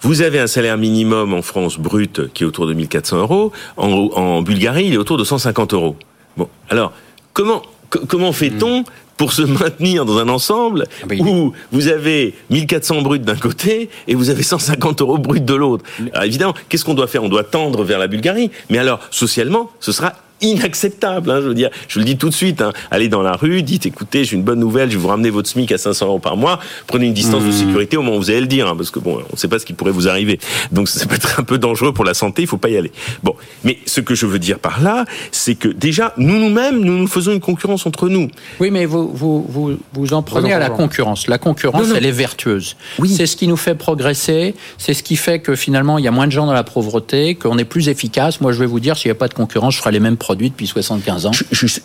vous 0.01 0.21
avez 0.21 0.39
un 0.39 0.47
salaire 0.47 0.77
minimum 0.77 1.33
en 1.33 1.41
France 1.41 1.77
brut 1.77 2.31
qui 2.33 2.43
est 2.43 2.45
autour 2.45 2.65
de 2.67 2.73
1400 2.73 3.17
euros, 3.17 3.51
en, 3.77 3.87
en 3.89 4.41
Bulgarie 4.41 4.85
il 4.87 4.93
est 4.93 4.97
autour 4.97 5.17
de 5.17 5.23
150 5.23 5.73
euros. 5.73 5.95
Bon, 6.37 6.47
alors 6.69 6.93
comment 7.33 7.61
co- 7.89 8.05
comment 8.07 8.31
fait-on 8.31 8.83
pour 9.17 9.31
se 9.33 9.41
maintenir 9.43 10.05
dans 10.05 10.17
un 10.17 10.27
ensemble 10.29 10.85
Ah 11.01 11.05
bah, 11.07 11.15
est- 11.15 11.21
où 11.21 11.53
vous 11.71 11.87
avez 11.87 12.33
1400 12.49 13.01
bruts 13.01 13.19
d'un 13.19 13.35
côté 13.35 13.89
et 14.07 14.15
vous 14.15 14.29
avez 14.29 14.43
150 14.43 15.01
euros 15.01 15.17
bruts 15.17 15.39
de 15.41 15.53
l'autre. 15.53 15.85
Alors 16.13 16.23
évidemment, 16.25 16.53
qu'est-ce 16.69 16.83
qu'on 16.85 16.93
doit 16.93 17.07
faire? 17.07 17.23
On 17.23 17.29
doit 17.29 17.43
tendre 17.43 17.83
vers 17.83 17.99
la 17.99 18.07
Bulgarie. 18.07 18.51
Mais 18.69 18.77
alors, 18.77 18.99
socialement, 19.11 19.71
ce 19.79 19.91
sera 19.91 20.13
inacceptable. 20.41 21.29
hein, 21.31 21.39
je 21.41 21.47
veux 21.47 21.53
dire, 21.53 21.69
je 21.87 21.99
le 21.99 22.05
dis 22.05 22.17
tout 22.17 22.29
de 22.29 22.33
suite. 22.33 22.61
Hein, 22.61 22.71
allez 22.91 23.07
dans 23.09 23.21
la 23.21 23.33
rue, 23.33 23.63
dites 23.63 23.85
écoutez, 23.85 24.23
j'ai 24.25 24.35
une 24.35 24.43
bonne 24.43 24.59
nouvelle, 24.59 24.89
je 24.89 24.95
vais 24.95 25.01
vous 25.01 25.07
ramener 25.07 25.29
votre 25.29 25.49
SMIC 25.49 25.71
à 25.71 25.77
500 25.77 26.05
euros 26.07 26.19
par 26.19 26.37
mois. 26.37 26.59
Prenez 26.87 27.05
une 27.07 27.13
distance 27.13 27.43
de 27.43 27.51
sécurité 27.51 27.97
au 27.97 28.01
moment 28.01 28.17
où 28.17 28.19
vous 28.19 28.29
allez 28.29 28.41
le 28.41 28.47
dire, 28.47 28.67
hein, 28.67 28.75
parce 28.75 28.89
que 28.91 28.99
bon, 28.99 29.17
on 29.29 29.33
ne 29.33 29.37
sait 29.37 29.47
pas 29.47 29.59
ce 29.59 29.65
qui 29.65 29.73
pourrait 29.73 29.91
vous 29.91 30.07
arriver. 30.07 30.39
Donc 30.71 30.89
ça 30.89 31.05
peut 31.05 31.15
être 31.15 31.39
un 31.39 31.43
peu 31.43 31.57
dangereux 31.57 31.93
pour 31.93 32.05
la 32.05 32.13
santé. 32.13 32.41
Il 32.43 32.47
faut 32.47 32.57
pas 32.57 32.69
y 32.69 32.77
aller. 32.77 32.91
Bon, 33.23 33.35
mais 33.63 33.77
ce 33.85 34.01
que 34.01 34.15
je 34.15 34.25
veux 34.25 34.39
dire 34.39 34.59
par 34.59 34.81
là, 34.81 35.05
c'est 35.31 35.55
que 35.55 35.67
déjà, 35.67 36.13
nous 36.17 36.37
nous-mêmes, 36.39 36.79
nous 36.79 36.97
nous 36.97 37.07
faisons 37.07 37.31
une 37.31 37.39
concurrence 37.39 37.85
entre 37.85 38.09
nous. 38.09 38.29
Oui, 38.59 38.71
mais 38.71 38.85
vous, 38.85 39.09
vous, 39.13 39.45
vous, 39.47 39.77
vous 39.93 40.13
en 40.13 40.21
prenez 40.21 40.53
à 40.53 40.59
la 40.59 40.69
concurrence. 40.69 41.27
La 41.27 41.37
concurrence, 41.37 41.81
Non, 41.81 41.87
non. 41.89 41.95
elle 41.95 42.05
est 42.05 42.11
vertueuse. 42.11 42.75
Oui. 42.99 43.09
C'est 43.09 43.25
ce 43.25 43.35
qui 43.35 43.47
nous 43.47 43.57
fait 43.57 43.75
progresser. 43.75 44.55
C'est 44.77 44.93
ce 44.93 45.03
qui 45.03 45.15
fait 45.15 45.39
que 45.39 45.55
finalement, 45.55 45.97
il 45.97 46.05
y 46.05 46.07
a 46.07 46.11
moins 46.11 46.27
de 46.27 46.31
gens 46.31 46.45
dans 46.45 46.53
la 46.53 46.63
pauvreté, 46.63 47.35
qu'on 47.35 47.57
est 47.57 47.65
plus 47.65 47.89
efficace. 47.89 48.41
Moi, 48.41 48.51
je 48.51 48.59
vais 48.59 48.65
vous 48.65 48.79
dire, 48.79 48.97
s'il 48.97 49.09
n'y 49.09 49.13
a 49.15 49.19
pas 49.19 49.27
de 49.27 49.33
concurrence, 49.33 49.73
je 49.75 49.79
ferai 49.79 49.91
les 49.91 49.99
mêmes 49.99 50.17
produits 50.25 50.49
depuis 50.49 50.65
75 50.65 51.27
ans. 51.27 51.31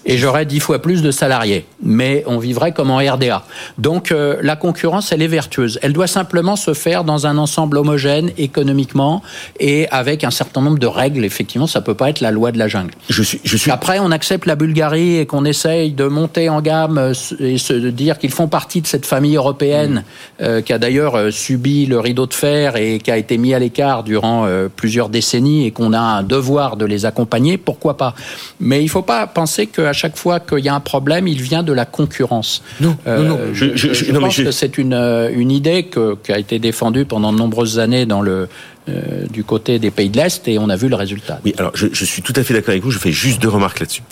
Et 0.06 0.16
j'aurais 0.16 0.46
dix 0.46 0.60
fois 0.60 0.80
plus 0.80 1.02
de 1.02 1.10
salariés. 1.10 1.66
Mais 1.82 2.24
on 2.26 2.38
vivrait 2.38 2.72
comme 2.72 2.90
en 2.90 2.96
RDA. 2.96 3.44
Donc 3.76 4.12
euh, 4.12 4.38
la 4.40 4.56
concurrence, 4.56 5.12
elle 5.12 5.20
est 5.20 5.34
vertueuse. 5.40 5.78
Elle 5.82 5.92
doit 5.92 6.06
simplement 6.06 6.56
se 6.56 6.72
faire 6.72 7.04
dans 7.04 7.26
un 7.26 7.36
ensemble 7.36 7.76
homogène 7.76 8.30
économiquement 8.38 9.22
et 9.58 9.88
avec 9.90 10.24
un 10.24 10.30
certain 10.30 10.62
nombre 10.62 10.78
de 10.78 10.86
règles. 10.86 11.22
Effectivement, 11.26 11.66
ça 11.66 11.82
peut 11.82 11.98
pas 12.02 12.08
être 12.08 12.22
la 12.22 12.30
loi 12.30 12.50
de 12.50 12.58
la 12.58 12.66
jungle. 12.66 12.94
Je 13.10 13.22
suis, 13.22 13.40
je 13.44 13.56
suis 13.58 13.70
Après, 13.70 13.98
on 13.98 14.10
accepte 14.10 14.46
la 14.46 14.56
Bulgarie 14.56 15.18
et 15.18 15.26
qu'on 15.26 15.44
essaye 15.44 15.92
de 15.92 16.06
monter 16.06 16.48
en 16.48 16.62
gamme 16.62 16.96
euh, 16.96 17.12
et 17.40 17.58
se 17.58 17.74
dire 17.74 18.18
qu'ils 18.18 18.32
font 18.32 18.48
partie 18.48 18.80
de 18.80 18.86
cette 18.86 19.04
famille 19.04 19.36
européenne 19.36 20.02
euh, 20.40 20.62
qui 20.62 20.72
a 20.72 20.78
d'ailleurs 20.78 21.16
euh, 21.16 21.30
subi 21.30 21.84
le 21.84 22.00
rideau 22.00 22.26
de 22.26 22.32
fer 22.32 22.76
et 22.76 22.98
qui 22.98 23.10
a 23.10 23.18
été 23.18 23.36
mis 23.36 23.52
à 23.52 23.58
l'écart 23.58 24.04
durant 24.04 24.46
euh, 24.46 24.68
plusieurs 24.74 25.10
décennies 25.10 25.66
et 25.66 25.70
qu'on 25.70 25.92
a 25.92 26.00
un 26.00 26.22
devoir 26.22 26.76
de 26.76 26.86
les 26.86 27.04
accompagner. 27.04 27.58
Pourquoi 27.58 27.96
pas? 27.96 28.14
Mais 28.60 28.82
il 28.82 28.88
faut 28.88 29.02
pas 29.02 29.26
penser 29.26 29.66
qu'à 29.66 29.92
chaque 29.92 30.16
fois 30.16 30.40
qu'il 30.40 30.60
y 30.60 30.68
a 30.68 30.74
un 30.74 30.80
problème, 30.80 31.26
il 31.28 31.40
vient 31.42 31.62
de 31.62 31.72
la 31.72 31.84
concurrence. 31.86 32.62
Non, 32.80 32.96
non, 33.06 33.22
non. 33.22 33.38
Je, 33.52 33.66
Je- 33.66 33.76
je- 33.76 33.88
je 33.88 34.04
je- 34.06 34.12
non, 34.12 34.20
mais 34.20 34.26
pense 34.26 34.36
je- 34.36 34.42
que 34.44 34.50
c'est 34.50 34.78
une, 34.78 34.94
euh, 34.94 35.30
une 35.34 35.50
idée 35.50 35.84
que- 35.84 36.16
qui 36.22 36.32
a 36.32 36.38
été 36.38 36.58
défendue 36.58 37.04
pendant 37.04 37.32
de 37.32 37.38
nombreuses 37.38 37.78
années 37.78 38.06
dans 38.06 38.22
le, 38.22 38.48
euh, 38.88 39.26
du 39.30 39.44
côté 39.44 39.78
des 39.78 39.90
pays 39.90 40.08
de 40.10 40.16
l'Est 40.16 40.48
et 40.48 40.58
on 40.58 40.68
a 40.68 40.76
vu 40.76 40.88
le 40.88 40.96
résultat. 40.96 41.38
Oui, 41.44 41.54
alors 41.58 41.70
je, 41.74 41.86
je 41.92 42.04
suis 42.04 42.22
tout 42.22 42.32
à 42.36 42.42
fait 42.42 42.54
d'accord 42.54 42.70
avec 42.70 42.82
vous. 42.82 42.90
Je 42.90 42.98
fais 42.98 43.12
juste 43.12 43.40
deux 43.40 43.48
remarques 43.48 43.80
là-dessus. 43.80 44.02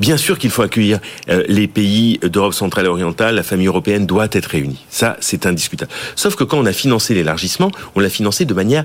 Bien 0.00 0.16
sûr 0.16 0.38
qu'il 0.38 0.50
faut 0.50 0.62
accueillir 0.62 0.98
euh, 1.28 1.44
les 1.48 1.68
pays 1.68 2.18
d'Europe 2.22 2.54
centrale 2.54 2.86
et 2.86 2.88
orientale. 2.88 3.34
La 3.36 3.42
famille 3.42 3.66
européenne 3.68 4.06
doit 4.06 4.28
être 4.32 4.46
réunie. 4.46 4.84
Ça, 4.90 5.16
c'est 5.20 5.46
indiscutable. 5.46 5.90
Sauf 6.16 6.34
que 6.36 6.44
quand 6.44 6.58
on 6.58 6.66
a 6.66 6.72
financé 6.72 7.14
l'élargissement, 7.14 7.70
on 7.94 8.00
l'a 8.00 8.08
financé 8.10 8.44
de 8.44 8.54
manière 8.54 8.84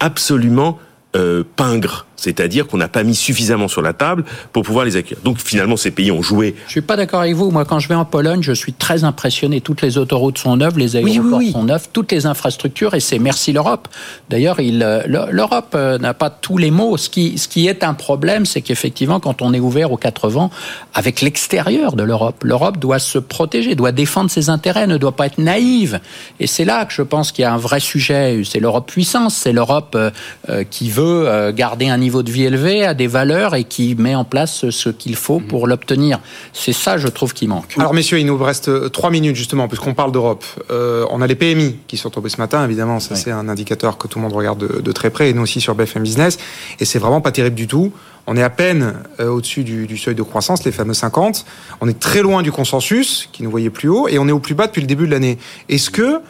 absolument 0.00 0.78
euh, 1.16 1.42
pingre. 1.56 2.06
C'est-à-dire 2.18 2.66
qu'on 2.66 2.76
n'a 2.78 2.88
pas 2.88 3.04
mis 3.04 3.14
suffisamment 3.14 3.68
sur 3.68 3.80
la 3.80 3.92
table 3.92 4.24
pour 4.52 4.64
pouvoir 4.64 4.84
les 4.84 4.96
accueillir. 4.96 5.22
Donc 5.24 5.38
finalement, 5.38 5.76
ces 5.76 5.92
pays 5.92 6.10
ont 6.10 6.20
joué. 6.20 6.56
Je 6.66 6.72
suis 6.72 6.80
pas 6.80 6.96
d'accord 6.96 7.20
avec 7.20 7.34
vous. 7.34 7.50
Moi, 7.52 7.64
quand 7.64 7.78
je 7.78 7.86
vais 7.88 7.94
en 7.94 8.04
Pologne, 8.04 8.42
je 8.42 8.52
suis 8.52 8.72
très 8.72 9.04
impressionné. 9.04 9.60
Toutes 9.60 9.82
les 9.82 9.98
autoroutes 9.98 10.36
sont 10.38 10.56
neuves, 10.56 10.76
les 10.78 10.96
aéroports 10.96 11.38
oui, 11.38 11.46
oui. 11.46 11.52
sont 11.52 11.62
neufs, 11.62 11.88
toutes 11.92 12.10
les 12.10 12.26
infrastructures, 12.26 12.94
et 12.94 13.00
c'est 13.00 13.20
merci 13.20 13.52
l'Europe. 13.52 13.86
D'ailleurs, 14.30 14.58
il, 14.58 14.82
euh, 14.82 15.02
le- 15.06 15.30
l'Europe 15.30 15.74
euh, 15.76 15.96
n'a 15.98 16.12
pas 16.12 16.28
tous 16.28 16.58
les 16.58 16.72
mots. 16.72 16.96
Ce 16.96 17.08
qui, 17.08 17.38
ce 17.38 17.46
qui 17.46 17.68
est 17.68 17.84
un 17.84 17.94
problème, 17.94 18.46
c'est 18.46 18.62
qu'effectivement, 18.62 19.20
quand 19.20 19.40
on 19.40 19.54
est 19.54 19.60
ouvert 19.60 19.92
aux 19.92 19.96
quatre 19.96 20.28
vents, 20.28 20.50
avec 20.94 21.20
l'extérieur 21.20 21.92
de 21.94 22.02
l'Europe, 22.02 22.42
l'Europe 22.42 22.78
doit 22.78 22.98
se 22.98 23.18
protéger, 23.20 23.76
doit 23.76 23.92
défendre 23.92 24.28
ses 24.30 24.48
intérêts, 24.50 24.88
ne 24.88 24.96
doit 24.96 25.14
pas 25.14 25.26
être 25.26 25.38
naïve. 25.38 26.00
Et 26.40 26.48
c'est 26.48 26.64
là 26.64 26.84
que 26.84 26.92
je 26.92 27.02
pense 27.02 27.30
qu'il 27.30 27.42
y 27.42 27.46
a 27.46 27.52
un 27.54 27.58
vrai 27.58 27.78
sujet. 27.78 28.42
C'est 28.44 28.58
l'Europe 28.58 28.90
puissance, 28.90 29.36
c'est 29.36 29.52
l'Europe 29.52 29.96
euh, 29.96 30.64
qui 30.68 30.90
veut 30.90 31.52
garder 31.52 31.88
un 31.88 31.98
niveau 31.98 32.07
de 32.10 32.30
vie 32.30 32.44
élevé, 32.44 32.84
a 32.84 32.94
des 32.94 33.06
valeurs 33.06 33.54
et 33.54 33.64
qui 33.64 33.94
met 33.94 34.14
en 34.14 34.24
place 34.24 34.70
ce 34.70 34.88
qu'il 34.88 35.16
faut 35.16 35.40
pour 35.40 35.66
l'obtenir. 35.66 36.20
C'est 36.52 36.72
ça, 36.72 36.98
je 36.98 37.08
trouve, 37.08 37.34
qui 37.34 37.46
manque. 37.46 37.74
Alors 37.78 37.94
messieurs, 37.94 38.18
il 38.18 38.26
nous 38.26 38.36
reste 38.36 38.68
euh, 38.68 38.88
trois 38.88 39.10
minutes 39.10 39.36
justement, 39.36 39.68
puisqu'on 39.68 39.94
parle 39.94 40.12
d'Europe. 40.12 40.44
Euh, 40.70 41.06
on 41.10 41.20
a 41.20 41.26
les 41.26 41.34
PMI 41.34 41.76
qui 41.86 41.96
sont 41.96 42.10
tombés 42.10 42.28
ce 42.28 42.38
matin, 42.38 42.64
évidemment, 42.64 43.00
ça 43.00 43.14
c'est 43.14 43.30
un 43.30 43.48
indicateur 43.48 43.98
que 43.98 44.08
tout 44.08 44.18
le 44.18 44.24
monde 44.24 44.32
regarde 44.32 44.58
de, 44.58 44.80
de 44.80 44.92
très 44.92 45.10
près, 45.10 45.30
et 45.30 45.34
nous 45.34 45.42
aussi 45.42 45.60
sur 45.60 45.74
BFM 45.74 46.02
Business, 46.02 46.38
et 46.80 46.84
c'est 46.84 46.98
vraiment 46.98 47.20
pas 47.20 47.32
terrible 47.32 47.56
du 47.56 47.66
tout. 47.66 47.92
On 48.26 48.36
est 48.36 48.42
à 48.42 48.50
peine 48.50 48.94
euh, 49.20 49.28
au-dessus 49.28 49.64
du, 49.64 49.86
du 49.86 49.96
seuil 49.96 50.14
de 50.14 50.22
croissance, 50.22 50.64
les 50.64 50.72
fameux 50.72 50.94
50. 50.94 51.46
On 51.80 51.88
est 51.88 51.98
très 51.98 52.20
loin 52.22 52.42
du 52.42 52.52
consensus, 52.52 53.28
qui 53.32 53.42
nous 53.42 53.50
voyait 53.50 53.70
plus 53.70 53.88
haut, 53.88 54.08
et 54.08 54.18
on 54.18 54.28
est 54.28 54.32
au 54.32 54.40
plus 54.40 54.54
bas 54.54 54.66
depuis 54.66 54.82
le 54.82 54.86
début 54.86 55.06
de 55.06 55.12
l'année. 55.12 55.38
Est-ce 55.68 55.90
que 55.90 56.20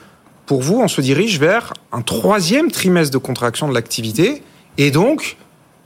pour 0.48 0.62
vous, 0.62 0.80
on 0.80 0.88
se 0.88 1.02
dirige 1.02 1.38
vers 1.38 1.74
un 1.92 2.00
troisième 2.00 2.70
trimestre 2.70 3.12
de 3.12 3.18
contraction 3.18 3.68
de 3.68 3.74
l'activité 3.74 4.42
et 4.78 4.90
donc 4.90 5.36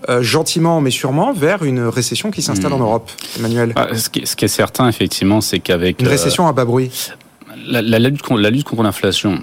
euh, 0.09 0.23
gentiment 0.23 0.81
mais 0.81 0.91
sûrement 0.91 1.33
vers 1.33 1.63
une 1.65 1.81
récession 1.81 2.31
qui 2.31 2.43
s'installe 2.43 2.73
en 2.73 2.79
Hmm. 2.79 2.83
Europe, 2.83 3.11
Emmanuel. 3.39 3.73
Ah, 3.77 3.95
ce, 3.97 4.09
qui, 4.09 4.27
ce 4.27 4.35
qui 4.37 4.45
est 4.45 4.49
certain, 4.49 4.89
effectivement, 4.89 5.41
c'est 5.41 5.59
qu'avec 5.61 6.01
Une 6.01 6.07
euh, 6.07 6.11
récession 6.11 6.47
à 6.47 6.53
bas 6.53 6.65
bruit. 6.65 6.91
la, 7.67 7.83
la 7.83 7.99
lutte 7.99 8.23
contre, 8.23 8.41
la 8.41 8.51
lutte 8.51 8.65
contre 8.65 8.83
l'inflation, 8.83 9.41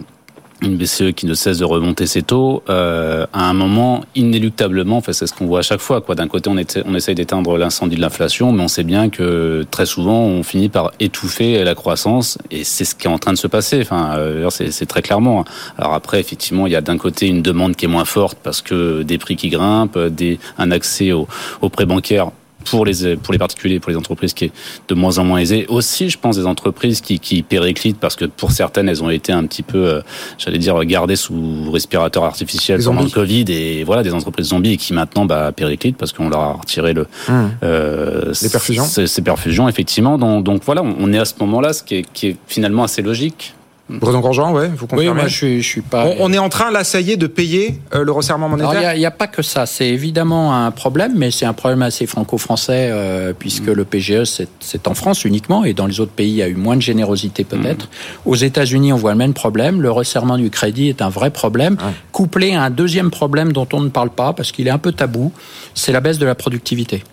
une 0.61 0.75
BCE 0.75 1.13
qui 1.15 1.25
ne 1.25 1.33
cesse 1.33 1.59
de 1.59 1.65
remonter 1.65 2.05
ses 2.05 2.21
taux, 2.21 2.63
euh, 2.69 3.25
à 3.33 3.49
un 3.49 3.53
moment, 3.53 4.03
inéluctablement, 4.15 4.97
enfin, 4.97 5.13
c'est 5.13 5.27
ce 5.27 5.33
qu'on 5.33 5.45
voit 5.45 5.59
à 5.59 5.61
chaque 5.61 5.79
fois. 5.79 6.01
Quoi. 6.01 6.15
D'un 6.15 6.27
côté, 6.27 6.49
on, 6.49 6.95
essaye 6.95 7.15
d'éteindre 7.15 7.57
l'incendie 7.57 7.95
de 7.95 8.01
l'inflation, 8.01 8.51
mais 8.51 8.63
on 8.63 8.67
sait 8.67 8.83
bien 8.83 9.09
que 9.09 9.65
très 9.71 9.85
souvent, 9.85 10.19
on 10.19 10.43
finit 10.43 10.69
par 10.69 10.91
étouffer 10.99 11.63
la 11.63 11.75
croissance, 11.75 12.37
et 12.51 12.63
c'est 12.63 12.85
ce 12.85 12.95
qui 12.95 13.07
est 13.07 13.09
en 13.09 13.19
train 13.19 13.33
de 13.33 13.37
se 13.37 13.47
passer. 13.47 13.79
Enfin, 13.81 14.15
euh, 14.17 14.49
c'est, 14.49 14.71
c'est 14.71 14.85
très 14.85 15.01
clairement. 15.01 15.45
Alors 15.77 15.93
après, 15.93 16.19
effectivement, 16.19 16.67
il 16.67 16.73
y 16.73 16.75
a 16.75 16.81
d'un 16.81 16.97
côté 16.97 17.27
une 17.27 17.41
demande 17.41 17.75
qui 17.75 17.85
est 17.85 17.89
moins 17.89 18.05
forte 18.05 18.37
parce 18.43 18.61
que 18.61 19.03
des 19.03 19.17
prix 19.17 19.35
qui 19.35 19.49
grimpent, 19.49 19.97
des, 19.97 20.39
un 20.57 20.71
accès 20.71 21.11
aux 21.11 21.27
au 21.61 21.69
prêts 21.69 21.85
bancaires 21.85 22.31
pour 22.65 22.85
les 22.85 23.15
pour 23.17 23.33
les 23.33 23.39
particuliers, 23.39 23.79
pour 23.79 23.91
les 23.91 23.97
entreprises 23.97 24.33
qui 24.33 24.45
est 24.45 24.51
de 24.87 24.95
moins 24.95 25.17
en 25.17 25.23
moins 25.23 25.39
aisé. 25.39 25.65
Aussi, 25.67 26.09
je 26.09 26.17
pense 26.17 26.37
des 26.37 26.45
entreprises 26.45 27.01
qui 27.01 27.19
qui 27.19 27.41
périclitent 27.43 27.99
parce 27.99 28.15
que 28.15 28.25
pour 28.25 28.51
certaines, 28.51 28.87
elles 28.89 29.03
ont 29.03 29.09
été 29.09 29.31
un 29.31 29.45
petit 29.45 29.63
peu, 29.63 29.77
euh, 29.77 30.01
j'allais 30.37 30.57
dire, 30.59 30.83
gardées 30.85 31.15
sous 31.15 31.71
respirateur 31.71 32.23
artificiel 32.23 32.79
Les 32.79 32.85
pendant 32.85 33.01
le. 33.03 33.09
Covid 33.09 33.45
et 33.49 33.83
voilà 33.83 34.03
des 34.03 34.13
entreprises 34.13 34.47
zombies 34.47 34.77
qui 34.77 34.93
maintenant 34.93 35.25
bah, 35.25 35.51
périclitent 35.51 35.97
parce 35.97 36.13
qu'on 36.13 36.29
leur 36.29 36.39
a 36.39 36.53
retiré 36.53 36.93
le 36.93 37.07
Hum. 37.27 37.51
euh, 37.63 38.33
Les 38.41 38.49
perfusions. 38.49 38.83
ces, 38.83 39.07
ces 39.07 39.21
perfusions 39.21 39.67
effectivement. 39.67 40.17
Donc, 40.17 40.43
donc 40.43 40.63
voilà, 40.63 40.81
on 40.83 40.95
on 41.09 41.13
est 41.13 41.17
à 41.19 41.25
ce 41.25 41.33
moment-là, 41.39 41.73
ce 41.73 41.81
qui 41.83 41.95
est, 41.95 42.05
qui 42.13 42.27
est 42.27 42.37
finalement 42.47 42.83
assez 42.83 43.01
logique. 43.01 43.55
Bruno 43.89 44.19
Grandjean, 44.21 44.53
ouais, 44.53 44.67
vous 44.67 44.83
Oui, 44.83 44.87
confirmez 44.87 45.19
moi 45.21 45.27
je 45.27 45.35
suis, 45.35 45.61
je 45.63 45.67
suis 45.67 45.81
pas. 45.81 46.05
on, 46.05 46.15
on 46.19 46.33
est 46.33 46.37
en 46.37 46.49
train, 46.49 46.69
là, 46.71 46.83
ça 46.83 47.01
y 47.01 47.11
est, 47.11 47.17
de 47.17 47.25
payer 47.27 47.79
euh, 47.95 48.03
le 48.03 48.11
resserrement 48.11 48.47
monétaire 48.47 48.93
Il 48.95 48.99
n'y 48.99 49.05
a, 49.05 49.11
pas 49.11 49.27
que 49.27 49.41
ça. 49.41 49.65
C'est 49.65 49.87
évidemment 49.89 50.55
un 50.55 50.69
problème, 50.71 51.13
mais 51.15 51.31
c'est 51.31 51.45
un 51.45 51.53
problème 51.53 51.81
assez 51.81 52.05
franco-français, 52.05 52.89
euh, 52.91 53.33
puisque 53.37 53.67
Mm. 53.67 53.73
le 53.73 53.85
PGE, 53.85 54.23
c'est- 54.25 54.47
c'est 54.59 54.87
en 54.87 54.93
France 54.93 55.25
uniquement, 55.25 55.63
et 55.63 55.73
dans 55.73 55.87
les 55.87 55.99
autres 55.99 56.11
pays, 56.11 56.29
il 56.29 56.35
y 56.35 56.43
a 56.43 56.47
eu 56.47 56.55
moins 56.55 56.75
de 56.75 56.81
générosité 56.81 57.43
peut-être. 57.43 57.85
Mm. 57.85 58.29
Aux 58.29 58.35
États-Unis, 58.35 58.93
on 58.93 58.97
voit 58.97 59.11
le 59.11 59.17
même 59.17 59.33
problème. 59.33 59.81
Le 59.81 59.89
resserrement 59.91 60.37
du 60.37 60.49
crédit 60.49 60.89
est 60.89 61.01
un 61.01 61.09
vrai 61.09 61.31
problème, 61.31 61.77
couplé 62.11 62.53
à 62.53 62.63
un 62.63 62.69
deuxième 62.69 63.09
problème 63.09 63.51
dont 63.53 63.67
on 63.73 63.81
ne 63.81 63.89
parle 63.89 64.11
pas, 64.11 64.33
parce 64.33 64.51
qu'il 64.51 64.67
est 64.67 64.71
un 64.71 64.77
peu 64.77 64.91
tabou, 64.91 65.31
c'est 65.73 65.91
la 65.91 65.99
baisse 65.99 66.19
de 66.19 66.25
la 66.25 66.35
productivité. 66.35 67.03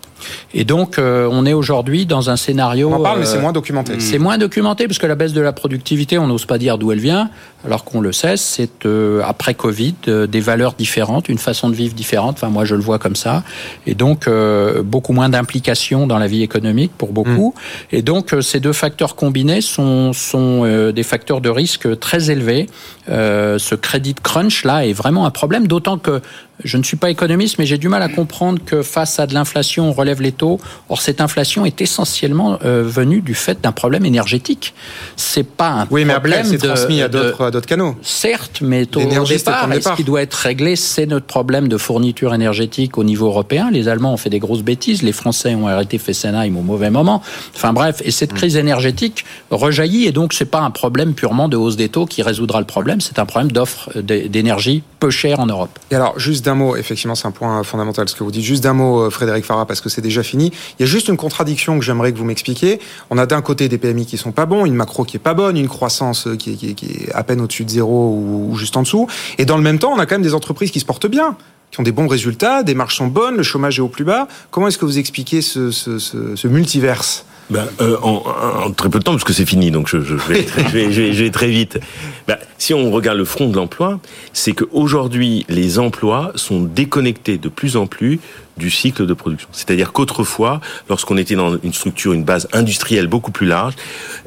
Et 0.53 0.63
donc, 0.63 0.99
euh, 0.99 1.27
on 1.31 1.45
est 1.45 1.53
aujourd'hui 1.53 2.05
dans 2.05 2.29
un 2.29 2.35
scénario. 2.35 2.89
On 2.89 2.95
en 2.95 3.01
parle, 3.01 3.19
mais 3.19 3.27
euh, 3.27 3.29
c'est 3.29 3.39
moins 3.39 3.51
documenté. 3.51 3.99
c'est 3.99 4.19
moins 4.19 4.37
documenté 4.37 4.87
parce 4.87 4.99
que 4.99 5.07
la 5.07 5.15
baisse 5.15 5.33
de 5.33 5.41
la 5.41 5.53
productivité, 5.53 6.17
on 6.17 6.27
n'ose 6.27 6.45
pas 6.45 6.57
dire 6.57 6.77
d'où 6.77 6.91
elle 6.91 6.99
vient, 6.99 7.29
alors 7.65 7.83
qu'on 7.83 8.01
le 8.01 8.11
sait, 8.11 8.37
c'est 8.37 8.85
euh, 8.85 9.21
après 9.25 9.53
Covid 9.53 9.95
euh, 10.07 10.27
des 10.27 10.39
valeurs 10.39 10.73
différentes, 10.73 11.27
une 11.27 11.37
façon 11.37 11.69
de 11.69 11.75
vivre 11.75 11.93
différente. 11.93 12.35
Enfin, 12.37 12.49
moi, 12.49 12.65
je 12.65 12.75
le 12.75 12.81
vois 12.81 12.99
comme 12.99 13.15
ça, 13.15 13.43
et 13.85 13.95
donc 13.95 14.27
euh, 14.27 14.83
beaucoup 14.83 15.13
moins 15.13 15.29
d'implication 15.29 16.07
dans 16.07 16.19
la 16.19 16.27
vie 16.27 16.43
économique 16.43 16.91
pour 16.97 17.13
beaucoup. 17.13 17.53
Et 17.91 18.01
donc, 18.01 18.33
euh, 18.33 18.41
ces 18.41 18.59
deux 18.59 18.73
facteurs 18.73 19.15
combinés 19.15 19.61
sont 19.61 20.13
sont 20.13 20.63
euh, 20.65 20.91
des 20.91 21.03
facteurs 21.03 21.41
de 21.41 21.49
risque 21.49 21.99
très 21.99 22.31
élevés. 22.31 22.67
Euh, 23.09 23.57
ce 23.57 23.75
crédit 23.75 24.13
crunch 24.13 24.63
là 24.63 24.85
est 24.85 24.93
vraiment 24.93 25.25
un 25.25 25.31
problème, 25.31 25.67
d'autant 25.67 25.97
que 25.97 26.21
je 26.63 26.77
ne 26.77 26.83
suis 26.83 26.97
pas 26.97 27.09
économiste, 27.09 27.59
mais 27.59 27.65
j'ai 27.65 27.77
du 27.77 27.87
mal 27.89 28.01
à 28.01 28.09
comprendre 28.09 28.59
que 28.65 28.81
face 28.81 29.19
à 29.19 29.27
de 29.27 29.33
l'inflation, 29.33 29.89
on 29.89 29.91
relève 29.93 30.21
les 30.21 30.31
taux. 30.31 30.59
Or, 30.89 31.01
cette 31.01 31.21
inflation 31.21 31.65
est 31.65 31.81
essentiellement 31.81 32.57
euh, 32.65 32.83
venue 32.85 33.21
du 33.21 33.35
fait 33.35 33.61
d'un 33.61 33.71
problème 33.71 34.05
énergétique. 34.05 34.73
C'est 35.15 35.47
pas 35.47 35.69
un 35.69 35.87
Oui, 35.91 36.05
mais 36.05 36.13
après, 36.13 36.31
problème 36.31 36.45
c'est 36.51 36.61
de- 36.61 36.67
transmis 36.67 37.01
à 37.01 37.07
d'autres 37.07 37.61
canaux. 37.61 37.95
Certes, 38.01 38.59
mais 38.61 38.83
au 38.95 38.99
départ, 39.25 39.69
et 39.71 39.75
ce 39.75 39.79
départ. 39.79 39.95
qui 39.95 40.03
doit 40.03 40.21
être 40.21 40.33
réglé, 40.33 40.75
c'est 40.75 41.05
notre 41.05 41.25
problème 41.27 41.67
de 41.67 41.77
fourniture 41.77 42.33
énergétique 42.33 42.97
au 42.97 43.03
niveau 43.03 43.27
européen. 43.27 43.69
Les 43.71 43.87
Allemands 43.87 44.13
ont 44.13 44.17
fait 44.17 44.29
des 44.29 44.39
grosses 44.39 44.63
bêtises, 44.63 45.03
les 45.03 45.11
Français 45.11 45.53
ont 45.55 45.67
arrêté 45.67 45.97
Fessenheim 45.97 46.57
au 46.57 46.61
mauvais 46.61 46.89
moment. 46.89 47.21
Enfin 47.55 47.73
bref, 47.73 48.01
et 48.03 48.09
Mm. 48.09 48.11
cette 48.11 48.33
crise 48.33 48.55
énergétique 48.55 49.25
rejaillit, 49.51 50.05
et 50.05 50.11
donc 50.11 50.33
c'est 50.33 50.45
pas 50.45 50.61
un 50.61 50.71
problème 50.71 51.13
purement 51.13 51.47
de 51.49 51.57
hausse 51.57 51.75
des 51.75 51.89
taux 51.89 52.05
qui 52.05 52.21
résoudra 52.23 52.59
le 52.59 52.65
problème, 52.65 53.01
c'est 53.01 53.19
un 53.19 53.25
problème 53.25 53.51
d'offre 53.51 53.89
d- 53.99 54.27
d'énergie 54.29 54.81
peu 54.99 55.09
chère 55.09 55.39
en 55.39 55.45
Europe. 55.45 55.77
Et 55.91 55.95
alors, 55.95 56.17
juste 56.19 56.43
d'un 56.47 56.55
mot, 56.55 56.77
effectivement, 56.77 57.13
c'est 57.13 57.27
un 57.27 57.31
point 57.31 57.61
fondamental 57.63 58.07
ce 58.07 58.15
que 58.15 58.23
vous 58.23 58.31
dites. 58.31 58.43
Juste 58.43 58.63
d'un 58.63 58.73
mot, 58.73 59.01
euh, 59.01 59.09
Frédéric 59.09 59.43
Farah, 59.43 59.65
parce 59.65 59.81
que 59.81 59.89
c'est 59.89 60.01
déjà 60.01 60.23
fini. 60.23 60.53
Il 60.79 60.81
y 60.81 60.83
a 60.83 60.85
juste 60.85 61.09
une 61.09 61.17
contradiction 61.17 61.77
que 61.77 61.83
j'aimerais 61.83 62.13
que 62.13 62.17
vous 62.17 62.23
m'expliquiez. 62.23 62.79
On 63.09 63.17
a 63.17 63.25
d'un 63.25 63.41
côté 63.41 63.67
des 63.67 63.77
PMI 63.77 64.05
qui 64.05 64.17
sont 64.17 64.31
pas 64.31 64.45
bons, 64.45 64.65
une 64.65 64.73
macro 64.73 65.03
qui 65.03 65.17
est 65.17 65.19
pas 65.19 65.33
bonne, 65.33 65.57
une 65.57 65.67
croissance 65.67 66.25
euh, 66.25 66.35
qui 66.37 66.51
est, 66.51 67.13
à 67.13 67.23
peine 67.23 67.41
au-dessus 67.41 67.65
de 67.65 67.69
zéro 67.69 68.15
ou, 68.15 68.55
juste 68.57 68.77
en 68.77 68.83
dessous. 68.83 69.07
Et 69.37 69.45
dans 69.45 69.57
le 69.57 69.63
même 69.63 69.77
temps, 69.77 69.91
on 69.93 69.99
a 69.99 70.05
quand 70.05 70.15
même 70.15 70.21
des 70.21 70.33
entreprises 70.33 70.71
qui 70.71 70.79
se 70.79 70.85
portent 70.85 71.07
bien, 71.07 71.35
qui 71.71 71.81
ont 71.81 71.83
des 71.83 71.91
bons 71.91 72.07
résultats, 72.07 72.63
des 72.63 72.75
marges 72.75 72.95
sont 72.95 73.07
bonnes, 73.07 73.35
le 73.35 73.43
chômage 73.43 73.77
est 73.77 73.81
au 73.81 73.89
plus 73.89 74.05
bas. 74.05 74.29
Comment 74.49 74.69
est-ce 74.69 74.77
que 74.77 74.85
vous 74.85 74.99
expliquez 74.99 75.41
ce, 75.41 75.71
ce, 75.71 75.99
ce, 75.99 76.37
ce 76.37 76.47
multiverse? 76.47 77.25
Ben, 77.49 77.65
euh, 77.79 77.95
en, 78.01 78.23
en 78.65 78.71
très 78.71 78.89
peu 78.89 78.99
de 78.99 79.03
temps, 79.03 79.13
parce 79.13 79.23
que 79.23 79.31
c'est 79.31 79.45
fini, 79.45 79.71
donc 79.71 79.87
je, 79.87 80.01
je, 80.01 80.15
vais, 80.15 80.45
je, 80.45 80.69
vais, 80.69 80.91
je, 80.91 81.01
vais, 81.01 81.13
je 81.13 81.23
vais 81.23 81.29
très 81.29 81.47
vite. 81.47 81.79
Ben, 82.27 82.37
si 82.57 82.73
on 82.73 82.91
regarde 82.91 83.17
le 83.17 83.23
front 83.25 83.47
de 83.47 83.55
l'emploi, 83.55 83.99
c'est 84.33 84.51
qu'aujourd'hui, 84.51 85.45
les 85.47 85.79
emplois 85.79 86.33
sont 86.35 86.61
déconnectés 86.61 87.37
de 87.37 87.47
plus 87.47 87.77
en 87.77 87.87
plus 87.87 88.19
du 88.57 88.69
cycle 88.69 89.05
de 89.05 89.13
production. 89.13 89.49
C'est-à-dire 89.51 89.91
qu'autrefois, 89.91 90.61
lorsqu'on 90.89 91.17
était 91.17 91.35
dans 91.35 91.57
une 91.57 91.73
structure, 91.73 92.13
une 92.13 92.23
base 92.23 92.47
industrielle 92.53 93.07
beaucoup 93.07 93.31
plus 93.31 93.47
large, 93.47 93.73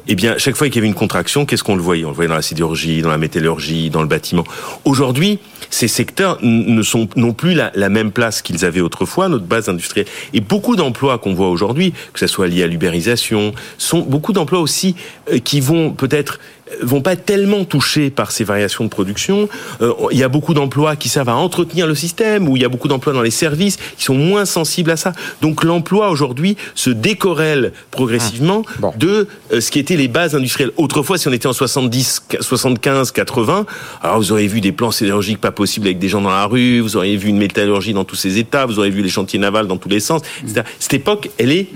eh 0.07 0.15
bien, 0.15 0.37
chaque 0.37 0.55
fois 0.55 0.67
qu'il 0.67 0.77
y 0.77 0.79
avait 0.79 0.87
une 0.87 0.93
contraction, 0.93 1.45
qu'est-ce 1.45 1.63
qu'on 1.63 1.75
le 1.75 1.81
voyait? 1.81 2.05
On 2.05 2.09
le 2.09 2.15
voyait 2.15 2.29
dans 2.29 2.35
la 2.35 2.41
sidérurgie, 2.41 3.01
dans 3.01 3.09
la 3.09 3.17
métallurgie, 3.17 3.89
dans 3.89 4.01
le 4.01 4.07
bâtiment. 4.07 4.43
Aujourd'hui, 4.85 5.39
ces 5.69 5.87
secteurs 5.87 6.37
ne 6.41 6.81
sont 6.81 7.07
non 7.15 7.33
plus 7.33 7.53
la, 7.53 7.71
la 7.75 7.89
même 7.89 8.11
place 8.11 8.41
qu'ils 8.41 8.65
avaient 8.65 8.81
autrefois, 8.81 9.29
notre 9.29 9.45
base 9.45 9.69
industrielle. 9.69 10.07
Et 10.33 10.41
beaucoup 10.41 10.75
d'emplois 10.75 11.17
qu'on 11.17 11.33
voit 11.33 11.49
aujourd'hui, 11.49 11.93
que 12.13 12.19
ce 12.19 12.27
soit 12.27 12.47
lié 12.47 12.63
à 12.63 12.67
l'ubérisation, 12.67 13.53
sont 13.77 14.01
beaucoup 14.01 14.33
d'emplois 14.33 14.59
aussi 14.59 14.95
euh, 15.31 15.39
qui 15.39 15.61
vont 15.61 15.91
peut-être 15.91 16.39
vont 16.81 17.01
pas 17.01 17.13
être 17.13 17.25
tellement 17.25 17.65
touchés 17.65 18.09
par 18.09 18.31
ces 18.31 18.43
variations 18.43 18.83
de 18.83 18.89
production. 18.89 19.49
Euh, 19.81 19.93
il 20.11 20.17
y 20.17 20.23
a 20.23 20.29
beaucoup 20.29 20.53
d'emplois 20.53 20.95
qui 20.95 21.09
servent 21.09 21.29
à 21.29 21.35
entretenir 21.35 21.87
le 21.87 21.95
système, 21.95 22.47
ou 22.47 22.57
il 22.57 22.61
y 22.61 22.65
a 22.65 22.69
beaucoup 22.69 22.87
d'emplois 22.87 23.13
dans 23.13 23.21
les 23.21 23.31
services 23.31 23.77
qui 23.97 24.03
sont 24.03 24.15
moins 24.15 24.45
sensibles 24.45 24.91
à 24.91 24.97
ça. 24.97 25.13
Donc 25.41 25.63
l'emploi 25.63 26.09
aujourd'hui 26.09 26.57
se 26.75 26.89
décorrèle 26.89 27.73
progressivement 27.91 28.63
de 28.97 29.27
euh, 29.51 29.61
ce 29.61 29.71
qui 29.71 29.79
étaient 29.79 29.95
les 29.95 30.07
bases 30.07 30.35
industrielles. 30.35 30.71
Autrefois, 30.77 31.17
si 31.17 31.27
on 31.27 31.33
était 31.33 31.47
en 31.47 31.53
70, 31.53 32.23
75, 32.39 33.11
80, 33.11 33.65
alors 34.01 34.17
vous 34.17 34.31
auriez 34.31 34.47
vu 34.47 34.61
des 34.61 34.71
plans 34.71 34.91
sidérurgiques 34.91 35.41
pas 35.41 35.51
possibles 35.51 35.87
avec 35.87 35.99
des 35.99 36.09
gens 36.09 36.21
dans 36.21 36.29
la 36.29 36.45
rue, 36.45 36.79
vous 36.79 36.97
auriez 36.97 37.17
vu 37.17 37.29
une 37.29 37.37
métallurgie 37.37 37.93
dans 37.93 38.05
tous 38.05 38.15
ses 38.15 38.37
états, 38.37 38.65
vous 38.65 38.79
auriez 38.79 38.91
vu 38.91 39.01
les 39.01 39.09
chantiers 39.09 39.39
navals 39.39 39.67
dans 39.67 39.77
tous 39.77 39.89
les 39.89 39.99
sens. 39.99 40.21
etc. 40.43 40.63
Cette 40.79 40.93
époque, 40.93 41.29
elle 41.37 41.51
est 41.51 41.69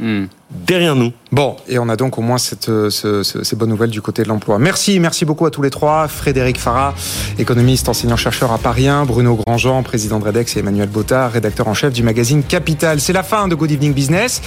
derrière 0.51 0.95
nous. 0.95 1.11
Bon, 1.31 1.55
et 1.67 1.79
on 1.79 1.89
a 1.89 1.95
donc 1.95 2.17
au 2.17 2.21
moins 2.21 2.37
cette, 2.37 2.69
euh, 2.69 2.89
ce- 2.89 3.23
ce- 3.23 3.43
ces 3.43 3.55
bonnes 3.55 3.69
nouvelles 3.69 3.89
du 3.89 4.01
côté 4.01 4.23
de 4.23 4.27
l'emploi. 4.27 4.59
Merci, 4.59 4.99
merci 4.99 5.25
beaucoup 5.25 5.45
à 5.45 5.51
tous 5.51 5.61
les 5.61 5.69
trois. 5.69 6.07
Frédéric 6.07 6.57
Farah, 6.59 6.93
économiste, 7.39 7.89
enseignant-chercheur 7.89 8.51
à 8.51 8.57
Paris 8.57 8.87
1, 8.87 9.05
Bruno 9.05 9.35
Grandjean, 9.45 9.81
président 9.83 10.19
de 10.19 10.25
Redex, 10.25 10.55
et 10.55 10.59
Emmanuel 10.59 10.89
Bottard, 10.89 11.31
rédacteur 11.31 11.67
en 11.67 11.73
chef 11.73 11.93
du 11.93 12.03
magazine 12.03 12.43
Capital. 12.43 12.99
C'est 13.01 13.13
la 13.13 13.23
fin 13.23 13.47
de 13.47 13.55
Good 13.55 13.71
Evening 13.71 13.93
Business. 13.93 14.41